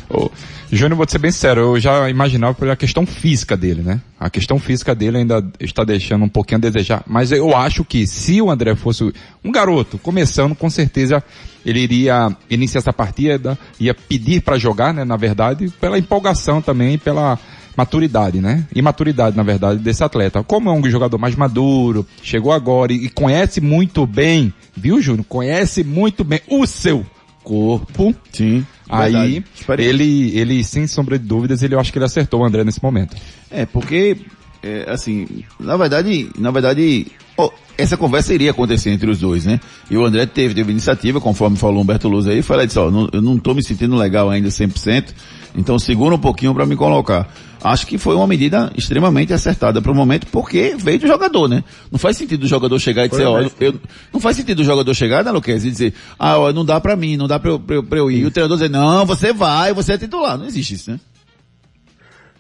Ô, 0.09 0.31
Júnior, 0.71 0.97
vou 0.97 1.09
ser 1.09 1.19
bem 1.19 1.31
sincero, 1.31 1.61
eu 1.61 1.81
já 1.81 2.09
imaginava 2.11 2.55
pela 2.55 2.77
questão 2.77 3.07
física 3.07 3.57
dele, 3.57 3.83
né? 3.83 4.01
A 4.19 4.29
questão 4.29 4.59
física 4.59 4.95
dele 4.95 5.19
ainda 5.19 5.45
está 5.61 5.85
deixando 5.85 6.25
um 6.25 6.29
pouquinho 6.29 6.59
a 6.59 6.61
desejar, 6.61 7.03
mas 7.07 7.33
eu 7.33 7.57
acho 7.57 7.85
que 7.85 8.07
se 8.07 8.41
o 8.41 8.51
André 8.51 8.75
fosse 8.75 9.13
um 9.45 9.53
garoto, 9.53 9.99
começando, 9.99 10.55
com 10.55 10.69
certeza 10.69 11.23
ele 11.65 11.81
iria 11.81 12.37
iniciar 12.51 12.81
essa 12.81 12.93
partida, 12.93 13.59
ia 13.81 13.95
pedir 13.95 14.43
para 14.43 14.59
jogar, 14.59 14.93
né, 14.93 15.05
na 15.05 15.17
verdade, 15.17 15.73
pela 15.81 15.99
empolgação 15.99 16.61
também, 16.61 16.99
pela 16.99 17.39
maturidade, 17.77 18.41
né? 18.41 18.67
Imaturidade, 18.75 19.37
na 19.37 19.43
verdade, 19.43 19.81
desse 19.81 20.05
atleta. 20.05 20.43
Como 20.43 20.69
é 20.69 20.73
um 20.73 20.89
jogador 20.89 21.19
mais 21.19 21.35
maduro, 21.35 22.07
chegou 22.23 22.53
agora 22.53 22.93
e, 22.93 23.07
e 23.07 23.09
conhece 23.09 23.61
muito 23.61 24.07
bem, 24.07 24.53
viu, 24.77 25.01
Júnior? 25.01 25.25
Conhece 25.29 25.83
muito 25.83 26.23
bem 26.23 26.41
o 26.49 26.67
seu 26.67 27.05
corpo. 27.45 28.15
Sim. 28.33 28.67
Aí, 28.89 29.45
Verdade. 29.67 29.89
Ele, 29.89 30.37
ele, 30.37 30.65
sem 30.65 30.87
sombra 30.87 31.19
de 31.19 31.27
dúvidas, 31.27 31.63
ele, 31.63 31.75
eu 31.75 31.81
acho 31.81 31.93
que 31.93 31.99
ele 31.99 32.05
acertou 32.05 32.41
o 32.41 32.45
André 32.45 32.65
nesse 32.65 32.83
momento. 32.83 33.17
É, 33.51 33.65
porque, 33.67 34.17
é, 34.63 34.91
assim, 34.91 35.27
na 35.61 35.77
verdade, 35.77 36.31
na 36.39 36.51
verdade, 36.51 37.07
ó, 37.37 37.51
essa 37.77 37.97
conversa 37.97 38.35
iria 38.35 38.51
acontecer 38.51 38.91
entre 38.91 39.11
os 39.11 39.21
dois, 39.21 39.45
né? 39.45 39.61
E 39.91 39.97
o 39.97 40.05
André 40.05 40.27
teve, 40.27 40.55
teve 40.55 40.73
iniciativa, 40.73 41.21
conforme 41.21 41.57
falou 41.57 41.79
o 41.79 41.81
Humberto 41.83 42.09
Luz 42.09 42.27
aí, 42.27 42.43
falei 42.43 42.67
disse, 42.67 42.79
ó, 42.79 42.91
não, 42.91 43.09
eu 43.13 43.23
não 43.23 43.39
tô 43.39 43.55
me 43.55 43.63
sentindo 43.63 43.97
legal 43.97 44.31
ainda 44.31 44.49
100%, 44.49 45.07
então 45.55 45.79
segura 45.79 46.15
um 46.15 46.19
pouquinho 46.19 46.55
para 46.55 46.67
me 46.67 46.77
colocar. 46.77 47.29
Acho 47.63 47.87
que 47.87 47.97
foi 47.97 48.15
uma 48.15 48.27
medida 48.27 48.71
extremamente 48.77 49.33
acertada 49.33 49.81
para 49.81 49.91
o 49.91 49.95
momento, 49.95 50.27
porque 50.27 50.77
veio 50.77 50.99
do 50.99 51.07
jogador, 51.07 51.49
né? 51.49 51.65
Não 51.91 51.99
faz 51.99 52.17
sentido 52.17 52.45
o 52.45 52.47
jogador 52.47 52.79
chegar 52.79 53.07
e 53.07 53.09
dizer, 53.09 53.25
ó, 53.25 53.41
eu, 53.61 53.75
não 54.13 54.21
faz 54.21 54.37
sentido 54.37 54.61
o 54.61 54.65
jogador 54.65 54.93
chegar, 54.93 55.25
né, 55.25 55.31
Luquez, 55.31 55.65
e 55.65 55.71
dizer, 55.71 55.95
ah, 56.19 56.39
ó, 56.39 56.53
não 56.53 56.65
dá 56.65 56.79
para 56.79 56.95
mim, 56.95 57.17
não 57.17 57.27
dá 57.27 57.39
para 57.39 57.51
eu, 57.51 57.59
pra 57.59 57.77
eu, 57.77 57.83
pra 57.83 57.99
eu 57.99 58.11
ir. 58.11 58.21
E 58.21 58.27
o 58.27 58.31
treinador 58.31 58.59
dizer, 58.59 58.69
não, 58.69 59.07
você 59.07 59.33
vai, 59.33 59.73
você 59.73 59.95
é 59.95 59.99
titular. 59.99 60.37
Não 60.37 60.45
existe 60.45 60.75
isso, 60.75 60.91
né? 60.91 61.01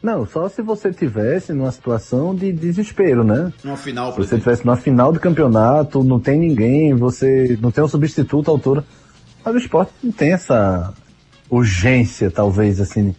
Não, 0.02 0.26
só 0.26 0.50
se 0.50 0.60
você 0.60 0.92
tivesse 0.92 1.54
numa 1.54 1.72
situação 1.72 2.34
de 2.34 2.52
desespero, 2.52 3.24
né? 3.24 3.50
Uma 3.64 3.78
final, 3.78 4.12
Se 4.12 4.18
você 4.18 4.38
tivesse 4.38 4.62
numa 4.66 4.76
final 4.76 5.10
do 5.10 5.18
campeonato, 5.18 6.04
não 6.04 6.20
tem 6.20 6.38
ninguém, 6.38 6.94
você 6.94 7.56
não 7.62 7.70
tem 7.70 7.82
um 7.82 7.88
substituto 7.88 8.48
à 8.48 8.50
altura. 8.50 8.84
Mas 9.42 9.54
o 9.54 9.58
esporte 9.58 9.92
não 10.02 10.12
tem 10.12 10.34
essa 10.34 10.92
urgência, 11.50 12.30
talvez, 12.30 12.80
assim. 12.80 13.14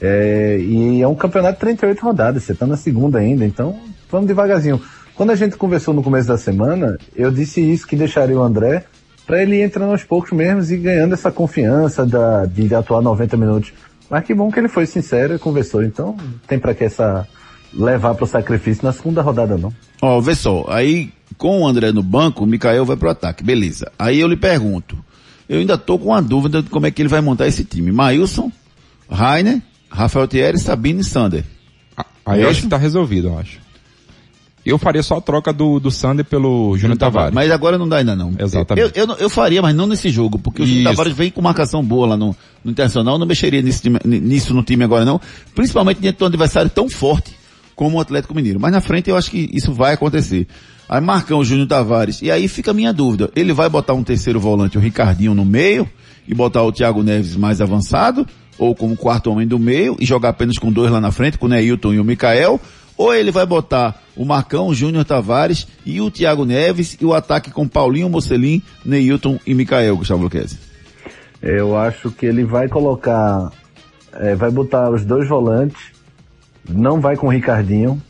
É, 0.00 0.58
e 0.60 1.02
é 1.02 1.08
um 1.08 1.14
campeonato 1.14 1.54
de 1.54 1.60
38 1.60 2.00
rodadas, 2.00 2.44
você 2.44 2.54
tá 2.54 2.66
na 2.66 2.76
segunda 2.76 3.18
ainda, 3.18 3.44
então 3.44 3.78
vamos 4.10 4.28
devagarzinho. 4.28 4.80
Quando 5.14 5.30
a 5.30 5.36
gente 5.36 5.56
conversou 5.56 5.92
no 5.92 6.02
começo 6.02 6.28
da 6.28 6.38
semana, 6.38 6.96
eu 7.16 7.30
disse 7.30 7.60
isso 7.60 7.86
que 7.86 7.96
deixaria 7.96 8.38
o 8.38 8.42
André 8.42 8.84
para 9.26 9.42
ele 9.42 9.60
entrando 9.60 9.90
aos 9.90 10.04
poucos 10.04 10.30
mesmo 10.32 10.62
e 10.72 10.76
ganhando 10.78 11.12
essa 11.12 11.30
confiança 11.30 12.06
da, 12.06 12.46
de 12.46 12.72
atuar 12.74 13.02
90 13.02 13.36
minutos. 13.36 13.72
Mas 14.08 14.24
que 14.24 14.32
bom 14.32 14.50
que 14.50 14.58
ele 14.58 14.68
foi 14.68 14.86
sincero 14.86 15.34
e 15.34 15.38
conversou, 15.38 15.82
então 15.82 16.16
tem 16.46 16.58
para 16.58 16.72
que 16.72 16.84
essa 16.84 17.26
levar 17.74 18.14
para 18.14 18.24
o 18.24 18.26
sacrifício 18.26 18.84
na 18.84 18.92
segunda 18.92 19.20
rodada 19.20 19.58
não. 19.58 19.72
Ó, 20.00 20.20
vê 20.20 20.34
só, 20.34 20.64
aí 20.68 21.12
com 21.36 21.62
o 21.62 21.66
André 21.66 21.92
no 21.92 22.02
banco, 22.02 22.44
o 22.44 22.46
Mikael 22.46 22.84
vai 22.84 22.96
pro 22.96 23.10
ataque, 23.10 23.44
beleza. 23.44 23.92
Aí 23.98 24.18
eu 24.20 24.28
lhe 24.28 24.36
pergunto, 24.36 24.96
eu 25.48 25.58
ainda 25.60 25.78
tô 25.78 25.98
com 25.98 26.08
uma 26.10 26.22
dúvida 26.22 26.62
de 26.62 26.68
como 26.70 26.86
é 26.86 26.90
que 26.90 27.00
ele 27.02 27.08
vai 27.08 27.20
montar 27.20 27.46
esse 27.46 27.64
time. 27.64 27.90
Maílson, 27.92 28.50
Rainer, 29.10 29.60
Rafael 29.90 30.28
Thierry, 30.28 30.58
Sabine 30.58 31.00
e 31.00 31.04
Sander. 31.04 31.44
Aí 32.26 32.40
É 32.40 32.44
eu 32.44 32.50
acho 32.50 32.62
que 32.62 32.68
tá 32.68 32.76
resolvido, 32.76 33.28
eu 33.28 33.38
acho. 33.38 33.58
Eu 34.66 34.76
faria 34.76 35.02
só 35.02 35.16
a 35.16 35.20
troca 35.20 35.50
do, 35.50 35.80
do 35.80 35.90
Sander 35.90 36.24
pelo 36.26 36.76
Júnior 36.76 36.98
Tavares. 36.98 37.34
Mas 37.34 37.50
agora 37.50 37.78
não 37.78 37.88
dá 37.88 37.96
ainda 37.98 38.14
não. 38.14 38.34
Exatamente. 38.38 38.92
Eu, 38.98 39.06
eu, 39.06 39.14
eu 39.16 39.30
faria, 39.30 39.62
mas 39.62 39.74
não 39.74 39.86
nesse 39.86 40.10
jogo, 40.10 40.38
porque 40.38 40.60
o 40.62 40.66
Júnior. 40.66 40.90
Tavares 40.90 41.14
vem 41.16 41.30
com 41.30 41.40
marcação 41.40 41.82
boa 41.82 42.08
lá 42.08 42.16
no, 42.18 42.36
no 42.62 42.70
Internacional, 42.70 43.18
não 43.18 43.26
mexeria 43.26 43.62
time- 43.62 43.98
nisso 44.04 44.52
no 44.52 44.62
time 44.62 44.84
agora 44.84 45.06
não, 45.06 45.18
principalmente 45.54 46.00
diante 46.00 46.18
de 46.18 46.24
um 46.24 46.26
adversário 46.26 46.68
tão 46.70 46.86
forte 46.90 47.32
como 47.74 47.96
o 47.96 48.00
Atlético 48.00 48.34
Mineiro. 48.34 48.60
Mas 48.60 48.72
na 48.72 48.82
frente 48.82 49.08
eu 49.08 49.16
acho 49.16 49.30
que 49.30 49.48
isso 49.52 49.72
vai 49.72 49.94
acontecer. 49.94 50.46
Aí 50.88 51.00
Marcão, 51.00 51.44
Júnior 51.44 51.68
Tavares, 51.68 52.22
e 52.22 52.30
aí 52.30 52.48
fica 52.48 52.70
a 52.70 52.74
minha 52.74 52.92
dúvida, 52.92 53.30
ele 53.36 53.52
vai 53.52 53.68
botar 53.68 53.92
um 53.92 54.02
terceiro 54.02 54.40
volante, 54.40 54.78
o 54.78 54.80
Ricardinho 54.80 55.34
no 55.34 55.44
meio, 55.44 55.88
e 56.26 56.34
botar 56.34 56.62
o 56.62 56.72
Thiago 56.72 57.02
Neves 57.02 57.36
mais 57.36 57.60
avançado, 57.60 58.26
ou 58.58 58.74
como 58.74 58.96
quarto 58.96 59.30
homem 59.30 59.46
do 59.46 59.58
meio, 59.58 59.96
e 60.00 60.06
jogar 60.06 60.30
apenas 60.30 60.56
com 60.56 60.72
dois 60.72 60.90
lá 60.90 61.00
na 61.00 61.12
frente, 61.12 61.38
com 61.38 61.46
o 61.46 61.48
Neilton 61.48 61.92
e 61.92 62.00
o 62.00 62.04
Mikael, 62.04 62.58
ou 62.96 63.14
ele 63.14 63.30
vai 63.30 63.46
botar 63.46 64.02
o 64.16 64.24
Marcão, 64.24 64.66
o 64.66 64.74
Júnior 64.74 65.04
Tavares 65.04 65.68
e 65.86 66.00
o 66.00 66.10
Thiago 66.10 66.44
Neves 66.44 66.96
e 67.00 67.04
o 67.04 67.14
ataque 67.14 67.50
com 67.50 67.68
Paulinho, 67.68 68.08
Mocelin, 68.08 68.60
Neilton 68.84 69.38
e 69.46 69.54
Mikael, 69.54 69.96
Gustavo 69.96 70.24
Luquezzi. 70.24 70.58
Eu 71.40 71.78
acho 71.78 72.10
que 72.10 72.26
ele 72.26 72.44
vai 72.44 72.66
colocar, 72.66 73.52
é, 74.14 74.34
vai 74.34 74.50
botar 74.50 74.90
os 74.90 75.04
dois 75.04 75.28
volantes, 75.28 75.92
não 76.68 77.00
vai 77.00 77.16
com 77.16 77.28
o 77.28 77.30
Ricardinho. 77.30 78.02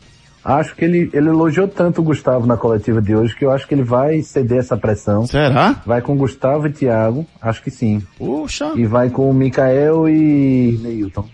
Acho 0.48 0.74
que 0.74 0.82
ele, 0.82 1.10
ele 1.12 1.28
elogiou 1.28 1.68
tanto 1.68 2.00
o 2.00 2.04
Gustavo 2.04 2.46
na 2.46 2.56
coletiva 2.56 3.02
de 3.02 3.14
hoje 3.14 3.36
que 3.36 3.44
eu 3.44 3.50
acho 3.50 3.68
que 3.68 3.74
ele 3.74 3.82
vai 3.82 4.22
ceder 4.22 4.58
essa 4.58 4.78
pressão. 4.78 5.26
Será? 5.26 5.76
Vai 5.84 6.00
com 6.00 6.16
Gustavo 6.16 6.66
e 6.66 6.72
Thiago, 6.72 7.26
acho 7.42 7.62
que 7.62 7.70
sim. 7.70 8.02
Puxa. 8.16 8.72
E 8.74 8.86
vai 8.86 9.10
com 9.10 9.28
o 9.30 9.34
Mikael 9.34 10.08
e 10.08 10.78
Neilton. 10.82 11.26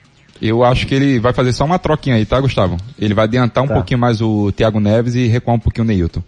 Eu 0.42 0.64
acho 0.64 0.86
que 0.88 0.94
ele 0.96 1.20
vai 1.20 1.32
fazer 1.32 1.52
só 1.52 1.64
uma 1.64 1.78
troquinha 1.78 2.16
aí, 2.16 2.26
tá, 2.26 2.40
Gustavo? 2.40 2.76
Ele 2.98 3.14
vai 3.14 3.26
adiantar 3.26 3.62
um 3.62 3.68
Tá. 3.68 3.74
pouquinho 3.74 4.00
mais 4.00 4.20
o 4.20 4.50
Thiago 4.50 4.80
Neves 4.80 5.14
e 5.14 5.28
recuar 5.28 5.56
um 5.56 5.60
pouquinho 5.60 5.84
o 5.84 5.86
Neilton. 5.86 6.20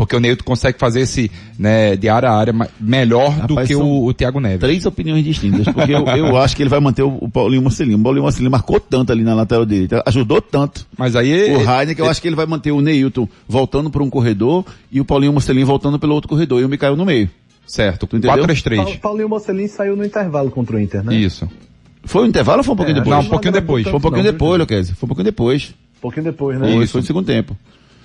Porque 0.00 0.16
o 0.16 0.18
Neilton 0.20 0.44
consegue 0.44 0.78
fazer 0.78 1.00
esse, 1.00 1.30
né, 1.58 1.94
de 1.94 2.08
área 2.08 2.30
a 2.30 2.34
área 2.34 2.54
melhor 2.80 3.34
do 3.46 3.52
Rapaz, 3.52 3.68
que 3.68 3.74
são 3.74 3.86
o, 3.86 4.06
o 4.06 4.14
Thiago 4.14 4.40
Neves. 4.40 4.60
Três 4.60 4.86
opiniões 4.86 5.22
distintas, 5.22 5.66
porque 5.66 5.92
eu, 5.92 6.06
eu 6.06 6.38
acho 6.38 6.56
que 6.56 6.62
ele 6.62 6.70
vai 6.70 6.80
manter 6.80 7.02
o, 7.02 7.18
o 7.20 7.30
Paulinho 7.30 7.60
Mocelin. 7.60 7.96
O 7.96 8.02
Paulinho 8.02 8.24
Mocelin 8.24 8.48
marcou 8.48 8.80
tanto 8.80 9.12
ali 9.12 9.22
na 9.22 9.34
lateral 9.34 9.66
direita, 9.66 10.02
ajudou 10.06 10.40
tanto. 10.40 10.86
Mas 10.96 11.14
aí... 11.14 11.54
O 11.54 11.62
Rainer, 11.62 11.94
que 11.94 12.00
eu 12.00 12.08
acho 12.08 12.22
que 12.22 12.26
ele 12.28 12.34
vai 12.34 12.46
manter 12.46 12.72
o 12.72 12.80
Neilton 12.80 13.28
voltando 13.46 13.90
por 13.90 14.00
um 14.00 14.08
corredor 14.08 14.64
e 14.90 15.02
o 15.02 15.04
Paulinho 15.04 15.34
Mocelin 15.34 15.64
voltando 15.64 15.98
pelo 15.98 16.14
outro 16.14 16.30
corredor 16.30 16.62
e 16.62 16.64
o 16.64 16.68
Mikael 16.70 16.96
no 16.96 17.04
meio. 17.04 17.28
Certo, 17.66 18.06
Tu 18.06 18.16
entendeu? 18.16 18.42
4-3-3. 18.46 18.76
Pa- 18.94 18.98
Paulinho 19.02 19.28
Mocelin 19.28 19.68
saiu 19.68 19.96
no 19.96 20.02
intervalo 20.06 20.50
contra 20.50 20.76
o 20.76 20.80
Inter, 20.80 21.04
né? 21.04 21.14
Isso. 21.14 21.46
Foi 22.04 22.22
um 22.22 22.26
intervalo 22.26 22.60
ou 22.60 22.64
foi 22.64 22.72
um 22.72 22.76
pouquinho 22.78 22.96
É, 22.96 23.00
depois? 23.00 23.18
Não, 23.18 23.26
um 23.26 23.28
pouquinho 23.28 23.52
depois. 23.52 23.84
Foi 23.84 23.94
um 23.96 24.00
pouquinho 24.00 24.24
Não, 24.24 24.32
depois, 24.32 24.58
Luquezzi. 24.60 24.94
Foi 24.94 25.06
um 25.06 25.08
pouquinho 25.08 25.24
depois. 25.26 25.74
Um 25.98 26.00
pouquinho 26.00 26.24
depois, 26.24 26.58
né? 26.58 26.74
Isso, 26.76 26.92
foi 26.92 27.02
no 27.02 27.06
segundo 27.06 27.26
tempo. 27.26 27.54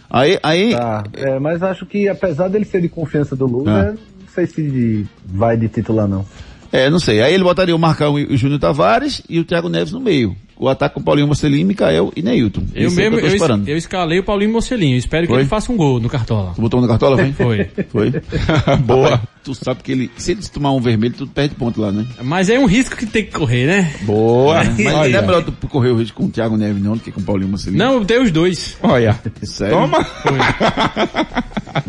Aí, 0.09 0.39
aí, 0.43 0.71
Tá, 0.75 1.03
é, 1.13 1.39
mas 1.39 1.61
acho 1.63 1.85
que 1.85 2.07
apesar 2.07 2.47
dele 2.47 2.65
ser 2.65 2.81
de 2.81 2.89
confiança 2.89 3.35
do 3.35 3.45
Lula, 3.45 3.71
Ah. 3.71 3.91
não 3.91 4.27
sei 4.33 4.45
se 4.47 5.05
vai 5.25 5.57
de 5.57 5.67
titular 5.67 6.07
não. 6.07 6.25
é, 6.71 6.89
não 6.89 6.99
sei. 6.99 7.21
Aí 7.21 7.33
ele 7.33 7.43
botaria 7.43 7.75
o 7.75 7.79
Marcão 7.79 8.17
e 8.19 8.25
o 8.25 8.37
Júnior 8.37 8.59
Tavares 8.59 9.21
e 9.29 9.39
o 9.39 9.45
Thiago 9.45 9.69
Neves 9.69 9.93
no 9.93 9.99
meio. 9.99 10.35
O 10.57 10.69
ataque 10.69 10.95
com 10.95 11.01
Paulinho 11.03 11.27
Mocelin, 11.27 11.63
Mikael 11.65 12.13
e 12.15 12.21
Neilton. 12.21 12.63
Eu 12.73 12.89
é 12.89 12.93
mesmo, 12.93 13.17
que 13.17 13.25
eu 13.25 13.29
eu, 13.29 13.35
es- 13.35 13.67
eu 13.67 13.77
escalei 13.77 14.19
o 14.19 14.23
Paulinho 14.23 14.53
Mocelinho. 14.53 14.95
Eu 14.95 14.99
espero 14.99 15.27
que 15.27 15.33
Foi? 15.33 15.41
ele 15.41 15.49
faça 15.49 15.69
um 15.71 15.75
gol 15.75 15.99
no 15.99 16.07
Cartola. 16.07 16.53
Tu 16.55 16.61
botou 16.61 16.79
um 16.79 16.81
na 16.83 16.87
cartola, 16.87 17.17
vem? 17.17 17.33
Foi. 17.33 17.69
Foi? 17.89 18.11
Boa. 18.85 19.09
Rapaz, 19.09 19.29
tu 19.43 19.53
sabe 19.53 19.83
que 19.83 19.91
ele, 19.91 20.09
se 20.17 20.31
ele 20.31 20.41
tomar 20.43 20.71
um 20.71 20.79
vermelho, 20.79 21.13
tu 21.13 21.27
perde 21.27 21.55
ponto 21.55 21.81
lá, 21.81 21.91
né? 21.91 22.05
Mas 22.23 22.49
é 22.49 22.57
um 22.57 22.65
risco 22.65 22.95
que 22.95 23.05
tem 23.05 23.25
que 23.25 23.31
correr, 23.31 23.65
né? 23.67 23.93
Boa. 24.03 24.55
Mas 24.63 24.77
não 24.77 24.95
Olha. 24.95 25.17
é 25.17 25.21
melhor 25.21 25.43
tu 25.43 25.67
correr 25.67 25.89
o 25.89 25.97
risco 25.97 26.15
com 26.21 26.27
o 26.27 26.29
Thiago 26.29 26.55
Neves 26.55 26.81
não 26.81 26.93
do 26.93 26.99
que 27.01 27.11
com 27.11 27.19
o 27.19 27.23
Paulinho 27.23 27.49
Mocelin. 27.51 27.75
Não, 27.77 27.95
eu 27.95 28.03
dei 28.05 28.19
os 28.19 28.31
dois. 28.31 28.77
Olha. 28.81 29.19
Sério? 29.43 29.75
Toma. 29.77 29.97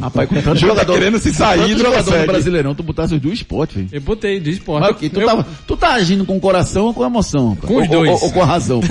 Rapaz, 0.01 0.29
com 0.29 0.35
tanto 0.37 0.45
Tá 0.47 0.55
jogador, 0.55 0.95
querendo 0.95 1.19
se 1.19 1.33
sair, 1.33 1.61
não 1.61 1.69
jogador 1.79 1.97
no 1.99 2.05
consegue. 2.05 2.27
Brasileirão, 2.27 2.75
tu 2.75 2.83
botasse 2.83 3.15
os 3.15 3.21
do 3.21 3.33
esporte, 3.33 3.77
velho. 3.77 3.89
Eu 3.93 4.01
botei 4.01 4.41
do 4.41 4.51
esporte. 4.51 4.83
Mas 4.83 4.91
o 4.91 4.95
quê? 4.95 5.09
Tu, 5.09 5.21
Eu- 5.21 5.27
tava, 5.27 5.47
tu 5.67 5.77
tá 5.77 5.93
agindo 5.95 6.25
com 6.25 6.37
o 6.37 6.41
coração 6.41 6.87
ou 6.87 6.95
com 6.95 7.03
a 7.05 7.07
emoção? 7.07 7.51
rapaz? 7.51 7.67
Com 7.69 7.77
os 7.77 7.83
Ou- 7.83 7.89
dois. 7.89 8.11
Ou, 8.11 8.25
ou 8.25 8.33
com 8.33 8.43
a 8.43 8.47
razão, 8.57 8.81
pô? 8.81 8.87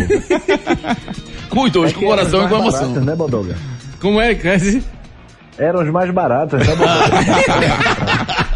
com 1.50 1.64
os 1.64 1.72
dois, 1.72 1.92
É 1.92 1.94
com 1.94 2.06
coração 2.06 2.46
e 2.46 2.50
com 2.50 2.56
emoção. 2.56 2.82
baratos, 2.82 3.06
né, 3.06 3.16
Bodoga? 3.16 3.58
Como 4.00 4.22
é, 4.22 4.36
Cresce? 4.36 4.84
Eram 5.58 5.84
os 5.84 5.90
mais 5.92 6.12
baratos, 6.12 6.60
né, 6.60 6.76
Bodoga? 6.76 8.56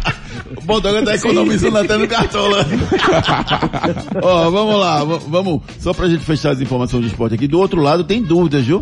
O 0.56 0.62
Bodoga 0.62 1.04
tá 1.04 1.14
economizando 1.14 1.78
até 1.78 1.96
no 1.96 2.08
cartola. 2.08 2.66
Ó, 4.20 4.50
vamos 4.50 4.80
lá, 4.80 5.04
vamos, 5.04 5.62
só 5.78 5.94
pra 5.94 6.08
gente 6.08 6.24
fechar 6.24 6.50
as 6.50 6.60
informações 6.60 7.02
do 7.02 7.06
esporte 7.06 7.34
aqui. 7.36 7.46
Do 7.46 7.58
outro 7.60 7.80
lado 7.80 8.02
tem 8.02 8.20
dúvidas, 8.20 8.64
viu? 8.64 8.80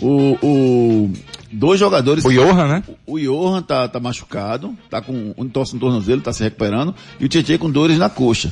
O, 0.00 0.38
o, 0.42 1.12
dois 1.52 1.78
jogadores... 1.78 2.24
O 2.24 2.32
Johan, 2.32 2.68
né? 2.68 2.82
O 3.06 3.18
Johan 3.18 3.60
tá, 3.62 3.86
tá 3.86 4.00
machucado, 4.00 4.74
tá 4.88 5.02
com 5.02 5.34
um 5.36 5.46
torce 5.48 5.74
no 5.74 5.80
tornozelo, 5.80 6.22
tá 6.22 6.32
se 6.32 6.42
recuperando, 6.42 6.94
e 7.20 7.24
o 7.26 7.28
Tietchan 7.28 7.58
com 7.58 7.70
dores 7.70 7.98
na 7.98 8.08
coxa. 8.08 8.50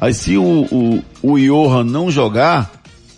Aí 0.00 0.14
se 0.14 0.36
o, 0.38 0.42
o, 0.42 1.04
o 1.22 1.38
Johan 1.38 1.84
não 1.84 2.10
jogar, 2.10 2.70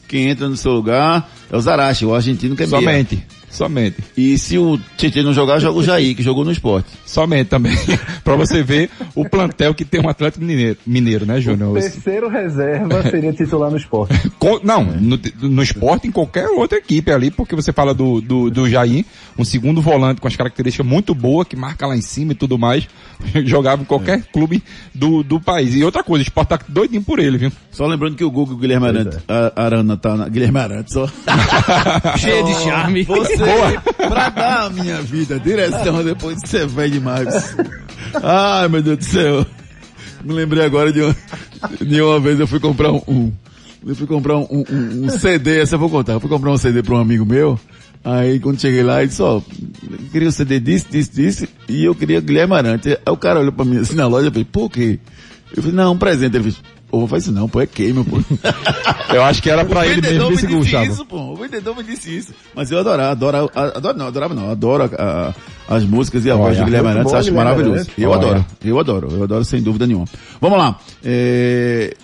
quem 0.09 0.29
entra 0.29 0.49
no 0.49 0.57
seu 0.57 0.73
lugar 0.73 1.31
é 1.51 1.57
o 1.57 1.61
Zarachi, 1.61 2.05
o 2.05 2.15
argentino 2.15 2.57
que 2.57 2.65
é 2.65 2.67
meia. 2.67 3.07
Somente. 3.53 3.97
E 4.17 4.39
se 4.39 4.57
o 4.57 4.79
Tietchan 4.97 5.23
não 5.25 5.35
jogar, 5.35 5.59
joga 5.61 5.79
o 5.79 5.83
Jair, 5.85 6.17
que 6.17 6.23
jogou 6.23 6.43
no 6.45 6.51
esporte. 6.51 6.89
Somente 7.05 7.49
também. 7.49 7.77
pra 8.25 8.35
você 8.35 8.63
ver 8.63 8.89
o 9.15 9.29
plantel 9.29 9.75
que 9.75 9.85
tem 9.85 10.01
um 10.01 10.09
Atlético 10.09 10.43
Mineiro, 10.43 10.79
mineiro 10.87 11.27
né, 11.27 11.39
Júnior? 11.41 11.77
Esse- 11.77 11.93
Terceiro 12.01 12.29
reserva 12.29 13.03
seria 13.11 13.33
titular 13.33 13.71
no 13.71 13.77
esporte. 13.77 14.15
Co- 14.41 14.61
Não, 14.65 14.83
no, 14.83 15.19
no 15.43 15.63
esporte, 15.63 16.09
em 16.09 16.11
qualquer 16.11 16.49
outra 16.49 16.79
equipe 16.79 17.11
ali, 17.13 17.31
porque 17.31 17.55
você 17.55 17.73
fala 17.75 17.93
do, 17.93 18.23
do, 18.23 18.51
do 18.51 18.69
Jair, 18.69 19.05
um 19.39 19.45
segundo 19.45 19.83
volante 19.83 20.21
com 20.21 20.27
as 20.29 20.35
características 20.35 20.87
muito 20.87 21.15
boas, 21.15 21.47
que 21.47 21.55
marca 21.55 21.87
lá 21.87 21.95
em 21.95 22.01
cima 22.03 22.33
e 22.33 22.35
tudo 22.35 22.59
mais, 22.59 22.89
jogava 23.45 23.83
em 23.83 23.85
qualquer 23.85 24.23
clube 24.33 24.63
do, 24.95 25.23
do 25.23 25.39
país. 25.39 25.75
E 25.75 25.85
outra 25.85 26.03
coisa, 26.03 26.23
o 26.23 26.27
esporte 26.27 26.49
tá 26.49 26.59
doidinho 26.69 27.03
por 27.03 27.19
ele, 27.19 27.37
viu? 27.37 27.53
Só 27.71 27.87
lembrando 27.87 28.17
que 28.17 28.25
o 28.25 28.31
Google 28.31 28.57
Guilherme 28.57 28.87
Arantes, 28.87 29.19
a- 29.29 29.53
Arana 29.63 29.97
tá 29.99 30.17
na, 30.17 30.29
Guilherme 30.29 30.59
Arantes, 30.59 30.97
ó. 30.97 31.07
Cheio 32.17 32.45
de 32.45 32.55
charme. 32.63 33.03
Você, 33.03 33.42
pra 33.97 34.29
dar 34.31 34.63
a 34.67 34.71
minha 34.71 35.01
vida 35.03 35.39
direção 35.41 36.03
depois 36.05 36.39
você 36.45 36.59
é 36.59 36.67
velho 36.67 36.93
demais. 36.93 37.57
Ai, 38.23 38.69
meu 38.69 38.83
Deus 38.83 38.99
do 38.99 39.05
céu. 39.05 39.47
Me 40.25 40.33
lembrei 40.35 40.65
agora 40.65 40.93
de 40.93 41.01
uma, 41.03 41.17
de 41.81 42.01
uma 42.01 42.21
vez 42.21 42.39
eu 42.39 42.47
fui 42.47 42.61
comprar 42.61 42.93
um, 42.93 43.03
um- 43.09 43.33
eu 43.87 43.97
fui 43.97 44.07
comprar 44.07 44.37
um, 44.37 44.47
um- 44.51 45.05
um 45.07 45.09
CD, 45.11 45.61
essa 45.61 45.75
eu 45.75 45.79
vou 45.81 45.91
contar, 45.91 46.13
eu 46.13 46.21
fui 46.21 46.31
comprar 46.31 46.53
um 46.53 46.57
CD 46.57 46.83
pra 46.85 46.95
um 46.95 46.99
amigo 47.01 47.27
meu, 47.27 47.59
aí 48.05 48.39
quando 48.39 48.61
cheguei 48.61 48.85
lá, 48.85 49.01
ele 49.01 49.09
disse, 49.09 49.21
ó, 49.23 49.41
queria 50.13 50.29
um 50.29 50.33
CD 50.33 50.61
disso, 50.61 50.87
disso, 50.89 51.11
disso, 51.13 51.49
e 51.69 51.85
eu 51.85 51.93
queria 51.95 52.21
Guilherme 52.21 52.55
Arantes. 52.55 52.93
Aí 53.05 53.13
o 53.13 53.17
cara 53.17 53.41
olhou 53.41 53.51
pra 53.53 53.65
mim 53.65 53.79
assim 53.79 53.97
na 53.97 54.07
loja 54.07 54.29
e 54.29 54.31
falei, 54.31 54.45
por 54.45 54.71
quê? 54.71 55.01
Eu 55.57 55.63
falei, 55.63 55.77
não, 55.77 55.95
um 55.95 55.99
presente. 55.99 56.37
Ele 56.37 56.45
fez, 56.45 56.63
Pô, 56.93 57.07
faz 57.09 57.23
isso 57.23 57.33
não, 57.33 57.49
pô, 57.49 57.59
é 57.59 57.67
queima, 57.67 58.05
pô. 58.05 58.19
Eu 59.15 59.25
acho 59.25 59.43
que 59.43 59.49
era 59.49 59.65
pra 59.65 59.81
O 59.81 59.85
ele 59.85 60.03
mesmo 60.03 60.31
esse 60.33 60.47
me 60.47 60.57
disse 60.61 60.73
Gustavo. 60.73 60.85
isso, 60.93 61.07
pô. 61.07 61.17
O 61.33 61.37
vendedor 61.37 61.75
me 61.75 61.83
disse 61.83 62.15
isso. 62.19 62.35
Mas 62.55 62.71
eu 62.71 62.79
adorava, 62.79 63.13
adoro, 63.13 63.51
adoro 63.55 63.99
não, 63.99 64.07
adorava 64.07 64.35
não, 64.35 64.51
adoro 64.51 64.85
a- 64.99 65.33
a- 65.69 65.75
as 65.75 65.85
músicas 65.85 66.25
e 66.27 66.31
a 66.31 66.35
voz 66.35 66.49
Olha, 66.49 66.57
de 66.59 66.65
Guilherme 66.65 66.89
muito 66.89 66.99
Arantes, 66.99 67.15
acho 67.15 67.31
Guilherme 67.31 67.45
maravilhoso. 67.51 67.75
Arantes. 67.81 67.95
Eu 67.99 68.11
Olha. 68.11 68.19
adoro, 68.21 68.47
eu 68.63 68.79
adoro, 68.79 69.09
eu 69.11 69.23
adoro 69.23 69.45
sem 69.45 69.63
dúvida 69.63 69.87
nenhuma. 69.87 70.05
Vamos 70.39 70.59
lá, 70.59 70.79
é, 71.03 71.97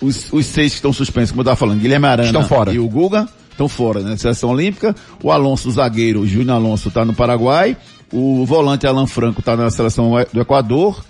os, 0.00 0.32
os 0.32 0.46
seis 0.46 0.72
que 0.72 0.76
estão 0.78 0.92
suspensos, 0.92 1.30
como 1.32 1.40
eu 1.40 1.42
estava 1.42 1.56
falando, 1.56 1.78
Guilherme 1.80 2.06
fora. 2.48 2.72
e 2.72 2.78
o 2.78 2.88
Guga 2.88 3.28
estão 3.50 3.68
fora, 3.68 4.00
né? 4.00 4.16
Seleção 4.16 4.50
Olímpica, 4.50 4.96
o 5.22 5.30
Alonso, 5.30 5.68
o 5.68 5.72
zagueiro, 5.72 6.20
o 6.20 6.26
Júnior 6.26 6.56
Alonso 6.56 6.88
está 6.88 7.04
no 7.04 7.12
Paraguai, 7.12 7.76
o 8.12 8.46
volante 8.46 8.86
Alan 8.86 9.06
Franco 9.06 9.40
está 9.40 9.54
na 9.56 9.70
seleção 9.70 10.12
do 10.32 10.40
Equador, 10.40 11.04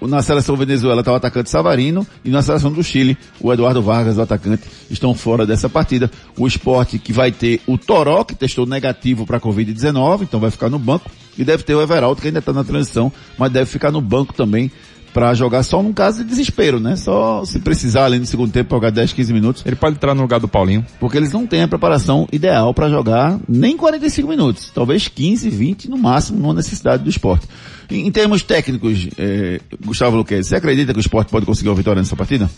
na 0.00 0.22
seleção 0.22 0.56
Venezuela 0.56 1.00
está 1.00 1.12
o 1.12 1.16
atacante 1.16 1.50
Savarino 1.50 2.06
e 2.24 2.30
na 2.30 2.42
seleção 2.42 2.72
do 2.72 2.82
Chile, 2.82 3.16
o 3.40 3.52
Eduardo 3.52 3.82
Vargas, 3.82 4.16
o 4.16 4.22
atacante, 4.22 4.62
estão 4.90 5.14
fora 5.14 5.46
dessa 5.46 5.68
partida. 5.68 6.10
O 6.38 6.46
esporte 6.46 6.98
que 6.98 7.12
vai 7.12 7.32
ter 7.32 7.60
o 7.66 7.76
Toró, 7.76 8.24
que 8.24 8.34
testou 8.34 8.66
negativo 8.66 9.26
para 9.26 9.38
a 9.38 9.40
Covid-19, 9.40 10.22
então 10.22 10.40
vai 10.40 10.50
ficar 10.50 10.70
no 10.70 10.78
banco, 10.78 11.10
e 11.36 11.44
deve 11.44 11.62
ter 11.62 11.74
o 11.74 11.82
Everaldo, 11.82 12.20
que 12.20 12.28
ainda 12.28 12.38
está 12.38 12.52
na 12.52 12.64
transição, 12.64 13.12
mas 13.38 13.50
deve 13.50 13.66
ficar 13.66 13.90
no 13.90 14.00
banco 14.00 14.32
também 14.32 14.70
para 15.12 15.34
jogar 15.34 15.62
só 15.62 15.82
num 15.82 15.92
caso 15.92 16.22
de 16.22 16.30
desespero, 16.30 16.80
né? 16.80 16.96
Só 16.96 17.44
se 17.44 17.58
precisar 17.58 18.06
ali 18.06 18.18
no 18.18 18.26
segundo 18.26 18.50
tempo 18.50 18.74
jogar 18.74 18.90
10, 18.90 19.12
15 19.12 19.32
minutos. 19.32 19.62
Ele 19.66 19.76
pode 19.76 19.96
entrar 19.96 20.14
no 20.14 20.22
lugar 20.22 20.40
do 20.40 20.48
Paulinho. 20.48 20.84
Porque 20.98 21.16
eles 21.16 21.32
não 21.32 21.46
têm 21.46 21.62
a 21.62 21.68
preparação 21.68 22.26
ideal 22.32 22.72
para 22.72 22.88
jogar 22.88 23.38
nem 23.48 23.76
45 23.76 24.28
minutos, 24.28 24.70
talvez 24.74 25.08
15, 25.08 25.50
20 25.50 25.90
no 25.90 25.98
máximo, 25.98 26.40
numa 26.40 26.54
necessidade 26.54 27.02
do 27.02 27.10
esporte. 27.10 27.46
Em, 27.90 28.06
em 28.06 28.10
termos 28.10 28.42
técnicos, 28.42 29.08
eh, 29.18 29.60
Gustavo 29.84 30.16
Luquez, 30.16 30.46
você 30.46 30.56
acredita 30.56 30.92
que 30.92 30.98
o 30.98 31.00
esporte 31.00 31.30
pode 31.30 31.44
conseguir 31.44 31.68
uma 31.68 31.74
vitória 31.74 32.00
nessa 32.00 32.16
partida? 32.16 32.50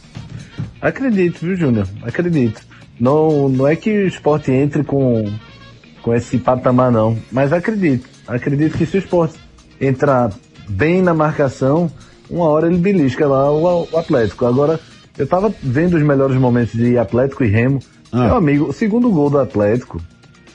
Acredito, 0.81 1.41
viu, 1.41 1.57
Júnior? 1.57 1.89
Acredito. 2.03 2.63
Não, 3.01 3.49
não 3.49 3.67
é 3.67 3.75
que 3.75 3.91
o 3.91 4.07
esporte 4.07 4.53
entre 4.53 4.85
com, 4.85 5.25
com 6.03 6.15
esse 6.15 6.39
patamar, 6.39 6.93
não. 6.93 7.19
Mas 7.33 7.53
acredito. 7.53 8.09
Acredito 8.27 8.79
que 8.79 8.87
se 8.87 8.97
o 8.97 9.01
esporte 9.01 9.35
entrar 9.81 10.31
bem 10.69 11.03
na 11.03 11.13
marcação, 11.13 11.91
uma 12.31 12.47
hora 12.47 12.67
ele 12.67 12.79
belisca 12.79 13.27
lá 13.27 13.51
o, 13.51 13.89
o 13.91 13.99
Atlético. 13.99 14.47
Agora, 14.47 14.81
eu 15.17 15.27
tava 15.27 15.53
vendo 15.63 15.97
os 15.97 16.03
melhores 16.03 16.37
momentos 16.37 16.75
de 16.75 16.99
Atlético 16.99 17.45
e 17.45 17.49
Remo. 17.49 17.81
Ah. 18.13 18.27
Meu 18.27 18.37
amigo, 18.37 18.67
o 18.67 18.73
segundo 18.73 19.11
gol 19.11 19.31
do 19.31 19.39
Atlético, 19.39 20.01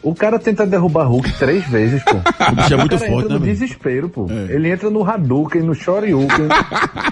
o 0.01 0.15
cara 0.15 0.39
tenta 0.39 0.65
derrubar 0.65 1.05
Hulk 1.07 1.31
três 1.37 1.65
vezes, 1.67 2.01
pô. 2.03 2.15
O 2.17 2.55
bicho 2.55 2.73
é 2.73 2.77
muito 2.77 2.97
cara 2.97 3.11
forte, 3.11 3.23
entra 3.25 3.33
né, 3.33 3.39
no 3.39 3.45
desespero, 3.45 4.09
pô. 4.09 4.27
Ele 4.49 4.69
entra 4.69 4.89
no 4.89 5.03
Hadouken, 5.07 5.61
no 5.61 5.73
Shoryuken. 5.75 6.47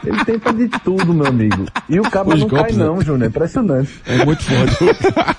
ele 0.06 0.26
tenta 0.26 0.54
de 0.54 0.68
tudo, 0.84 1.14
meu 1.14 1.26
amigo. 1.28 1.66
E 1.90 2.00
o 2.00 2.04
cabo 2.04 2.34
Os 2.34 2.40
não 2.42 2.48
cai 2.48 2.58
golpes, 2.60 2.78
né? 2.78 2.86
não, 2.86 3.02
Júnior. 3.02 3.24
É 3.24 3.28
impressionante. 3.28 3.90
É 4.06 4.26
muito 4.26 4.44
forte. 4.44 4.78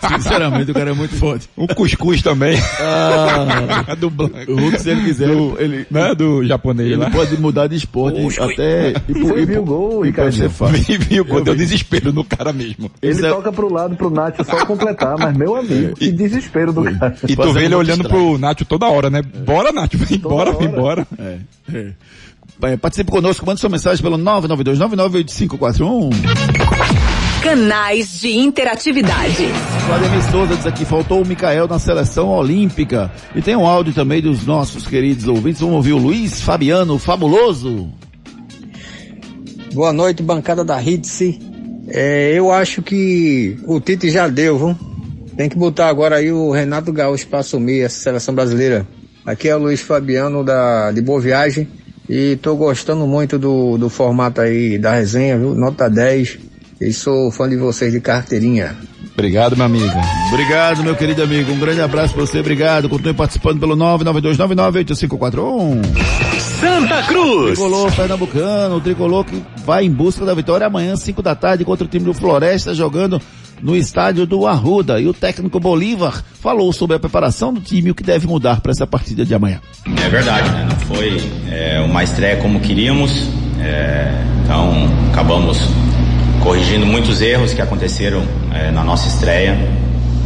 Sinceramente, 0.14 0.70
o 0.70 0.74
cara 0.74 0.90
é 0.90 0.94
muito 0.94 1.16
forte. 1.16 1.48
Um 1.56 1.66
cuscuz 1.66 2.22
também. 2.22 2.58
Ah, 2.80 3.94
do 3.98 4.10
Blanco. 4.10 4.36
o 4.52 4.56
Hulk, 4.60 4.80
se 4.80 4.90
ele 4.90 5.04
quiser, 5.04 5.28
ele, 5.58 5.86
Não 5.90 6.00
é 6.06 6.14
do 6.14 6.44
japonês 6.44 6.88
ele 6.92 6.96
lá. 7.00 7.10
pode 7.10 7.36
mudar 7.40 7.66
de 7.66 7.76
esporte 7.76 8.18
até... 8.40 8.92
E, 9.08 9.12
Você 9.12 9.46
viu 9.46 9.62
o 9.62 9.64
gol, 9.64 10.06
e 10.06 10.12
pode 10.12 10.36
ser 10.36 10.48
Ricardo? 10.48 10.74
fácil. 10.76 10.98
Viu 11.00 11.24
quando 11.24 11.38
Eu 11.38 11.44
deu 11.44 11.56
desespero 11.56 12.12
no 12.12 12.24
cara 12.24 12.52
mesmo. 12.52 12.90
Ele 13.02 13.12
Isso 13.12 13.24
é- 13.26 13.30
toca 13.30 13.52
pro 13.52 13.72
lado, 13.72 13.96
pro 13.96 14.10
Nacho 14.10 14.44
só 14.44 14.64
completar, 14.66 15.16
mas 15.18 15.36
meu 15.36 15.56
amigo, 15.56 15.94
que 15.94 16.10
desespero 16.10 16.72
do 16.72 16.82
cara. 16.98 17.14
E 17.28 17.36
tu 17.42 17.48
Fazendo 17.48 17.60
vê 17.60 17.66
ele 17.66 17.74
olhando 17.74 18.08
pro 18.08 18.38
Nacho 18.38 18.64
toda 18.64 18.86
hora, 18.88 19.08
né? 19.10 19.22
Bora, 19.22 19.72
Nacho, 19.72 19.96
vem 19.98 20.18
embora, 20.18 20.52
vem 20.52 20.68
embora. 20.68 21.06
É, 21.18 21.38
é. 21.72 21.92
É, 22.60 22.76
Participe 22.76 23.10
conosco, 23.10 23.46
mande 23.46 23.60
sua 23.60 23.70
mensagem 23.70 24.02
pelo 24.02 24.18
992998541. 24.18 26.10
Canais 27.42 28.20
de 28.20 28.36
interatividade. 28.36 29.46
Vladimir 29.86 30.22
Souza 30.30 30.56
diz 30.56 30.66
aqui, 30.66 30.84
faltou 30.84 31.22
o 31.22 31.26
Mikael 31.26 31.68
na 31.68 31.78
seleção 31.78 32.28
olímpica. 32.28 33.12
E 33.34 33.40
tem 33.40 33.54
um 33.54 33.64
áudio 33.64 33.92
também 33.92 34.20
dos 34.20 34.44
nossos 34.44 34.88
queridos 34.88 35.28
ouvintes. 35.28 35.60
Vamos 35.60 35.76
ouvir 35.76 35.92
o 35.92 35.98
Luiz 35.98 36.42
Fabiano, 36.42 36.98
fabuloso. 36.98 37.88
Boa 39.72 39.92
noite, 39.92 40.20
bancada 40.22 40.64
da 40.64 40.82
Hitse. 40.82 41.38
É, 41.86 42.32
eu 42.34 42.52
acho 42.52 42.82
que 42.82 43.56
o 43.66 43.80
Tite 43.80 44.10
já 44.10 44.26
deu, 44.26 44.58
viu? 44.58 44.76
Tem 45.38 45.48
que 45.48 45.56
botar 45.56 45.88
agora 45.88 46.16
aí 46.16 46.30
o 46.32 46.50
Renato 46.50 46.92
Gaúcho 46.92 47.28
para 47.28 47.38
assumir 47.38 47.82
essa 47.82 48.00
seleção 48.00 48.34
brasileira. 48.34 48.84
Aqui 49.24 49.48
é 49.48 49.54
o 49.54 49.60
Luiz 49.60 49.80
Fabiano 49.80 50.42
da, 50.42 50.90
de 50.90 51.00
Boa 51.00 51.20
Viagem 51.20 51.68
e 52.10 52.34
tô 52.42 52.56
gostando 52.56 53.06
muito 53.06 53.38
do, 53.38 53.78
do 53.78 53.88
formato 53.88 54.40
aí 54.40 54.76
da 54.78 54.92
resenha, 54.92 55.38
viu? 55.38 55.54
Nota 55.54 55.88
10. 55.88 56.40
E 56.80 56.92
sou 56.92 57.30
fã 57.30 57.48
de 57.48 57.56
vocês 57.56 57.92
de 57.92 58.00
carteirinha. 58.00 58.76
Obrigado, 59.12 59.56
meu 59.56 59.66
amigo. 59.66 59.94
Obrigado, 60.32 60.82
meu 60.82 60.96
querido 60.96 61.22
amigo. 61.22 61.52
Um 61.52 61.60
grande 61.60 61.82
abraço 61.82 62.14
pra 62.14 62.26
você. 62.26 62.40
Obrigado. 62.40 62.88
Continue 62.88 63.14
participando 63.14 63.60
pelo 63.60 63.76
992998541. 63.76 66.37
Santa 66.60 67.02
Cruz. 67.04 67.52
Tricolor 67.52 67.92
Pernambucano, 67.92 68.76
o 68.76 68.80
Tricolor 68.80 69.24
que 69.24 69.42
vai 69.64 69.84
em 69.84 69.90
busca 69.90 70.24
da 70.24 70.34
vitória 70.34 70.66
amanhã, 70.66 70.96
5 70.96 71.22
da 71.22 71.34
tarde, 71.34 71.64
contra 71.64 71.84
o 71.84 71.88
time 71.88 72.04
do 72.04 72.12
Floresta, 72.12 72.74
jogando 72.74 73.20
no 73.62 73.76
estádio 73.76 74.26
do 74.26 74.46
Arruda. 74.46 75.00
E 75.00 75.06
o 75.06 75.14
técnico 75.14 75.60
Bolívar 75.60 76.22
falou 76.40 76.72
sobre 76.72 76.96
a 76.96 76.98
preparação 76.98 77.54
do 77.54 77.60
time 77.60 77.88
e 77.88 77.90
o 77.92 77.94
que 77.94 78.02
deve 78.02 78.26
mudar 78.26 78.60
para 78.60 78.72
essa 78.72 78.86
partida 78.86 79.24
de 79.24 79.34
amanhã. 79.34 79.60
É 80.04 80.08
verdade, 80.08 80.50
né? 80.50 80.66
Não 80.68 80.78
foi 80.80 81.20
é, 81.50 81.80
uma 81.80 82.02
estreia 82.02 82.36
como 82.38 82.60
queríamos, 82.60 83.28
é, 83.60 84.12
então 84.42 84.88
acabamos 85.12 85.60
corrigindo 86.42 86.86
muitos 86.86 87.20
erros 87.20 87.52
que 87.52 87.62
aconteceram 87.62 88.22
é, 88.52 88.70
na 88.70 88.82
nossa 88.82 89.08
estreia 89.08 89.56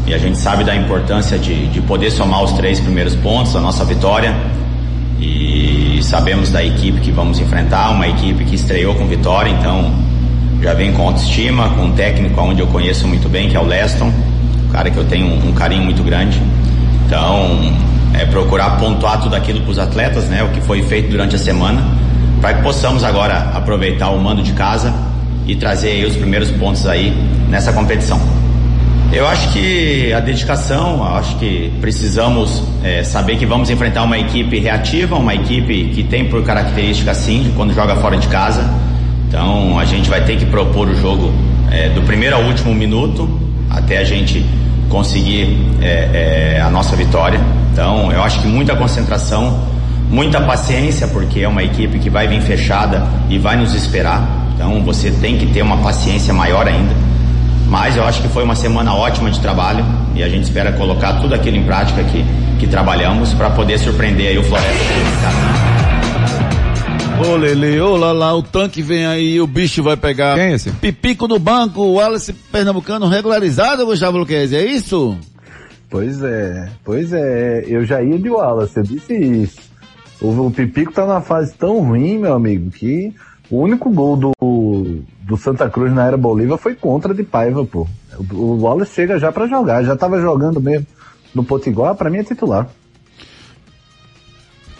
e 0.06 0.14
a 0.14 0.18
gente 0.18 0.38
sabe 0.38 0.64
da 0.64 0.74
importância 0.74 1.38
de, 1.38 1.68
de 1.68 1.80
poder 1.82 2.10
somar 2.10 2.42
os 2.42 2.52
três 2.52 2.80
primeiros 2.80 3.14
pontos 3.16 3.52
da 3.52 3.60
nossa 3.60 3.84
vitória 3.84 4.34
e 5.22 6.02
sabemos 6.02 6.50
da 6.50 6.64
equipe 6.64 7.00
que 7.00 7.12
vamos 7.12 7.38
enfrentar, 7.38 7.90
uma 7.90 8.08
equipe 8.08 8.44
que 8.44 8.56
estreou 8.56 8.94
com 8.96 9.06
vitória, 9.06 9.50
então 9.50 9.94
já 10.60 10.74
vem 10.74 10.92
com 10.92 11.06
autoestima, 11.06 11.70
com 11.70 11.84
um 11.84 11.92
técnico 11.92 12.40
onde 12.40 12.60
eu 12.60 12.66
conheço 12.66 13.06
muito 13.06 13.28
bem, 13.28 13.48
que 13.48 13.56
é 13.56 13.60
o 13.60 13.64
Leston, 13.64 14.12
um 14.66 14.72
cara 14.72 14.90
que 14.90 14.96
eu 14.96 15.04
tenho 15.04 15.26
um, 15.26 15.52
carinho 15.52 15.84
muito 15.84 16.02
grande. 16.02 16.40
Então, 17.06 17.72
é 18.14 18.24
procurar 18.24 18.78
pontuar 18.78 19.20
tudo 19.20 19.36
aquilo 19.36 19.60
para 19.60 19.70
os 19.70 19.78
atletas, 19.78 20.24
né, 20.24 20.42
o 20.42 20.48
que 20.48 20.60
foi 20.60 20.82
feito 20.82 21.08
durante 21.08 21.36
a 21.36 21.38
semana, 21.38 21.82
para 22.40 22.54
que 22.54 22.62
possamos 22.62 23.04
agora 23.04 23.52
aproveitar 23.54 24.10
o 24.10 24.20
mando 24.20 24.42
de 24.42 24.52
casa 24.52 24.92
e 25.46 25.54
trazer 25.54 26.04
os 26.04 26.16
primeiros 26.16 26.50
pontos 26.50 26.86
aí 26.86 27.10
nessa 27.48 27.72
competição. 27.72 28.41
Eu 29.12 29.26
acho 29.26 29.52
que 29.52 30.10
a 30.10 30.20
dedicação, 30.20 31.04
acho 31.04 31.36
que 31.36 31.70
precisamos 31.82 32.62
é, 32.82 33.04
saber 33.04 33.36
que 33.36 33.44
vamos 33.44 33.68
enfrentar 33.68 34.04
uma 34.04 34.18
equipe 34.18 34.58
reativa, 34.58 35.16
uma 35.16 35.34
equipe 35.34 35.90
que 35.94 36.02
tem 36.02 36.30
por 36.30 36.42
característica 36.42 37.10
assim, 37.10 37.52
quando 37.54 37.74
joga 37.74 37.94
fora 37.96 38.16
de 38.16 38.26
casa. 38.28 38.64
Então 39.28 39.78
a 39.78 39.84
gente 39.84 40.08
vai 40.08 40.24
ter 40.24 40.38
que 40.38 40.46
propor 40.46 40.88
o 40.88 40.96
jogo 40.96 41.30
é, 41.70 41.90
do 41.90 42.00
primeiro 42.02 42.36
ao 42.36 42.42
último 42.44 42.74
minuto 42.74 43.28
até 43.68 43.98
a 43.98 44.04
gente 44.04 44.42
conseguir 44.88 45.58
é, 45.82 46.54
é, 46.56 46.60
a 46.62 46.70
nossa 46.70 46.96
vitória. 46.96 47.38
Então 47.70 48.10
eu 48.10 48.22
acho 48.22 48.40
que 48.40 48.46
muita 48.46 48.74
concentração, 48.74 49.68
muita 50.08 50.40
paciência, 50.40 51.06
porque 51.06 51.40
é 51.40 51.48
uma 51.48 51.62
equipe 51.62 51.98
que 51.98 52.08
vai 52.08 52.26
vir 52.26 52.40
fechada 52.40 53.06
e 53.28 53.38
vai 53.38 53.56
nos 53.56 53.74
esperar. 53.74 54.26
Então 54.54 54.82
você 54.82 55.10
tem 55.10 55.36
que 55.36 55.44
ter 55.48 55.60
uma 55.60 55.76
paciência 55.76 56.32
maior 56.32 56.66
ainda. 56.66 57.11
Mas 57.72 57.96
eu 57.96 58.04
acho 58.04 58.20
que 58.20 58.28
foi 58.28 58.44
uma 58.44 58.54
semana 58.54 58.94
ótima 58.94 59.30
de 59.30 59.40
trabalho 59.40 59.82
e 60.14 60.22
a 60.22 60.28
gente 60.28 60.44
espera 60.44 60.72
colocar 60.74 61.18
tudo 61.22 61.34
aquilo 61.34 61.56
em 61.56 61.64
prática 61.64 62.04
que, 62.04 62.22
que 62.60 62.66
trabalhamos 62.66 63.32
para 63.32 63.48
poder 63.48 63.78
surpreender 63.78 64.28
aí 64.28 64.36
o 64.36 64.44
Floresta. 64.44 64.74
Ô 67.26 67.34
Lele, 67.34 67.80
ô 67.80 67.96
lá 67.96 68.12
lá, 68.12 68.36
o 68.36 68.42
tanque 68.42 68.82
vem 68.82 69.06
aí, 69.06 69.40
o 69.40 69.46
bicho 69.46 69.82
vai 69.82 69.96
pegar. 69.96 70.34
Quem 70.34 70.48
é 70.48 70.52
esse? 70.52 70.70
Pipico 70.70 71.26
do 71.26 71.38
banco, 71.38 71.80
o 71.80 71.94
Wallace 71.94 72.34
Pernambucano 72.34 73.08
regularizado, 73.08 73.86
Gustavo 73.86 74.18
Luquez, 74.18 74.52
é 74.52 74.62
isso? 74.62 75.16
Pois 75.88 76.22
é, 76.22 76.68
pois 76.84 77.10
é. 77.10 77.64
Eu 77.66 77.86
já 77.86 78.02
ia 78.02 78.18
de 78.18 78.28
Wallace, 78.28 78.76
eu 78.76 78.82
disse 78.82 79.14
isso. 79.14 79.60
O, 80.20 80.28
o 80.28 80.50
Pipico 80.50 80.92
tá 80.92 81.06
numa 81.06 81.22
fase 81.22 81.54
tão 81.54 81.80
ruim, 81.80 82.18
meu 82.18 82.34
amigo, 82.34 82.70
que 82.70 83.14
o 83.50 83.62
único 83.62 83.90
gol 83.90 84.16
do, 84.16 84.32
do 85.32 85.38
Santa 85.38 85.70
Cruz 85.70 85.90
na 85.94 86.06
era 86.06 86.16
Bolívar 86.18 86.58
foi 86.58 86.74
contra 86.74 87.14
de 87.14 87.22
Paiva, 87.22 87.64
pô. 87.64 87.86
O, 88.18 88.36
o 88.36 88.60
Wallace 88.60 88.92
chega 88.92 89.18
já 89.18 89.32
pra 89.32 89.46
jogar, 89.46 89.82
já 89.82 89.96
tava 89.96 90.20
jogando 90.20 90.60
mesmo 90.60 90.86
no 91.34 91.42
Potiguar, 91.42 91.94
pra 91.94 92.10
mim 92.10 92.18
é 92.18 92.22
titular. 92.24 92.68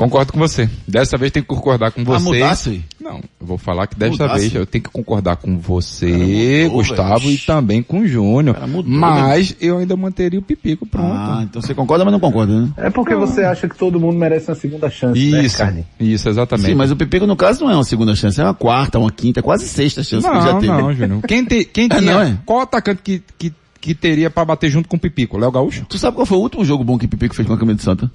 Concordo 0.05 0.33
com 0.33 0.39
você. 0.39 0.69
Dessa 0.87 1.17
vez 1.17 1.31
tem 1.31 1.43
que 1.43 1.49
concordar 1.49 1.93
com 1.93 2.01
Ah, 2.01 2.05
você. 2.05 2.25
mudasse? 2.25 2.85
Não, 3.01 3.17
eu 3.41 3.47
vou 3.47 3.59
falar 3.59 3.87
que 3.87 3.97
desta 3.97 4.25
Mudasse? 4.25 4.41
vez 4.41 4.55
eu 4.55 4.67
tenho 4.67 4.83
que 4.85 4.91
concordar 4.91 5.37
com 5.37 5.59
você, 5.59 6.65
mudou, 6.65 6.79
Gustavo, 6.79 7.21
velho. 7.21 7.33
e 7.35 7.39
também 7.39 7.83
com 7.83 8.01
o 8.01 8.07
Júnior. 8.09 8.57
mudou, 8.69 8.91
Mas 8.91 9.55
eu 9.61 9.79
ainda 9.79 9.97
manteria 9.97 10.39
o 10.39 10.43
Pipico 10.43 10.85
pronto. 10.87 11.13
Ah, 11.15 11.41
então 11.43 11.61
você 11.63 11.75
concorda, 11.75 12.05
mas 12.05 12.13
não 12.13 12.21
concorda, 12.21 12.53
né? 12.63 12.69
É 12.77 12.91
porque 12.91 13.15
você 13.15 13.43
acha 13.45 13.69
que 13.69 13.77
todo 13.77 14.01
mundo 14.01 14.19
merece 14.19 14.49
uma 14.51 14.55
segunda 14.57 14.89
chance, 14.91 15.19
né, 15.31 15.43
Isso, 15.45 15.59
Ricardinho? 15.59 15.87
isso, 16.01 16.29
exatamente. 16.29 16.67
Sim, 16.69 16.75
mas 16.75 16.91
o 16.91 16.97
Pipico, 16.97 17.27
no 17.27 17.37
caso, 17.37 17.63
não 17.65 17.71
é 17.71 17.75
uma 17.75 17.85
segunda 17.85 18.15
chance, 18.17 18.41
é 18.41 18.45
uma 18.45 18.55
quarta, 18.55 18.99
uma 18.99 19.11
quinta, 19.13 19.43
quase 19.43 19.69
sexta 19.69 20.03
chance 20.03 20.27
que 20.29 20.33
ele 20.35 20.43
já 20.45 20.53
Não, 20.53 20.61
teve. 20.61 20.73
não, 20.73 20.93
Júnior. 20.95 21.23
Quem, 21.29 21.45
te, 21.45 21.65
quem 21.65 21.87
É, 21.93 21.99
tinha, 21.99 22.13
não 22.13 22.21
é? 22.23 22.39
qual 22.45 22.61
atacante 22.61 23.03
que, 23.03 23.23
que, 23.39 23.53
que 23.81 23.95
teria 23.95 24.31
pra 24.31 24.45
bater 24.45 24.71
junto 24.71 24.89
com 24.89 24.97
o 24.97 25.01
Pipico? 25.01 25.37
Léo 25.39 25.51
Gaúcho? 25.53 25.85
Tu 25.89 25.99
sabe 25.99 26.15
qual 26.17 26.27
foi 26.27 26.39
o 26.39 26.41
último 26.43 26.65
jogo 26.65 26.83
bom 26.83 26.99
que 26.99 27.07
o 27.07 27.09
Pipico 27.09 27.35
fez 27.35 27.47
com 27.47 27.55
a 27.55 27.59
camisa 27.59 27.77
do 27.77 27.83
Santa? 27.83 28.11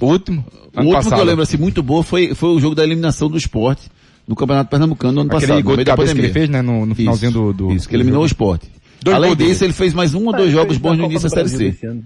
O 0.00 0.06
último? 0.06 0.44
O 0.74 0.80
Ano 0.80 0.88
último 0.88 0.92
passado. 0.92 1.14
que 1.14 1.20
eu 1.20 1.24
lembro 1.24 1.42
assim 1.42 1.56
muito 1.56 1.82
boa 1.82 2.02
foi, 2.02 2.34
foi 2.34 2.50
o 2.50 2.60
jogo 2.60 2.74
da 2.74 2.82
eliminação 2.84 3.28
do 3.28 3.36
esporte 3.36 3.88
no 4.26 4.34
Campeonato 4.34 4.70
Pernambucano 4.70 5.12
no 5.14 5.20
ano 5.22 5.30
Aquele 5.30 5.42
passado. 5.42 5.56
no 5.58 5.62
gol 5.64 5.72
de 5.72 5.76
meio 5.78 5.84
da 5.86 5.92
cabeça 5.92 6.14
que 6.14 6.20
pandemia. 6.20 6.30
ele 6.30 6.32
fez, 6.32 6.48
né, 6.48 6.62
no, 6.62 6.86
no 6.86 6.94
finalzinho 6.94 7.30
Isso, 7.30 7.38
do, 7.38 7.52
do... 7.52 7.72
Isso, 7.72 7.88
que 7.88 7.94
do 7.94 8.00
eliminou 8.00 8.22
o 8.22 8.26
esporte. 8.26 8.68
Dois 9.02 9.16
Além 9.16 9.28
gols 9.30 9.38
dele. 9.38 9.50
disso, 9.50 9.64
ele 9.64 9.72
fez 9.72 9.92
mais 9.94 10.14
um 10.14 10.26
ou 10.26 10.32
dois 10.32 10.48
É, 10.48 10.52
jogos 10.52 10.78
bons 10.78 10.96
no 10.96 11.04
início 11.04 11.28
do 11.28 11.34
da 11.34 11.46
Série 11.48 11.72
C. 11.74 12.00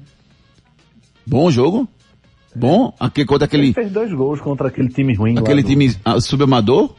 Bom 1.27 1.51
jogo? 1.51 1.89
Bom? 2.57 2.93
Aquele, 2.99 3.27
contra 3.27 3.45
aquele, 3.45 3.67
Ele 3.67 3.73
fez 3.75 3.93
dois 3.93 4.13
gols 4.13 4.41
contra 4.41 4.69
aquele 4.69 4.89
time 4.89 5.15
ruim 5.15 5.35
lá 5.35 5.41
aquele 5.43 5.63
do- 5.63 5.69
time 5.69 5.95
ah, 6.05 6.21
subamador? 6.21 6.95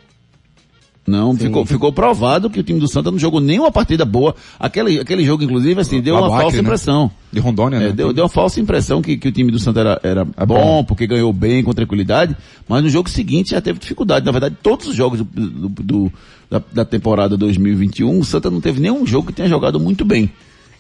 Não, 1.10 1.36
ficou, 1.36 1.66
ficou 1.66 1.92
provado 1.92 2.50
que 2.50 2.60
o 2.60 2.64
time 2.64 2.80
do 2.80 2.88
Santa 2.88 3.10
não 3.10 3.18
jogou 3.18 3.40
nenhuma 3.40 3.72
partida 3.72 4.06
boa. 4.06 4.36
Aquele, 4.60 5.00
aquele 5.00 5.24
jogo, 5.26 5.44
inclusive, 5.44 5.80
assim, 5.82 6.00
deu 6.02 6.16
Lá 6.16 6.28
uma 6.28 6.40
falsa 6.40 6.58
né? 6.58 6.62
impressão. 6.64 7.10
De 7.32 7.40
Rondônia, 7.40 7.78
É, 7.78 7.80
né? 7.88 7.92
deu, 7.92 8.14
deu 8.14 8.24
uma 8.24 8.30
falsa 8.30 8.60
impressão 8.60 9.02
que, 9.02 9.18
que 9.18 9.28
o 9.28 9.32
time 9.32 9.52
do 9.52 9.60
Santa 9.60 9.80
era, 9.80 10.00
era 10.04 10.26
bom, 10.26 10.46
bom. 10.46 10.84
porque 10.84 11.06
ganhou 11.08 11.32
bem, 11.34 11.64
com 11.64 11.74
tranquilidade, 11.74 12.36
mas 12.68 12.84
no 12.84 12.90
jogo 12.90 13.10
seguinte 13.10 13.52
já 13.52 13.62
teve 13.62 13.80
dificuldade. 13.80 14.26
Na 14.26 14.32
verdade, 14.32 14.56
todos 14.62 14.88
os 14.88 14.96
jogos 14.96 15.20
do, 15.20 15.26
do- 15.26 15.70
do- 15.84 16.14
da, 16.50 16.62
da 16.74 16.86
temporada 16.86 17.36
2021, 17.38 18.20
o 18.20 18.24
Santa 18.26 18.50
não 18.50 18.60
teve 18.62 18.80
nenhum 18.80 19.06
jogo 19.06 19.28
que 19.28 19.34
tenha 19.34 19.48
jogado 19.50 19.80
muito 19.80 20.04
bem. 20.06 20.32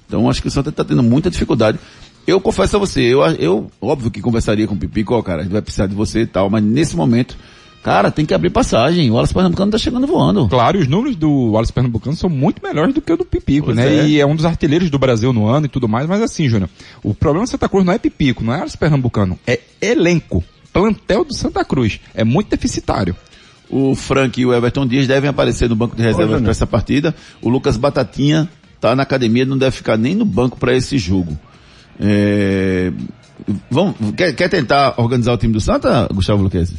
Então 0.07 0.30
acho 0.30 0.41
que 0.41 0.47
o 0.47 0.51
Santa 0.51 0.69
está 0.69 0.84
tendo 0.84 1.03
muita 1.03 1.30
dificuldade. 1.30 1.77
Eu 2.27 2.39
confesso 2.41 2.75
a 2.75 2.80
você, 2.80 3.01
eu, 3.01 3.21
eu 3.39 3.71
óbvio 3.82 4.11
que 4.11 4.21
conversaria 4.21 4.67
com 4.67 4.75
o 4.75 4.77
Pipico, 4.77 5.15
ó, 5.15 5.21
cara, 5.21 5.41
a 5.41 5.43
gente 5.43 5.51
vai 5.51 5.61
precisar 5.61 5.88
de 5.88 5.95
você 5.95 6.21
e 6.21 6.27
tal, 6.27 6.49
mas 6.49 6.63
nesse 6.63 6.95
momento, 6.95 7.36
cara, 7.84 8.11
tem 8.11 8.25
que 8.25 8.34
abrir 8.34 8.49
passagem. 8.49 9.09
O 9.09 9.13
Wallace 9.13 9.34
Pernambucano 9.34 9.71
tá 9.71 9.77
chegando 9.77 10.05
voando. 10.07 10.47
Claro, 10.47 10.77
e 10.77 10.82
os 10.82 10.88
números 10.88 11.15
do 11.15 11.51
Wallace 11.51 11.73
Pernambucano 11.73 12.15
são 12.15 12.30
muito 12.30 12.61
melhores 12.61 12.93
do 12.93 13.01
que 13.01 13.11
o 13.11 13.17
do 13.17 13.25
Pipico, 13.25 13.67
Pois 13.67 13.77
né? 13.77 13.97
é. 13.99 14.07
E 14.07 14.19
é 14.19 14.25
um 14.25 14.36
dos 14.36 14.45
artilheiros 14.45 14.89
do 14.89 14.99
Brasil 14.99 15.32
no 15.34 15.47
ano 15.47 15.65
e 15.65 15.69
tudo 15.69 15.88
mais, 15.88 16.07
mas 16.07 16.21
assim, 16.21 16.47
Júnior, 16.49 16.69
o 17.03 17.13
problema 17.13 17.45
do 17.45 17.49
Santa 17.49 17.67
Cruz 17.69 17.86
não 17.86 17.93
é 17.93 17.97
Pipico, 17.97 18.43
não 18.43 18.53
é 18.53 18.57
Wallace 18.57 18.77
Pernambucano, 18.77 19.39
é 19.47 19.59
elenco. 19.82 20.43
Plantel 20.71 21.25
do 21.25 21.34
Santa 21.34 21.65
Cruz. 21.65 21.99
É 22.13 22.23
muito 22.23 22.49
deficitário. 22.49 23.15
O 23.69 23.95
Frank 23.95 24.39
e 24.39 24.45
o 24.45 24.53
Everton 24.53 24.86
Dias 24.86 25.07
devem 25.07 25.30
aparecer 25.30 25.67
no 25.67 25.75
banco 25.75 25.95
de 25.95 26.01
reservas 26.01 26.25
Júnior. 26.27 26.41
para 26.43 26.51
essa 26.51 26.67
partida. 26.67 27.15
O 27.41 27.49
Lucas 27.49 27.75
Batatinha 27.77 28.47
tá 28.80 28.95
na 28.95 29.03
academia, 29.03 29.45
não 29.45 29.57
deve 29.57 29.75
ficar 29.75 29.97
nem 29.97 30.13
no 30.15 30.25
banco 30.25 30.57
para 30.57 30.75
esse 30.75 30.97
jogo. 30.97 31.38
É... 31.99 32.91
Vamos, 33.69 33.95
quer, 34.15 34.34
quer 34.34 34.47
tentar 34.49 34.93
organizar 34.97 35.34
o 35.34 35.38
time 35.38 35.53
do 35.53 35.59
Santa, 35.61 36.07
Gustavo 36.13 36.43
Luquezzi? 36.43 36.75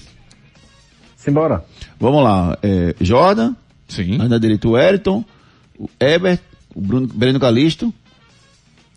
Simbora. 1.21 1.63
Vamos 1.99 2.25
lá. 2.25 2.59
É, 2.63 2.95
Jordan, 3.01 3.55
Sim. 3.87 4.19
aí 4.21 4.29
na 4.29 4.39
direita 4.39 4.67
o 4.67 4.79
Eriton, 4.79 5.23
o 5.79 5.89
Ebert, 6.01 6.41
o 6.75 6.81
Bruno, 6.81 7.07
Breno 7.07 7.39
Calisto. 7.39 7.93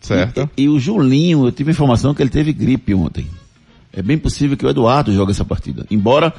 Certo. 0.02 0.50
E, 0.56 0.64
e 0.64 0.70
o 0.70 0.80
Julinho, 0.80 1.46
eu 1.46 1.52
tive 1.52 1.72
informação 1.72 2.14
que 2.14 2.24
ele 2.24 2.30
teve 2.30 2.54
gripe 2.54 2.94
ontem. 2.94 3.28
É 3.92 4.02
bem 4.02 4.18
possível 4.18 4.56
que 4.58 4.66
o 4.66 4.70
Eduardo 4.70 5.14
jogue 5.14 5.32
essa 5.32 5.46
partida. 5.46 5.86
Embora 5.92 6.34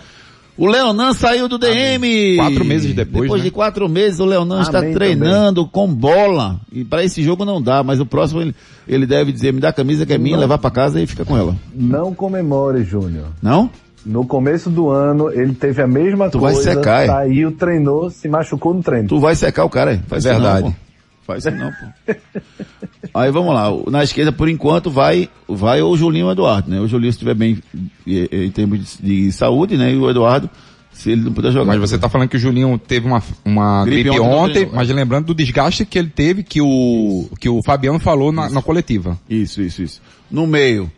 o 0.57 0.67
Leonan 0.67 1.13
saiu 1.13 1.49
do 1.49 1.59
DM. 1.59 2.37
Quatro 2.37 2.65
meses 2.65 2.95
depois, 2.95 3.23
Depois 3.25 3.43
né? 3.43 3.49
de 3.49 3.51
quatro 3.51 3.89
meses 3.89 4.21
o 4.21 4.25
Leonan 4.25 4.63
está 4.63 4.79
Amém 4.79 4.95
treinando 4.95 5.67
com 5.67 5.93
bola. 5.93 6.61
E 6.73 6.85
para 6.85 7.05
esse 7.05 7.23
jogo 7.23 7.45
não 7.45 7.61
dá, 7.61 7.83
mas 7.83 8.01
o 8.01 8.07
próximo 8.07 8.41
ele, 8.41 8.55
ele 8.87 9.07
deve 9.07 9.33
dizer, 9.33 9.53
me 9.53 9.61
dá 9.61 9.69
a 9.69 9.73
camisa 9.73 10.07
que 10.07 10.13
é 10.13 10.19
minha, 10.19 10.37
levar 10.37 10.59
para 10.59 10.71
casa 10.71 11.01
e 11.01 11.07
fica 11.07 11.25
com 11.25 11.37
ela. 11.37 11.57
Não 11.75 12.15
comemore, 12.15 12.85
Júnior. 12.85 13.29
Não? 13.43 13.69
No 14.05 14.27
começo 14.27 14.69
do 14.69 14.91
ano, 14.91 15.31
ele 15.33 15.55
teve 15.55 15.81
a 15.83 15.87
mesma 15.87 16.29
Tu 16.31 16.39
vai 16.39 16.53
coisa, 16.53 16.75
secar, 16.75 17.03
é? 17.05 17.07
saiu, 17.07 17.53
treinou, 17.53 18.11
se 18.11 18.29
machucou 18.29 18.75
no 18.75 18.83
treino. 18.83 19.09
Tu 19.09 19.19
vai 19.19 19.35
secar 19.35 19.65
o 19.65 19.71
cara, 19.71 19.95
é? 19.95 19.99
Faz 20.07 20.27
É 20.27 20.33
isso 20.33 20.41
não, 20.41 20.53
verdade. 20.53 20.75
pô. 20.75 20.85
Faz 21.27 21.45
isso 21.47 21.55
não, 21.57 21.71
pô. 21.71 22.15
Aí 23.15 23.31
vamos 23.31 23.55
lá. 23.55 23.71
Na 23.91 24.03
esquerda, 24.03 24.33
por 24.33 24.49
enquanto, 24.49 24.91
vai, 24.91 25.29
vai 25.49 25.81
o 25.81 25.97
Julinho 25.97 26.25
ou 26.27 26.31
o 26.31 26.33
Eduardo, 26.35 26.71
né? 26.71 26.81
O 26.81 26.89
Julinho 26.89 27.13
se 27.13 27.17
estiver 27.17 27.35
bem 27.35 27.59
em 28.07 28.51
termos 28.51 28.99
de, 28.99 29.27
de 29.27 29.33
saúde, 29.33 29.77
né? 29.77 29.93
E 29.93 29.97
o 29.97 30.11
Eduardo, 30.11 30.51
se 30.93 31.13
ele 31.13 31.23
não 31.23 31.33
puder 31.33 31.53
jogar. 31.53 31.67
Mas 31.67 31.79
você 31.79 31.97
tá 31.97 32.09
falando 32.09 32.29
que 32.29 32.37
o 32.37 32.41
Julinho 32.41 32.77
teve 32.77 33.07
uma, 33.07 33.23
uma 33.45 33.85
Gripe 33.85 34.03
gripe, 34.05 34.19
ontem, 34.19 34.29
não 34.31 34.39
ontem, 34.39 34.53
treinou, 34.53 34.75
mas 34.75 34.89
lembrando 34.91 35.27
do 35.27 35.35
desgaste 35.35 35.87
que 35.87 35.99
ele 35.99 36.11
teve, 36.11 36.43
que 36.43 36.61
o, 36.61 37.29
que 37.41 37.49
o 37.49 37.63
Fabiano 37.63 37.99
falou 38.01 38.33
na, 38.33 38.51
na 38.51 38.61
coletiva. 38.61 39.17
Isso, 39.31 39.63
isso, 39.63 39.83
isso. 39.83 40.03
No 40.31 40.47
meio. 40.47 40.91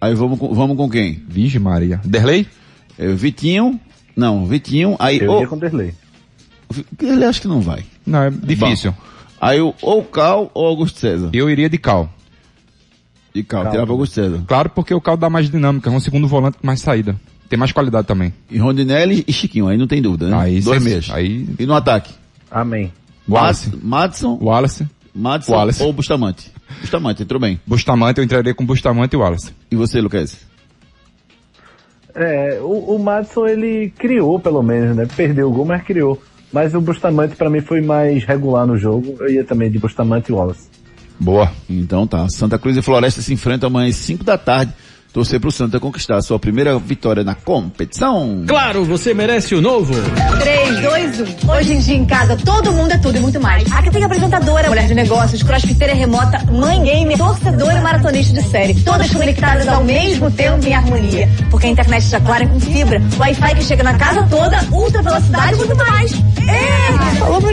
Aí 0.00 0.14
vamos 0.14 0.38
com, 0.38 0.54
vamos 0.54 0.76
com 0.76 0.88
quem? 0.88 1.22
Virgem 1.28 1.60
Maria. 1.60 2.00
Derlei? 2.04 2.46
É, 2.98 3.08
Vitinho. 3.08 3.78
Não, 4.16 4.46
Vitinho. 4.46 4.96
Aí 4.98 5.18
Eu 5.20 5.32
o, 5.32 5.40
ia 5.40 5.46
com 5.48 5.56
o 5.56 5.60
Derlei. 5.60 5.94
ele 7.00 7.24
acho 7.24 7.40
que 7.40 7.48
não 7.48 7.60
vai. 7.60 7.84
Não, 8.06 8.22
é 8.24 8.30
difícil. 8.30 8.94
Aí 9.40 9.60
o, 9.60 9.74
ou 9.82 10.02
Cal 10.04 10.50
ou 10.54 10.66
Augusto 10.66 10.98
César. 10.98 11.30
Eu 11.32 11.48
iria 11.48 11.68
de 11.68 11.78
Cal. 11.78 12.12
De 13.34 13.42
Cal, 13.42 13.62
Cal. 13.64 13.72
tirava 13.72 13.92
Augusto 13.92 14.14
César. 14.14 14.42
Claro, 14.46 14.70
porque 14.70 14.92
o 14.94 15.00
Cal 15.00 15.16
dá 15.16 15.28
mais 15.30 15.50
dinâmica, 15.50 15.88
é 15.90 15.92
um 15.92 16.00
segundo 16.00 16.26
volante 16.26 16.58
com 16.58 16.66
mais 16.66 16.80
saída. 16.80 17.14
Tem 17.48 17.58
mais 17.58 17.72
qualidade 17.72 18.06
também. 18.06 18.32
E 18.50 18.58
Rondinelli 18.58 19.24
e 19.26 19.32
Chiquinho, 19.32 19.68
aí 19.68 19.78
não 19.78 19.86
tem 19.86 20.02
dúvida, 20.02 20.28
né? 20.28 20.36
Aí, 20.36 20.60
Dois 20.60 20.82
meses. 20.84 21.10
Aí, 21.10 21.48
E 21.58 21.64
no 21.66 21.74
ataque? 21.74 22.12
Amém. 22.50 22.92
Wallace. 23.28 23.70
Mad- 23.70 23.82
Madison, 23.84 24.38
Wallace. 24.40 24.86
Madison 25.18 25.52
Wallace. 25.52 25.82
ou 25.82 25.92
Bustamante? 25.92 26.52
Bustamante, 26.80 27.22
entrou 27.22 27.40
bem. 27.40 27.60
Bustamante, 27.66 28.18
eu 28.18 28.24
entraria 28.24 28.54
com 28.54 28.64
Bustamante 28.64 29.14
e 29.14 29.18
Wallace. 29.18 29.52
E 29.70 29.76
você, 29.76 30.00
Lucas? 30.00 30.38
É, 32.14 32.58
o, 32.60 32.94
o 32.96 32.98
Madison 32.98 33.46
ele 33.46 33.92
criou 33.98 34.38
pelo 34.38 34.62
menos, 34.62 34.96
né? 34.96 35.06
Perdeu 35.16 35.48
o 35.48 35.52
gol, 35.52 35.64
mas 35.64 35.82
criou. 35.82 36.20
Mas 36.52 36.74
o 36.74 36.80
Bustamante 36.80 37.36
pra 37.36 37.50
mim 37.50 37.60
foi 37.60 37.80
mais 37.80 38.24
regular 38.24 38.66
no 38.66 38.76
jogo. 38.78 39.16
Eu 39.20 39.28
ia 39.28 39.44
também 39.44 39.70
de 39.70 39.78
Bustamante 39.78 40.30
e 40.30 40.34
Wallace. 40.34 40.68
Boa. 41.18 41.50
Então 41.68 42.06
tá. 42.06 42.28
Santa 42.28 42.58
Cruz 42.58 42.76
e 42.76 42.82
Floresta 42.82 43.20
se 43.20 43.32
enfrentam 43.32 43.66
amanhã 43.68 43.88
às 43.88 43.96
5 43.96 44.24
da 44.24 44.38
tarde. 44.38 44.72
Torcer 45.12 45.40
pro 45.40 45.50
Santa 45.50 45.80
conquistar 45.80 46.16
a 46.16 46.22
sua 46.22 46.38
primeira 46.38 46.78
vitória 46.78 47.24
na 47.24 47.34
competição. 47.34 48.44
Claro, 48.46 48.84
você 48.84 49.14
merece 49.14 49.54
o 49.54 49.60
novo. 49.60 49.94
3, 50.38 50.80
2, 50.80 51.20
1. 51.44 51.50
Hoje 51.50 51.72
em 51.72 51.78
dia 51.80 51.96
em 51.96 52.04
casa, 52.04 52.36
todo 52.36 52.72
mundo 52.72 52.92
é 52.92 52.98
tudo 52.98 53.16
e 53.16 53.20
muito 53.20 53.40
mais. 53.40 53.70
Aqui 53.72 53.90
tem 53.90 54.04
apresentadora, 54.04 54.68
mulher 54.68 54.86
de 54.86 54.94
negócios, 54.94 55.42
crossfiteira 55.42 55.94
remota, 55.94 56.38
mãe 56.52 56.82
gamer, 56.82 57.16
torcedora 57.16 57.78
e 57.78 57.80
maratonista 57.80 58.34
de 58.34 58.48
série. 58.48 58.74
Todas 58.82 59.10
conectadas 59.10 59.66
ao 59.66 59.82
mesmo 59.82 60.30
tempo 60.30 60.66
em 60.66 60.74
harmonia. 60.74 61.28
Porque 61.50 61.66
a 61.66 61.70
internet 61.70 62.04
está 62.04 62.20
clara 62.20 62.46
com 62.46 62.60
fibra, 62.60 63.00
Wi-Fi 63.18 63.54
que 63.54 63.64
chega 63.64 63.82
na 63.82 63.94
casa 63.94 64.22
toda, 64.30 64.62
ultra 64.70 65.02
velocidade 65.02 65.54
e 65.54 65.56
muito 65.56 65.76
mais. 65.76 66.12
É, 66.12 67.16
junto. 67.18 67.46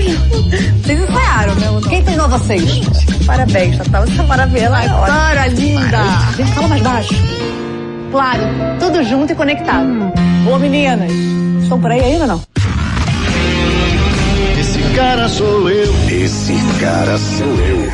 Vocês 0.83 0.99
ensaiaram, 1.01 1.55
né? 1.55 1.67
Quem 1.89 2.03
treinou 2.03 2.29
vocês? 2.29 2.81
Parabéns, 3.25 3.77
Tatá. 3.77 4.01
Você 4.01 4.19
é 4.19 4.23
maravilhosa. 4.23 4.89
Clara, 5.05 5.47
linda. 5.47 6.03
Gente, 6.37 6.51
fala 6.53 6.67
mais 6.67 6.81
baixo. 6.81 7.15
Claro, 8.15 8.43
tudo 8.79 9.03
junto 9.03 9.33
e 9.33 9.35
conectado. 9.35 9.89
Ô, 10.49 10.57
meninas, 10.57 11.11
estão 11.61 11.81
por 11.81 11.91
aí 11.91 11.99
ainda 11.99 12.21
ou 12.21 12.27
não? 12.27 12.41
Esse 14.57 14.79
cara 14.95 15.27
sou 15.27 15.69
eu. 15.69 15.93
Esse 16.09 16.53
cara 16.79 17.17
sou 17.17 17.45
eu. 17.45 17.91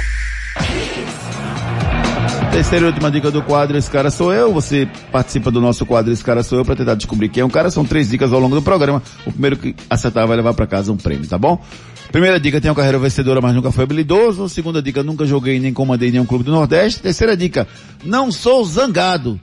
Terceira 2.52 2.86
e 2.86 2.90
última 2.90 3.10
dica 3.10 3.32
do 3.32 3.42
quadro 3.42 3.76
Esse 3.76 3.90
Cara 3.90 4.12
Sou 4.12 4.32
Eu. 4.32 4.54
Você 4.54 4.88
participa 5.12 5.50
do 5.50 5.60
nosso 5.60 5.88
quadro 5.88 6.14
Esse 6.14 6.24
Cara 6.24 6.44
Sou 6.44 6.60
Eu 6.60 6.66
para 6.66 6.76
tentar 6.76 6.94
descobrir 6.94 7.28
quem 7.30 7.42
é 7.42 7.46
um 7.46 7.50
cara. 7.50 7.72
São 7.72 7.84
três 7.84 8.10
dicas 8.10 8.32
ao 8.32 8.40
longo 8.40 8.54
do 8.54 8.62
programa. 8.62 9.02
O 9.26 9.32
primeiro 9.32 9.58
que 9.58 9.76
acertar 9.90 10.28
vai 10.28 10.38
levar 10.38 10.54
para 10.54 10.68
casa 10.68 10.92
um 10.92 10.98
prêmio, 10.98 11.28
tá 11.28 11.40
bom? 11.40 11.60
Primeira 12.12 12.40
dica, 12.40 12.62
tem 12.62 12.70
uma 12.70 12.76
carreira 12.76 13.00
vencedora, 13.00 13.42
mas 13.42 13.56
nunca 13.56 13.72
foi 13.72 13.86
habilidoso. 13.86 14.48
Segunda 14.48 14.84
dica, 14.84 15.02
nunca 15.02 15.26
joguei 15.26 15.60
nem 15.60 15.74
comandei 15.74 16.12
nenhum 16.12 16.28
clube 16.28 16.44
do 16.44 16.52
Nordeste. 16.52 17.02
Terceira 17.02 17.36
dica, 17.36 17.68
não 18.04 18.32
sou 18.32 18.64
zangado, 18.66 19.40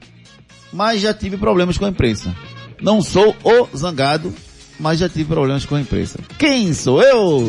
mas 0.72 1.00
já 1.00 1.12
tive 1.14 1.36
problemas 1.36 1.76
com 1.78 1.84
a 1.84 1.88
imprensa. 1.88 2.34
Não 2.80 3.02
sou 3.02 3.34
o 3.42 3.76
zangado, 3.76 4.32
mas 4.78 4.98
já 5.00 5.08
tive 5.08 5.24
problemas 5.24 5.64
com 5.64 5.74
a 5.74 5.80
imprensa. 5.80 6.18
Quem 6.38 6.72
sou 6.72 7.02
eu? 7.02 7.48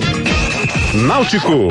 Náutico. 1.05 1.67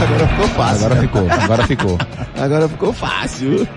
Agora 0.00 0.26
ficou 0.28 0.48
fácil. 0.48 0.86
Agora 0.86 1.00
ficou, 1.00 1.28
agora 1.30 1.66
ficou. 1.66 1.98
Agora 2.36 2.68
ficou 2.68 2.92
fácil. 2.92 3.68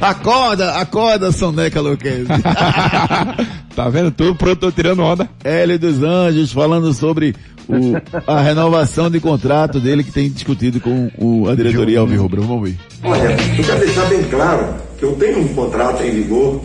Acorda, 0.00 0.74
acorda, 0.74 1.32
Soneca 1.32 1.80
Luquezzi. 1.80 2.26
tá 3.74 3.88
vendo? 3.88 4.10
Tudo 4.10 4.34
pronto, 4.34 4.56
tô 4.60 4.70
tirando 4.70 5.02
onda. 5.02 5.28
Hélio 5.42 5.78
dos 5.78 6.02
Anjos 6.02 6.52
falando 6.52 6.92
sobre 6.92 7.34
o- 7.66 7.94
a 8.26 8.40
renovação 8.42 9.10
de 9.10 9.18
contrato 9.20 9.80
dele 9.80 10.04
que 10.04 10.12
tem 10.12 10.28
discutido 10.30 10.80
com 10.80 11.10
o, 11.18 11.48
a 11.48 11.54
diretoria 11.54 12.00
Alvirrubra. 12.00 12.42
Vamos 12.42 12.68
ver. 12.70 12.78
Olha, 13.02 13.36
eu 13.56 13.64
quero 13.64 13.80
deixar 13.80 14.04
bem 14.06 14.22
claro 14.24 14.74
que 14.98 15.04
eu 15.04 15.12
tenho 15.12 15.38
um 15.38 15.48
contrato 15.48 16.02
em 16.02 16.10
vigor 16.10 16.60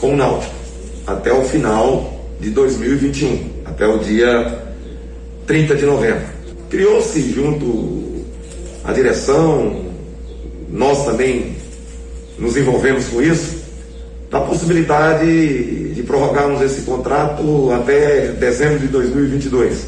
com 0.00 0.14
o 0.14 0.16
Náutico 0.16 0.54
até 1.06 1.32
o 1.32 1.42
final 1.42 2.18
de 2.40 2.50
2021, 2.50 3.50
até 3.64 3.86
o 3.86 3.98
dia 3.98 4.62
30 5.46 5.74
de 5.74 5.84
novembro. 5.84 6.24
Criou-se 6.70 7.32
junto 7.32 8.24
à 8.84 8.92
direção, 8.92 9.84
nós 10.70 11.04
também 11.04 11.56
nos 12.38 12.56
envolvemos 12.56 13.08
com 13.08 13.22
isso, 13.22 13.58
da 14.30 14.40
possibilidade 14.40 15.94
de 15.94 16.02
prorrogarmos 16.02 16.60
esse 16.60 16.82
contrato 16.82 17.70
até 17.72 18.28
dezembro 18.32 18.78
de 18.78 18.88
2022. 18.88 19.86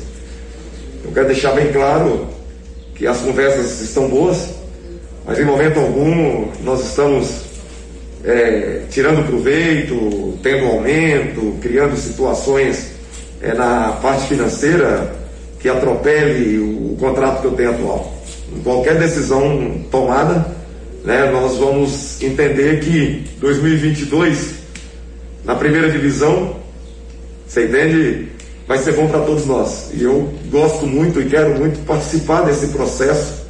Eu 1.04 1.12
quero 1.12 1.26
deixar 1.26 1.52
bem 1.52 1.70
claro 1.72 2.26
que 2.94 3.06
as 3.06 3.18
conversas 3.18 3.80
estão 3.80 4.08
boas, 4.08 4.48
mas 5.26 5.38
em 5.38 5.44
momento 5.44 5.78
algum 5.78 6.48
nós 6.64 6.84
estamos 6.88 7.49
é, 8.24 8.82
tirando 8.90 9.26
proveito, 9.26 10.38
tendo 10.42 10.66
aumento, 10.66 11.56
criando 11.60 11.96
situações 11.96 12.92
é, 13.40 13.54
na 13.54 13.92
parte 14.02 14.28
financeira 14.28 15.18
que 15.58 15.68
atropele 15.68 16.58
o, 16.58 16.92
o 16.92 16.96
contrato 16.98 17.40
que 17.40 17.46
eu 17.46 17.52
tenho 17.52 17.70
atual. 17.70 18.22
Em 18.54 18.60
qualquer 18.62 18.98
decisão 18.98 19.84
tomada, 19.90 20.54
né, 21.04 21.30
nós 21.30 21.56
vamos 21.56 22.20
entender 22.22 22.80
que 22.80 23.24
2022, 23.38 24.54
na 25.44 25.54
primeira 25.54 25.88
divisão, 25.90 26.56
você 27.46 27.66
entende, 27.66 28.28
vai 28.66 28.78
ser 28.78 28.92
bom 28.92 29.08
para 29.08 29.20
todos 29.20 29.46
nós. 29.46 29.90
E 29.94 30.02
eu 30.02 30.32
gosto 30.50 30.86
muito 30.86 31.20
e 31.20 31.26
quero 31.26 31.58
muito 31.58 31.84
participar 31.84 32.42
desse 32.42 32.68
processo. 32.68 33.40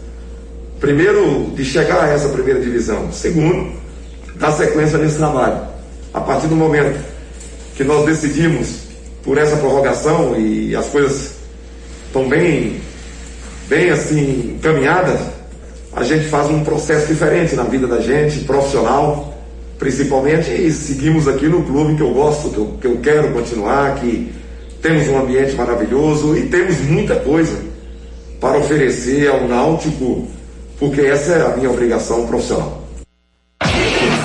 Primeiro, 0.79 1.51
de 1.55 1.65
chegar 1.65 2.05
a 2.05 2.09
essa 2.09 2.29
primeira 2.29 2.61
divisão. 2.61 3.13
Segundo, 3.13 3.80
dar 4.41 4.53
sequência 4.53 4.99
nesse 4.99 5.19
trabalho. 5.19 5.61
A 6.13 6.21
partir 6.21 6.49
do 6.49 6.57
momento 6.57 6.99
que 7.77 7.85
nós 7.85 8.07
decidimos 8.07 8.81
por 9.23 9.37
essa 9.37 9.57
prorrogação 9.57 10.35
e 10.37 10.75
as 10.75 10.87
coisas 10.87 11.35
estão 12.07 12.27
bem, 12.27 12.81
bem 13.69 13.91
assim, 13.91 14.57
encaminhadas, 14.57 15.21
a 15.93 16.03
gente 16.03 16.27
faz 16.29 16.49
um 16.51 16.65
processo 16.65 17.07
diferente 17.07 17.55
na 17.55 17.65
vida 17.65 17.87
da 17.87 18.01
gente, 18.01 18.41
profissional, 18.41 19.35
principalmente, 19.79 20.51
e 20.51 20.73
seguimos 20.73 21.29
aqui 21.29 21.47
no 21.47 21.63
clube 21.63 21.97
que 21.97 22.03
eu 22.03 22.13
gosto, 22.13 22.49
que 22.51 22.57
eu, 22.57 22.67
que 22.81 22.87
eu 22.87 22.97
quero 22.99 23.33
continuar, 23.33 23.97
que 23.97 24.33
temos 24.81 25.07
um 25.09 25.19
ambiente 25.19 25.55
maravilhoso 25.55 26.37
e 26.37 26.47
temos 26.47 26.81
muita 26.81 27.17
coisa 27.17 27.59
para 28.41 28.59
oferecer 28.59 29.29
ao 29.29 29.47
Náutico, 29.47 30.27
porque 30.79 31.03
essa 31.03 31.33
é 31.33 31.47
a 31.47 31.57
minha 31.57 31.71
obrigação 31.71 32.27
profissional. 32.27 32.80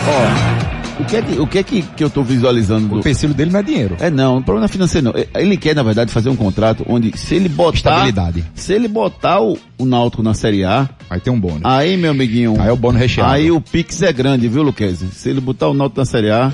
Ó, 0.08 1.02
o 1.02 1.06
que 1.06 1.18
é 1.18 1.22
que, 1.22 1.40
o 1.40 1.48
que, 1.48 1.58
é 1.58 1.64
que, 1.64 1.82
que 1.82 2.04
eu 2.04 2.10
tô 2.10 2.24
visualizando? 2.24 2.88
Do... 2.88 2.96
O 2.96 3.00
empecilho 3.00 3.34
dele 3.34 3.52
não 3.52 3.60
é 3.60 3.64
dinheiro. 3.64 3.98
É 4.00 4.10
não, 4.10 4.38
o 4.38 4.44
problema 4.44 4.66
é 4.66 4.68
financeiro 4.70 5.06
não. 5.06 5.42
Ele 5.42 5.58
quer, 5.58 5.76
na 5.76 5.84
verdade, 5.84 6.12
fazer 6.12 6.30
um 6.30 6.36
contrato 6.36 6.86
onde 6.88 7.18
se 7.18 7.36
ele 7.36 7.50
botar... 7.50 7.76
Estabilidade. 7.76 8.46
Se 8.54 8.74
ele 8.74 8.88
botar 8.88 9.42
o, 9.42 9.58
o 9.78 9.86
Náutico 9.86 10.24
na 10.24 10.34
Série 10.34 10.64
A... 10.64 10.88
Aí 11.10 11.20
tem 11.20 11.34
um 11.34 11.40
bônus. 11.40 11.62
Aí, 11.64 11.98
meu 11.98 12.12
amiguinho... 12.12 12.56
Aí 12.60 12.70
é 12.70 12.72
o 12.72 12.78
bônus 12.78 13.02
recheado. 13.02 13.34
Aí 13.34 13.52
o 13.52 13.60
Pix 13.60 14.02
é 14.04 14.14
grande, 14.14 14.48
viu, 14.48 14.64
Luquezzi? 14.64 15.08
Se 15.08 15.30
ele 15.30 15.42
botar 15.42 15.68
o 15.68 15.74
Náutico 15.74 16.00
na 16.00 16.06
Série 16.06 16.32
A, 16.32 16.52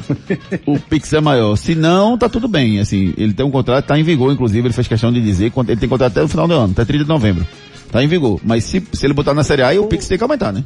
o 0.66 0.80
Pix 0.80 1.14
é 1.14 1.22
maior. 1.22 1.56
Se 1.56 1.76
não, 1.76 2.18
tá 2.18 2.28
tudo 2.28 2.48
bem. 2.48 2.80
Assim, 2.80 3.14
ele 3.18 3.34
tem 3.34 3.46
um 3.46 3.52
contrato, 3.52 3.86
tá 3.86 4.00
em 4.00 4.04
vigor, 4.04 4.34
inclusive, 4.34 4.66
ele 4.66 4.74
fez 4.74 4.88
questão 4.88 5.12
de 5.12 5.22
dizer, 5.22 5.52
ele 5.68 5.78
tem 5.78 5.90
contrato 5.90 6.14
até 6.14 6.24
o 6.24 6.28
final 6.28 6.48
do 6.48 6.54
ano, 6.54 6.72
até 6.72 6.84
30 6.84 7.04
de 7.04 7.10
novembro. 7.10 7.46
Tá 7.92 8.04
em 8.04 8.08
vigor. 8.08 8.40
Mas 8.44 8.64
se, 8.64 8.82
se 8.92 9.06
ele 9.06 9.14
botar 9.14 9.34
na 9.34 9.44
Série 9.44 9.62
A, 9.62 9.80
o 9.80 9.88
Pix 9.88 10.08
tem 10.08 10.18
que 10.18 10.24
aumentar, 10.24 10.52
né? 10.52 10.64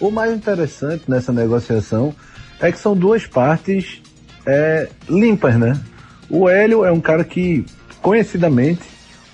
O 0.00 0.10
mais 0.10 0.32
interessante 0.32 1.04
nessa 1.08 1.32
negociação 1.32 2.14
é 2.60 2.70
que 2.70 2.78
são 2.78 2.96
duas 2.96 3.26
partes 3.26 4.02
é, 4.46 4.88
limpas, 5.08 5.56
né? 5.56 5.80
O 6.28 6.48
Hélio 6.48 6.84
é 6.84 6.92
um 6.92 7.00
cara 7.00 7.24
que, 7.24 7.64
conhecidamente, 8.02 8.82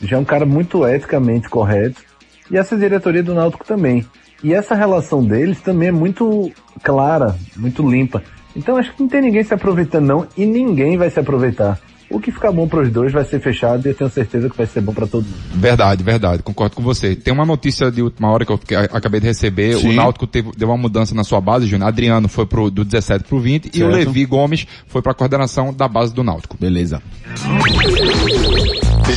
já 0.02 0.16
é 0.16 0.20
um 0.20 0.24
cara 0.24 0.44
muito 0.44 0.86
eticamente 0.86 1.48
correto, 1.48 2.02
e 2.50 2.56
essa 2.56 2.76
diretoria 2.76 3.22
do 3.22 3.34
Náutico 3.34 3.64
também. 3.64 4.06
E 4.42 4.54
essa 4.54 4.74
relação 4.74 5.24
deles 5.24 5.60
também 5.60 5.88
é 5.88 5.92
muito 5.92 6.50
clara, 6.82 7.36
muito 7.56 7.88
limpa. 7.88 8.22
Então 8.56 8.76
acho 8.76 8.92
que 8.92 9.02
não 9.02 9.08
tem 9.08 9.20
ninguém 9.20 9.44
se 9.44 9.54
aproveitando 9.54 10.06
não, 10.06 10.26
e 10.36 10.44
ninguém 10.46 10.96
vai 10.96 11.10
se 11.10 11.20
aproveitar. 11.20 11.78
O 12.10 12.18
que 12.18 12.32
ficar 12.32 12.50
bom 12.50 12.66
para 12.66 12.80
os 12.80 12.90
dois 12.90 13.12
vai 13.12 13.24
ser 13.24 13.40
fechado 13.40 13.86
e 13.86 13.90
eu 13.90 13.94
tenho 13.94 14.10
certeza 14.10 14.50
que 14.50 14.56
vai 14.56 14.66
ser 14.66 14.80
bom 14.80 14.92
para 14.92 15.06
todo 15.06 15.22
mundo. 15.24 15.36
Verdade, 15.54 16.02
verdade, 16.02 16.42
concordo 16.42 16.74
com 16.74 16.82
você. 16.82 17.14
Tem 17.14 17.32
uma 17.32 17.46
notícia 17.46 17.88
de 17.90 18.02
última 18.02 18.28
hora 18.30 18.44
que 18.44 18.50
eu 18.50 18.58
fiquei- 18.58 18.76
acabei 18.76 19.20
de 19.20 19.26
receber. 19.28 19.76
Sim. 19.76 19.90
O 19.90 19.92
Náutico 19.92 20.26
teve, 20.26 20.50
deu 20.56 20.68
uma 20.68 20.76
mudança 20.76 21.14
na 21.14 21.22
sua 21.22 21.40
base, 21.40 21.66
Júnior. 21.68 21.88
Adriano 21.88 22.28
foi 22.28 22.46
pro, 22.46 22.68
do 22.70 22.84
17 22.84 23.24
pro 23.24 23.38
20 23.38 23.66
e 23.66 23.68
o 23.84 23.92
Certo. 23.92 24.08
Levi 24.08 24.24
Gomes 24.26 24.66
foi 24.88 25.00
pra 25.00 25.14
coordenação 25.14 25.72
da 25.72 25.86
base 25.86 26.12
do 26.12 26.24
Náutico. 26.24 26.56
Beleza. 26.60 27.00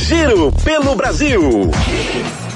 Giro 0.06 0.52
pelo 0.64 0.94
Brasil. 0.94 1.70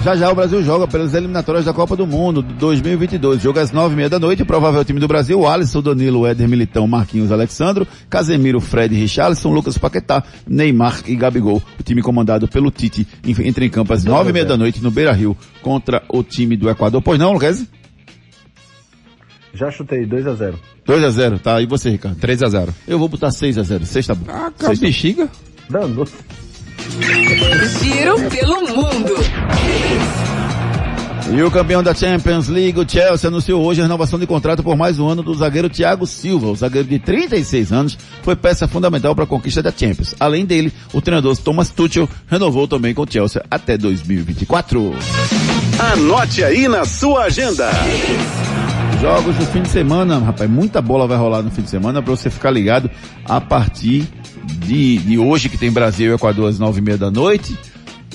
Já 0.04 0.14
já 0.16 0.30
o 0.30 0.34
Brasil 0.34 0.62
joga 0.62 0.86
pelas 0.86 1.12
eliminatórias 1.12 1.64
da 1.64 1.72
Copa 1.72 1.96
do 1.96 2.06
Mundo 2.06 2.42
de 2.42 2.54
2022. 2.54 3.42
Jogo 3.42 3.58
às 3.58 3.72
nove 3.72 3.94
e 3.94 3.96
meia 3.96 4.08
da 4.08 4.18
noite. 4.18 4.44
Provável 4.44 4.84
time 4.84 5.00
do 5.00 5.08
Brasil: 5.08 5.44
Alisson, 5.46 5.82
Danilo, 5.82 6.24
Éder 6.26 6.48
Militão, 6.48 6.86
Marquinhos, 6.86 7.32
Alexandro, 7.32 7.86
Casemiro, 8.08 8.60
Fred, 8.60 8.94
Richarlison, 8.94 9.50
Lucas 9.52 9.76
Paquetá, 9.76 10.22
Neymar 10.46 11.02
e 11.06 11.16
Gabigol. 11.16 11.60
O 11.78 11.82
time 11.82 12.00
comandado 12.00 12.46
pelo 12.48 12.70
Tite 12.70 13.06
entra 13.24 13.64
em 13.64 13.68
campo 13.68 13.92
às 13.92 14.04
nove 14.04 14.30
e 14.30 14.32
meia 14.32 14.44
da 14.46 14.56
noite 14.56 14.82
no 14.82 14.90
Beira 14.90 15.12
Rio 15.12 15.36
contra 15.60 16.02
o 16.08 16.22
time 16.22 16.56
do 16.56 16.70
Equador. 16.70 17.02
Pois 17.02 17.18
não, 17.18 17.32
Lucas? 17.32 17.66
Já 19.52 19.70
chutei 19.70 20.06
2 20.06 20.26
a 20.28 20.34
0 20.34 20.58
2 20.86 21.04
a 21.04 21.10
0 21.10 21.38
tá? 21.40 21.60
E 21.60 21.66
você, 21.66 21.90
Ricardo? 21.90 22.18
3 22.20 22.42
a 22.44 22.48
0 22.48 22.72
Eu 22.86 22.98
vou 22.98 23.08
botar 23.08 23.30
6 23.32 23.58
a 23.58 23.62
0 23.62 23.84
6 23.84 24.06
tá 24.06 24.14
bom. 24.14 24.26
Ah, 24.28 24.50
tá- 24.56 24.72
bexiga. 24.74 25.28
Dando. 25.68 26.06
Giro 27.80 28.30
pelo 28.30 28.60
mundo. 28.68 29.14
E 31.30 31.42
o 31.42 31.50
campeão 31.50 31.82
da 31.82 31.94
Champions 31.94 32.48
League, 32.48 32.80
o 32.80 32.88
Chelsea, 32.88 33.28
anunciou 33.28 33.62
hoje 33.62 33.80
a 33.80 33.84
renovação 33.84 34.18
de 34.18 34.26
contrato 34.26 34.62
por 34.62 34.74
mais 34.74 34.98
um 34.98 35.06
ano 35.06 35.22
do 35.22 35.34
zagueiro 35.34 35.68
Thiago 35.68 36.06
Silva. 36.06 36.46
O 36.46 36.56
zagueiro 36.56 36.88
de 36.88 36.98
36 36.98 37.70
anos 37.70 37.98
foi 38.22 38.34
peça 38.34 38.66
fundamental 38.66 39.14
para 39.14 39.24
a 39.24 39.26
conquista 39.26 39.62
da 39.62 39.70
Champions. 39.70 40.14
Além 40.18 40.46
dele, 40.46 40.72
o 40.92 41.02
treinador 41.02 41.36
Thomas 41.36 41.68
Tuchel 41.68 42.08
renovou 42.26 42.66
também 42.66 42.94
com 42.94 43.02
o 43.02 43.10
Chelsea 43.10 43.44
até 43.50 43.76
2024. 43.76 44.94
Anote 45.92 46.42
aí 46.42 46.66
na 46.66 46.86
sua 46.86 47.24
agenda. 47.24 47.70
Jogos 49.02 49.36
do 49.36 49.46
fim 49.46 49.62
de 49.62 49.68
semana, 49.68 50.18
rapaz, 50.18 50.50
muita 50.50 50.82
bola 50.82 51.06
vai 51.06 51.18
rolar 51.18 51.42
no 51.42 51.50
fim 51.50 51.62
de 51.62 51.70
semana 51.70 52.02
para 52.02 52.16
você 52.16 52.30
ficar 52.30 52.50
ligado 52.50 52.90
a 53.24 53.40
partir 53.40 54.08
de, 54.66 54.98
de 54.98 55.18
hoje 55.18 55.48
que 55.48 55.58
tem 55.58 55.70
Brasil 55.70 56.10
e 56.10 56.14
Equador 56.14 56.48
às 56.48 56.58
nove 56.58 56.80
e 56.80 56.82
meia 56.82 56.98
da 56.98 57.10
noite. 57.10 57.56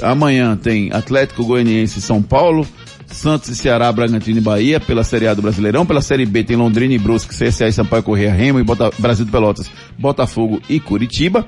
Amanhã 0.01 0.55
tem 0.55 0.91
Atlético 0.91 1.45
Goianiense 1.45 1.99
e 1.99 2.01
São 2.01 2.21
Paulo, 2.21 2.67
Santos 3.07 3.49
e 3.49 3.55
Ceará, 3.55 3.91
Bragantino 3.91 4.39
e 4.39 4.41
Bahia 4.41 4.79
pela 4.79 5.03
Série 5.03 5.27
A 5.27 5.34
do 5.34 5.41
Brasileirão. 5.41 5.86
Pela 5.86 6.01
Série 6.01 6.25
B 6.25 6.43
tem 6.43 6.57
Londrina 6.57 6.93
e 6.93 6.97
Brusque, 6.97 7.34
CSA 7.36 7.67
e 7.67 7.73
Sampaio 7.73 8.01
Correia, 8.03 8.34
Remo 8.34 8.59
e 8.59 8.63
Bota- 8.63 8.91
Brasil 8.97 9.23
de 9.25 9.31
Pelotas, 9.31 9.69
Botafogo 9.97 10.59
e 10.67 10.79
Curitiba. 10.79 11.45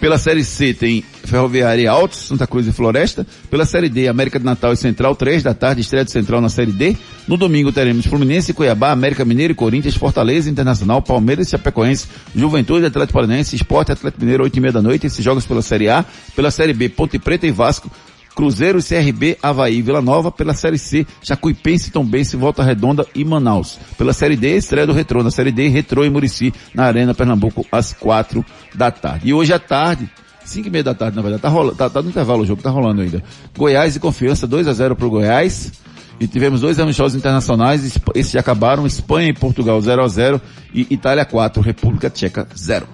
Pela 0.00 0.16
Série 0.16 0.42
C 0.42 0.72
tem 0.72 1.04
Ferroviária 1.24 1.90
Altos, 1.90 2.20
Santa 2.20 2.46
Cruz 2.46 2.66
e 2.66 2.72
Floresta. 2.72 3.26
Pela 3.50 3.66
Série 3.66 3.90
D, 3.90 4.08
América 4.08 4.38
de 4.38 4.44
Natal 4.46 4.72
e 4.72 4.76
Central, 4.76 5.14
três 5.14 5.42
da 5.42 5.52
tarde, 5.52 5.82
estreia 5.82 6.04
de 6.04 6.10
Central 6.10 6.40
na 6.40 6.48
Série 6.48 6.72
D. 6.72 6.96
No 7.28 7.36
domingo 7.36 7.70
teremos 7.70 8.06
Fluminense, 8.06 8.54
Cuiabá, 8.54 8.92
América 8.92 9.26
Mineiro 9.26 9.52
e 9.52 9.54
Corinthians, 9.54 9.94
Fortaleza, 9.94 10.48
Internacional, 10.48 11.02
Palmeiras 11.02 11.48
e 11.48 11.50
Chapecoense, 11.50 12.08
Juventude, 12.34 12.86
Atlético 12.86 13.12
Paranaense, 13.12 13.54
Esporte, 13.54 13.92
Atlético 13.92 14.22
Mineiro, 14.22 14.42
oito 14.42 14.56
e 14.56 14.60
meia 14.60 14.72
da 14.72 14.80
noite. 14.80 15.06
Esses 15.06 15.22
jogos 15.22 15.44
pela 15.44 15.60
Série 15.60 15.90
A. 15.90 16.02
Pela 16.34 16.50
Série 16.50 16.72
B, 16.72 16.88
Ponte 16.88 17.18
Preta 17.18 17.46
e 17.46 17.50
Vasco. 17.50 17.90
Cruzeiro, 18.34 18.80
CRB, 18.82 19.36
Havaí 19.42 19.82
Vila 19.82 20.00
Nova. 20.00 20.30
Pela 20.30 20.54
Série 20.54 20.78
C, 20.78 21.06
Jacuipense, 21.22 21.90
Tombense, 21.90 22.36
Volta 22.36 22.62
Redonda 22.62 23.06
e 23.14 23.24
Manaus. 23.24 23.78
Pela 23.98 24.12
Série 24.12 24.36
D, 24.36 24.56
estreia 24.56 24.86
do 24.86 24.92
Retrô. 24.92 25.22
Na 25.22 25.30
Série 25.30 25.52
D, 25.52 25.68
Retrô 25.68 26.04
e 26.04 26.10
Murici, 26.10 26.52
na 26.74 26.84
Arena 26.84 27.14
Pernambuco, 27.14 27.66
às 27.70 27.92
quatro 27.92 28.44
da 28.74 28.90
tarde. 28.90 29.28
E 29.28 29.34
hoje 29.34 29.52
à 29.52 29.58
tarde, 29.58 30.10
cinco 30.44 30.68
e 30.68 30.70
meia 30.70 30.84
da 30.84 30.94
tarde, 30.94 31.16
na 31.16 31.22
verdade, 31.22 31.42
tá, 31.42 31.48
rola, 31.48 31.74
tá, 31.74 31.88
tá 31.88 32.02
no 32.02 32.08
intervalo 32.08 32.42
o 32.42 32.46
jogo, 32.46 32.62
tá 32.62 32.70
rolando 32.70 33.02
ainda. 33.02 33.22
Goiás 33.56 33.96
e 33.96 34.00
Confiança, 34.00 34.46
2 34.46 34.68
a 34.68 34.72
0 34.72 34.96
pro 34.96 35.10
Goiás. 35.10 35.72
E 36.18 36.26
tivemos 36.26 36.60
dois 36.60 36.78
amistosos 36.78 37.16
internacionais, 37.16 37.98
esses 38.14 38.36
acabaram, 38.36 38.86
Espanha 38.86 39.30
e 39.30 39.32
Portugal 39.32 39.80
0 39.80 40.04
a 40.04 40.08
0 40.08 40.40
e 40.74 40.86
Itália 40.90 41.24
4, 41.24 41.62
República 41.62 42.10
Tcheca 42.10 42.46
0. 42.54 42.86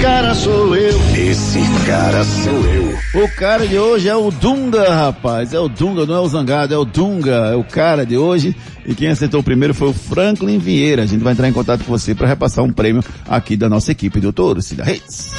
Esse 0.00 0.06
cara 0.08 0.34
sou 0.34 0.74
eu. 0.76 0.98
Esse 1.14 1.58
cara 1.84 2.24
sou 2.24 2.64
eu. 2.72 3.22
O 3.22 3.28
cara 3.36 3.66
de 3.68 3.76
hoje 3.78 4.08
é 4.08 4.16
o 4.16 4.30
Dunga, 4.30 4.88
rapaz. 4.94 5.52
É 5.52 5.60
o 5.60 5.68
Dunga, 5.68 6.06
não 6.06 6.14
é 6.14 6.20
o 6.20 6.26
Zangado, 6.26 6.72
é 6.72 6.78
o 6.78 6.86
Dunga. 6.86 7.50
É 7.52 7.54
o 7.54 7.62
cara 7.62 8.06
de 8.06 8.16
hoje. 8.16 8.56
E 8.86 8.94
quem 8.94 9.08
acertou 9.08 9.42
primeiro 9.42 9.74
foi 9.74 9.88
o 9.88 9.92
Franklin 9.92 10.58
Vieira. 10.58 11.02
A 11.02 11.06
gente 11.06 11.22
vai 11.22 11.34
entrar 11.34 11.46
em 11.50 11.52
contato 11.52 11.84
com 11.84 11.92
você 11.92 12.14
para 12.14 12.26
repassar 12.26 12.64
um 12.64 12.72
prêmio 12.72 13.04
aqui 13.28 13.58
da 13.58 13.68
nossa 13.68 13.92
equipe 13.92 14.20
do 14.20 14.32
Toro, 14.32 14.62
Cida 14.62 14.84
Reis. 14.84 15.32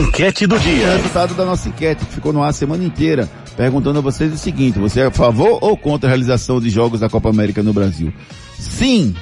Enquete 0.00 0.46
do 0.46 0.56
O 0.56 0.58
dia. 0.58 0.96
resultado 0.96 1.34
da 1.34 1.44
nossa 1.44 1.68
enquete, 1.68 2.06
que 2.06 2.14
ficou 2.14 2.32
no 2.32 2.42
ar 2.42 2.48
a 2.48 2.52
semana 2.54 2.82
inteira, 2.84 3.28
perguntando 3.54 3.98
a 3.98 4.02
vocês 4.02 4.32
o 4.32 4.38
seguinte, 4.38 4.78
você 4.78 5.00
é 5.00 5.06
a 5.06 5.10
favor 5.10 5.58
ou 5.60 5.76
contra 5.76 6.08
a 6.08 6.10
realização 6.10 6.58
de 6.58 6.70
jogos 6.70 7.00
da 7.00 7.08
Copa 7.10 7.28
América 7.28 7.62
no 7.62 7.74
Brasil? 7.74 8.10
Sim, 8.58 9.14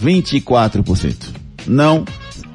24%. 0.00 1.16
Não, 1.66 2.04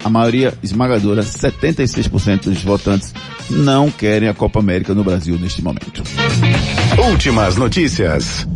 a 0.04 0.10
maioria 0.10 0.54
esmagadora, 0.64 1.22
76% 1.22 2.44
dos 2.46 2.64
votantes 2.64 3.14
não 3.50 3.90
querem 3.92 4.30
a 4.30 4.34
Copa 4.34 4.60
América 4.60 4.94
no 4.94 5.04
Brasil 5.04 5.38
neste 5.40 5.62
momento. 5.64 6.04
Últimas 6.98 7.56
notícias. 7.56 8.48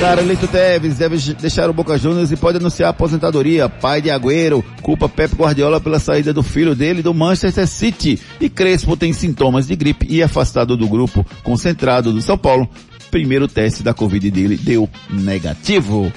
Carlito 0.00 0.48
Teves 0.48 0.96
deve 0.96 1.16
deixar 1.34 1.70
o 1.70 1.72
Boca 1.72 1.96
Juniors 1.96 2.32
e 2.32 2.36
pode 2.36 2.58
anunciar 2.58 2.90
aposentadoria. 2.90 3.68
Pai 3.68 4.02
de 4.02 4.10
Agüero 4.10 4.64
culpa 4.82 5.08
Pep 5.08 5.34
Guardiola 5.36 5.80
pela 5.80 6.00
saída 6.00 6.32
do 6.32 6.42
filho 6.42 6.74
dele 6.74 7.02
do 7.02 7.14
Manchester 7.14 7.66
City. 7.66 8.18
E 8.40 8.48
Crespo 8.48 8.96
tem 8.96 9.12
sintomas 9.12 9.68
de 9.68 9.76
gripe 9.76 10.06
e 10.08 10.22
afastado 10.22 10.76
do 10.76 10.88
grupo 10.88 11.24
concentrado 11.44 12.12
do 12.12 12.20
São 12.20 12.36
Paulo. 12.36 12.68
Primeiro 13.10 13.46
teste 13.46 13.82
da 13.82 13.94
Covid 13.94 14.30
dele 14.30 14.56
deu 14.56 14.88
negativo. 15.08 16.12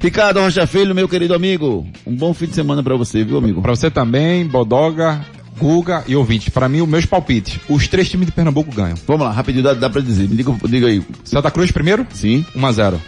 Ricardo 0.00 0.40
Rocha 0.40 0.66
Filho, 0.66 0.94
meu 0.94 1.06
querido 1.06 1.34
amigo, 1.34 1.86
um 2.06 2.16
bom 2.16 2.32
fim 2.32 2.46
de 2.46 2.54
semana 2.54 2.82
para 2.82 2.96
você, 2.96 3.22
viu, 3.22 3.36
amigo? 3.36 3.60
Para 3.60 3.76
você 3.76 3.90
também, 3.90 4.46
Bodoga, 4.46 5.24
Guga 5.58 6.04
e 6.08 6.16
ouvinte. 6.16 6.50
Para 6.50 6.70
mim, 6.70 6.80
os 6.80 6.88
meus 6.88 7.04
palpites. 7.04 7.60
Os 7.68 7.86
três 7.86 8.08
times 8.08 8.24
de 8.26 8.32
Pernambuco 8.32 8.74
ganham. 8.74 8.96
Vamos 9.06 9.26
lá, 9.26 9.30
rapidinho, 9.30 9.62
dá, 9.62 9.74
dá 9.74 9.90
pra 9.90 10.00
dizer. 10.00 10.26
Me 10.26 10.34
diga, 10.36 10.52
diga 10.66 10.86
aí. 10.86 11.04
Santa 11.22 11.50
Cruz 11.50 11.70
primeiro? 11.70 12.06
Sim. 12.14 12.46
1x0. 12.56 12.98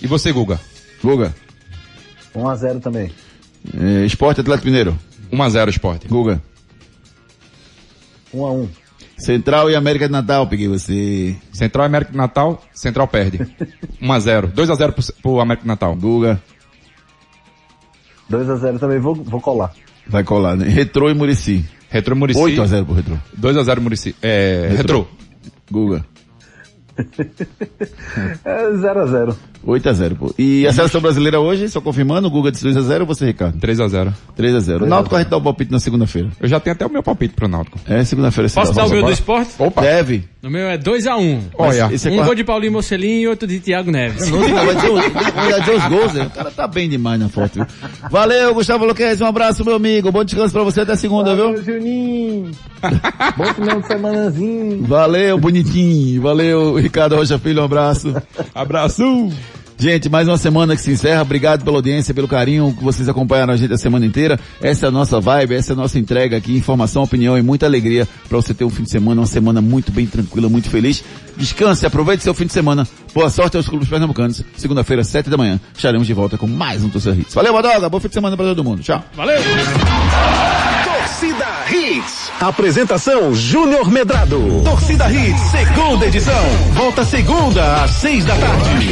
E 0.00 0.06
você, 0.06 0.32
Guga? 0.32 0.58
Guga. 1.04 1.34
1x0 2.34 2.80
também. 2.80 3.12
É, 3.78 4.06
Esporte 4.06 4.40
Atlético 4.40 4.68
Mineiro. 4.68 4.98
1x0 5.30 5.68
Esporte. 5.68 6.08
Guga. 6.08 6.42
1x1. 8.34 8.68
Central 9.18 9.68
e 9.68 9.74
América 9.74 10.06
de 10.06 10.12
Natal, 10.12 10.46
peguei 10.46 10.68
você. 10.68 11.36
Central 11.52 11.84
e 11.84 11.88
América 11.88 12.12
de 12.12 12.16
Natal, 12.16 12.62
Central 12.72 13.08
perde. 13.08 13.38
1x0. 14.00 14.52
2x0 14.52 14.92
pro, 14.92 15.04
pro 15.22 15.40
América 15.40 15.62
de 15.62 15.68
Natal. 15.68 15.94
Guga. 15.96 16.40
2x0 18.30 18.78
também, 18.78 18.98
vou, 18.98 19.14
vou 19.14 19.40
colar. 19.40 19.72
Vai 20.06 20.22
colar, 20.22 20.56
né? 20.56 20.68
Retrô 20.68 21.10
e 21.10 21.14
Murici. 21.14 21.64
Retrô 21.90 22.14
e 22.14 22.18
Murici. 22.18 22.40
8x0 22.40 22.84
pro 22.84 22.94
Retrô. 22.94 23.16
2x0 23.38 23.80
Murici. 23.80 24.14
É, 24.22 24.68
Retrô. 24.76 25.06
Guga. 25.70 26.04
É 28.44 28.70
0x0. 28.70 29.34
8x0, 29.66 30.16
pô. 30.16 30.34
E 30.38 30.66
a 30.66 30.72
seleção 30.72 31.00
brasileira 31.00 31.40
hoje, 31.40 31.68
só 31.68 31.80
confirmando, 31.80 32.28
o 32.28 32.30
Guga 32.30 32.50
disse 32.50 32.66
2x0 32.66 33.00
ou 33.00 33.06
você, 33.06 33.26
Ricardo? 33.26 33.58
3x0. 33.58 34.12
3x0. 34.38 34.82
O 34.82 34.86
Náutico 34.86 35.14
vai 35.14 35.24
dar 35.24 35.36
o 35.36 35.42
palpite 35.42 35.70
na 35.72 35.80
segunda-feira. 35.80 36.28
Eu 36.40 36.48
já 36.48 36.58
tenho 36.60 36.74
até 36.74 36.86
o 36.86 36.90
meu 36.90 37.02
palpite 37.02 37.34
pro 37.34 37.48
Náutico. 37.48 37.78
É, 37.86 38.04
segunda-feira. 38.04 38.48
você 38.48 38.54
Posso 38.54 38.72
dá. 38.72 38.82
dar 38.82 38.88
o 38.88 38.90
meu 38.90 39.02
do 39.04 39.12
esporte? 39.12 39.50
Opa. 39.58 39.82
Deve. 39.82 40.24
O 40.42 40.48
meu 40.48 40.68
é 40.68 40.78
2x1. 40.78 41.40
Olha. 41.58 41.88
Esse 41.92 42.08
é 42.08 42.12
Um 42.12 42.14
qual- 42.16 42.26
gol 42.26 42.34
de 42.36 42.44
Paulinho 42.44 42.72
Mocelinho 42.72 43.20
e 43.22 43.28
outro 43.28 43.46
de 43.48 43.58
Thiago 43.58 43.90
Neves. 43.90 44.28
Não, 44.30 44.40
vai 44.40 44.74
dizer, 44.76 44.90
os- 44.90 45.08
vai 45.34 45.60
dizer 45.60 45.74
os 45.76 45.84
gols, 45.88 46.12
né? 46.14 46.24
O 46.26 46.30
cara 46.30 46.50
tá 46.50 46.66
bem 46.68 46.88
demais 46.88 47.20
na 47.20 47.28
foto. 47.28 47.54
viu? 47.54 47.66
Valeu, 48.10 48.54
Gustavo 48.54 48.84
Luquez, 48.86 49.20
um 49.20 49.26
abraço, 49.26 49.64
meu 49.64 49.74
amigo. 49.74 50.12
Bom 50.12 50.24
descanso 50.24 50.52
pra 50.52 50.62
você 50.62 50.82
até 50.82 50.94
segunda, 50.96 51.34
viu? 51.34 51.56
Juninho. 51.62 52.50
Bom 53.36 53.44
final 53.54 53.80
de 53.80 53.86
semanazinho. 53.88 54.84
Valeu, 54.86 55.36
bonitinho. 55.38 56.22
Valeu, 56.22 56.78
Ricardo 56.88 57.16
Rocha 57.16 57.38
Filho, 57.38 57.60
um 57.60 57.64
abraço. 57.66 58.14
Abraço! 58.54 59.30
Gente, 59.80 60.08
mais 60.08 60.26
uma 60.26 60.36
semana 60.36 60.74
que 60.74 60.82
se 60.82 60.90
encerra. 60.90 61.22
Obrigado 61.22 61.62
pela 61.62 61.76
audiência, 61.76 62.12
pelo 62.12 62.26
carinho 62.26 62.74
que 62.76 62.82
vocês 62.82 63.08
acompanharam 63.08 63.52
a 63.52 63.56
gente 63.56 63.72
a 63.72 63.78
semana 63.78 64.04
inteira. 64.04 64.40
Essa 64.60 64.86
é 64.86 64.88
a 64.88 64.90
nossa 64.90 65.20
vibe, 65.20 65.54
essa 65.54 65.72
é 65.72 65.74
a 65.74 65.76
nossa 65.76 65.98
entrega 65.98 66.36
aqui. 66.36 66.56
Informação, 66.56 67.04
opinião 67.04 67.38
e 67.38 67.42
muita 67.42 67.66
alegria 67.66 68.08
para 68.28 68.36
você 68.36 68.52
ter 68.52 68.64
um 68.64 68.70
fim 68.70 68.82
de 68.82 68.90
semana, 68.90 69.20
uma 69.20 69.26
semana 69.26 69.60
muito 69.60 69.92
bem 69.92 70.04
tranquila, 70.06 70.48
muito 70.48 70.68
feliz. 70.68 71.04
Descanse, 71.36 71.86
aproveite 71.86 72.24
seu 72.24 72.34
fim 72.34 72.46
de 72.46 72.52
semana. 72.52 72.88
Boa 73.14 73.30
sorte 73.30 73.56
aos 73.56 73.68
clubes 73.68 73.88
pernambucanos. 73.88 74.42
Segunda-feira, 74.56 75.04
sete 75.04 75.30
da 75.30 75.36
manhã, 75.36 75.60
estaremos 75.76 76.08
de 76.08 76.14
volta 76.14 76.36
com 76.36 76.48
mais 76.48 76.82
um 76.82 76.88
Torcida 76.88 77.14
Hits. 77.14 77.34
Valeu, 77.34 77.52
Bodoga. 77.52 77.88
Bom 77.88 78.00
fim 78.00 78.08
de 78.08 78.14
semana 78.14 78.36
para 78.36 78.46
todo 78.46 78.64
mundo. 78.64 78.82
Tchau. 78.82 79.04
Valeu! 79.14 79.38
Apresentação 82.40 83.34
Júnior 83.34 83.90
Medrado. 83.90 84.62
Torcida 84.64 85.10
Hits, 85.10 85.40
segunda 85.50 86.06
edição. 86.06 86.44
Volta 86.72 87.04
segunda 87.04 87.82
às 87.82 87.90
seis 87.90 88.24
da 88.24 88.36
tarde. 88.36 88.86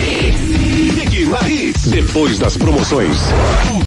Fique 0.94 1.28
Hits. 1.48 1.86
Depois 1.86 2.40
das 2.40 2.56
promoções. 2.56 3.20